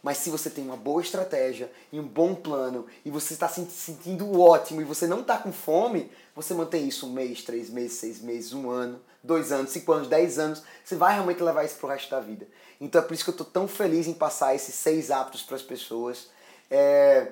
Mas 0.04 0.20
se 0.20 0.30
você 0.30 0.50
tem 0.50 0.64
uma 0.64 0.78
boa 0.78 1.02
estratégia 1.02 1.72
e 1.92 2.00
um 2.00 2.08
bom 2.08 2.36
plano 2.36 2.86
e 3.04 3.10
você 3.10 3.34
está 3.34 3.50
se 3.50 3.66
sentindo 3.66 4.40
ótimo 4.40 4.80
e 4.82 4.86
você 4.86 5.08
não 5.08 5.22
está 5.22 5.38
com 5.38 5.52
fome, 5.52 6.12
você 6.38 6.54
mantém 6.54 6.88
isso 6.88 7.08
um 7.08 7.12
mês, 7.12 7.42
três 7.42 7.68
meses, 7.68 7.94
seis 7.94 8.22
meses, 8.22 8.54
um 8.54 8.70
ano, 8.70 9.02
dois 9.24 9.52
anos, 9.52 9.72
cinco 9.72 9.92
anos, 9.92 10.08
dez 10.08 10.38
anos, 10.38 10.62
você 10.86 10.96
vai 10.96 11.16
realmente 11.16 11.42
levar 11.42 11.66
isso 11.66 11.78
para 11.78 11.88
o 11.88 11.90
resto 11.90 12.12
da 12.12 12.20
vida. 12.20 12.48
Então 12.80 13.02
é 13.02 13.04
por 13.04 13.16
isso 13.16 13.24
que 13.24 13.32
eu 13.32 13.34
estou 13.34 13.48
tão 13.48 13.68
feliz 13.68 14.06
em 14.06 14.14
passar 14.14 14.54
esses 14.54 14.76
seis 14.76 15.10
hábitos 15.10 15.42
para 15.42 15.56
as 15.56 15.64
pessoas. 15.64 16.30
É, 16.70 17.30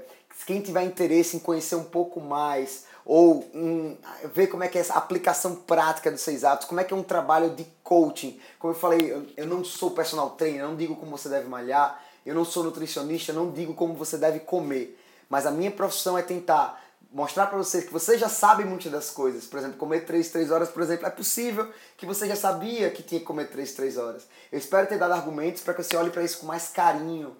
quem 0.48 0.60
tiver 0.60 0.84
interesse 0.84 1.38
em 1.38 1.40
conhecer 1.40 1.76
um 1.76 1.84
pouco 1.84 2.20
mais 2.20 2.86
ou 3.06 3.48
em 3.54 3.96
ver 4.34 4.48
como 4.48 4.64
é 4.64 4.68
que 4.68 4.80
é 4.80 4.82
essa 4.82 4.96
aplicação 4.96 5.56
prática 5.56 6.10
dos 6.10 6.22
seis 6.22 6.44
hábitos, 6.44 6.68
como 6.68 6.82
é 6.82 6.84
que 6.84 6.92
é 6.92 6.98
um 6.98 7.04
trabalho 7.04 7.52
de 7.52 7.64
coaching. 7.84 8.40
Como 8.58 8.74
eu 8.74 8.78
falei, 8.78 9.12
eu, 9.12 9.24
eu 9.38 9.46
não 9.46 9.64
sou 9.64 9.92
personal 9.92 10.32
trainer, 10.32 10.64
não 10.64 10.76
digo 10.76 10.96
como 10.96 11.16
você 11.16 11.30
deve 11.30 11.48
malhar, 11.48 12.04
eu 12.26 12.34
não 12.34 12.44
sou 12.44 12.64
nutricionista, 12.64 13.32
não 13.32 13.52
digo 13.52 13.76
como 13.76 13.94
você 13.94 14.18
deve 14.18 14.40
comer. 14.40 15.00
Mas 15.30 15.46
a 15.46 15.52
minha 15.52 15.70
profissão 15.70 16.18
é 16.18 16.24
tentar 16.24 16.85
mostrar 17.16 17.48
para 17.48 17.58
vocês 17.58 17.86
que 17.86 17.94
você 17.94 18.18
já 18.18 18.28
sabe 18.28 18.66
muitas 18.66 18.92
das 18.92 19.10
coisas. 19.10 19.46
Por 19.46 19.58
exemplo, 19.58 19.78
comer 19.78 20.02
3, 20.02 20.30
3 20.30 20.52
horas, 20.52 20.68
por 20.68 20.84
exemplo, 20.84 21.08
é 21.08 21.10
possível 21.10 21.72
que 21.96 22.06
você 22.06 22.28
já 22.28 22.36
sabia 22.36 22.92
que 22.92 23.02
tinha 23.02 23.22
que 23.22 23.26
comer 23.26 23.50
3, 23.50 23.72
3 23.72 23.98
horas. 23.98 24.24
Eu 24.52 24.60
espero 24.60 24.86
ter 24.86 25.00
dado 25.00 25.14
argumentos 25.14 25.62
para 25.62 25.74
que 25.74 25.82
você 25.82 25.96
olhe 25.96 26.10
para 26.10 26.24
isso 26.24 26.40
com 26.40 26.46
mais 26.46 26.68
carinho, 26.68 27.34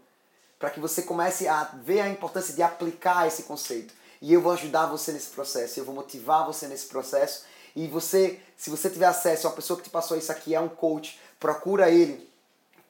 para 0.58 0.70
que 0.70 0.80
você 0.80 1.02
comece 1.02 1.46
a 1.50 1.72
ver 1.84 2.00
a 2.00 2.08
importância 2.08 2.54
de 2.54 2.64
aplicar 2.64 3.28
esse 3.28 3.44
conceito. 3.44 3.94
E 4.22 4.32
eu 4.32 4.42
vou 4.42 4.54
ajudar 4.54 4.86
você 4.86 5.12
nesse 5.12 5.32
processo, 5.32 5.78
eu 5.78 5.84
vou 5.84 5.94
motivar 5.94 6.46
você 6.46 6.68
nesse 6.68 6.86
processo. 6.86 7.44
E 7.76 7.86
você, 7.86 8.40
se 8.56 8.70
você 8.70 8.90
tiver 8.90 9.08
acesso 9.08 9.46
a 9.46 9.50
uma 9.50 9.58
pessoa 9.58 9.76
que 9.76 9.84
te 9.84 9.90
passou 9.90 10.16
isso 10.16 10.32
aqui, 10.32 10.56
é 10.56 10.60
um 10.62 10.70
coach, 10.70 11.20
procura 11.38 11.92
ele, 11.92 12.26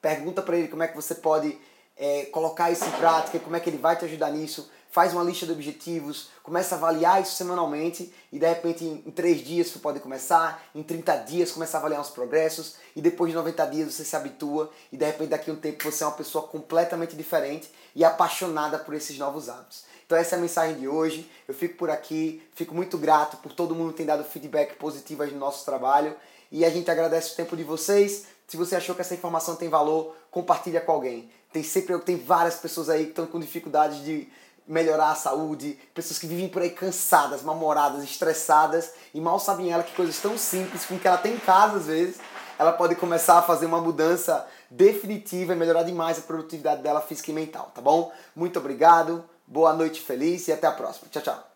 pergunta 0.00 0.40
para 0.40 0.56
ele 0.56 0.68
como 0.68 0.84
é 0.84 0.86
que 0.86 0.94
você 0.94 1.16
pode 1.16 1.58
é, 1.96 2.26
colocar 2.26 2.70
isso 2.70 2.84
em 2.84 2.92
prática, 2.92 3.40
como 3.40 3.56
é 3.56 3.60
que 3.60 3.68
ele 3.68 3.76
vai 3.76 3.96
te 3.96 4.04
ajudar 4.04 4.30
nisso. 4.30 4.70
Faz 4.90 5.12
uma 5.12 5.22
lista 5.22 5.44
de 5.44 5.52
objetivos, 5.52 6.30
começa 6.42 6.74
a 6.74 6.78
avaliar 6.78 7.20
isso 7.20 7.34
semanalmente 7.34 8.12
e 8.32 8.38
de 8.38 8.46
repente 8.46 8.84
em, 8.84 9.02
em 9.06 9.10
3 9.10 9.44
dias 9.44 9.68
você 9.68 9.78
pode 9.78 10.00
começar, 10.00 10.62
em 10.74 10.82
30 10.82 11.16
dias 11.18 11.52
começa 11.52 11.76
a 11.76 11.80
avaliar 11.80 12.00
os 12.00 12.08
progressos 12.08 12.76
e 12.94 13.02
depois 13.02 13.30
de 13.30 13.36
90 13.36 13.66
dias 13.66 13.94
você 13.94 14.04
se 14.04 14.16
habitua 14.16 14.70
e 14.90 14.96
de 14.96 15.04
repente 15.04 15.28
daqui 15.28 15.50
a 15.50 15.52
um 15.52 15.56
tempo 15.56 15.84
você 15.84 16.02
é 16.02 16.06
uma 16.06 16.16
pessoa 16.16 16.46
completamente 16.46 17.14
diferente 17.14 17.70
e 17.94 18.04
apaixonada 18.04 18.78
por 18.78 18.94
esses 18.94 19.18
novos 19.18 19.48
hábitos. 19.48 19.84
Então 20.06 20.16
essa 20.16 20.36
é 20.36 20.38
a 20.38 20.40
mensagem 20.40 20.76
de 20.78 20.86
hoje. 20.88 21.28
Eu 21.46 21.54
fico 21.54 21.76
por 21.76 21.90
aqui, 21.90 22.42
fico 22.54 22.74
muito 22.74 22.96
grato 22.96 23.36
por 23.38 23.52
todo 23.52 23.74
mundo 23.74 23.90
que 23.90 23.98
tem 23.98 24.06
dado 24.06 24.24
feedback 24.24 24.76
positivo 24.76 25.26
no 25.26 25.38
nosso 25.38 25.64
trabalho 25.64 26.16
e 26.50 26.64
a 26.64 26.70
gente 26.70 26.90
agradece 26.90 27.32
o 27.32 27.36
tempo 27.36 27.56
de 27.56 27.64
vocês. 27.64 28.26
Se 28.46 28.56
você 28.56 28.76
achou 28.76 28.94
que 28.94 29.00
essa 29.00 29.14
informação 29.14 29.56
tem 29.56 29.68
valor, 29.68 30.14
compartilha 30.30 30.80
com 30.80 30.92
alguém. 30.92 31.28
Tem 31.52 31.62
sempre 31.62 31.98
tem 32.00 32.16
várias 32.16 32.56
pessoas 32.56 32.88
aí 32.88 33.04
que 33.04 33.10
estão 33.10 33.26
com 33.26 33.40
dificuldade 33.40 34.04
de 34.04 34.28
melhorar 34.66 35.10
a 35.10 35.14
saúde, 35.14 35.78
pessoas 35.94 36.18
que 36.18 36.26
vivem 36.26 36.48
por 36.48 36.62
aí 36.62 36.70
cansadas, 36.70 37.42
mal-humoradas, 37.42 38.02
estressadas 38.02 38.92
e 39.14 39.20
mal 39.20 39.38
sabem 39.38 39.72
ela 39.72 39.82
que 39.82 39.94
coisas 39.94 40.18
tão 40.18 40.36
simples 40.36 40.84
com 40.84 40.98
que 40.98 41.06
ela 41.06 41.18
tem 41.18 41.34
em 41.34 41.38
casa 41.38 41.76
às 41.76 41.86
vezes, 41.86 42.16
ela 42.58 42.72
pode 42.72 42.94
começar 42.96 43.38
a 43.38 43.42
fazer 43.42 43.66
uma 43.66 43.80
mudança 43.80 44.46
definitiva 44.70 45.52
e 45.52 45.56
melhorar 45.56 45.82
demais 45.82 46.18
a 46.18 46.22
produtividade 46.22 46.82
dela 46.82 47.00
física 47.00 47.30
e 47.30 47.34
mental, 47.34 47.70
tá 47.74 47.80
bom? 47.80 48.12
Muito 48.34 48.58
obrigado, 48.58 49.24
boa 49.46 49.72
noite 49.72 50.00
feliz 50.00 50.48
e 50.48 50.52
até 50.52 50.66
a 50.66 50.72
próxima. 50.72 51.08
Tchau, 51.10 51.22
tchau. 51.22 51.55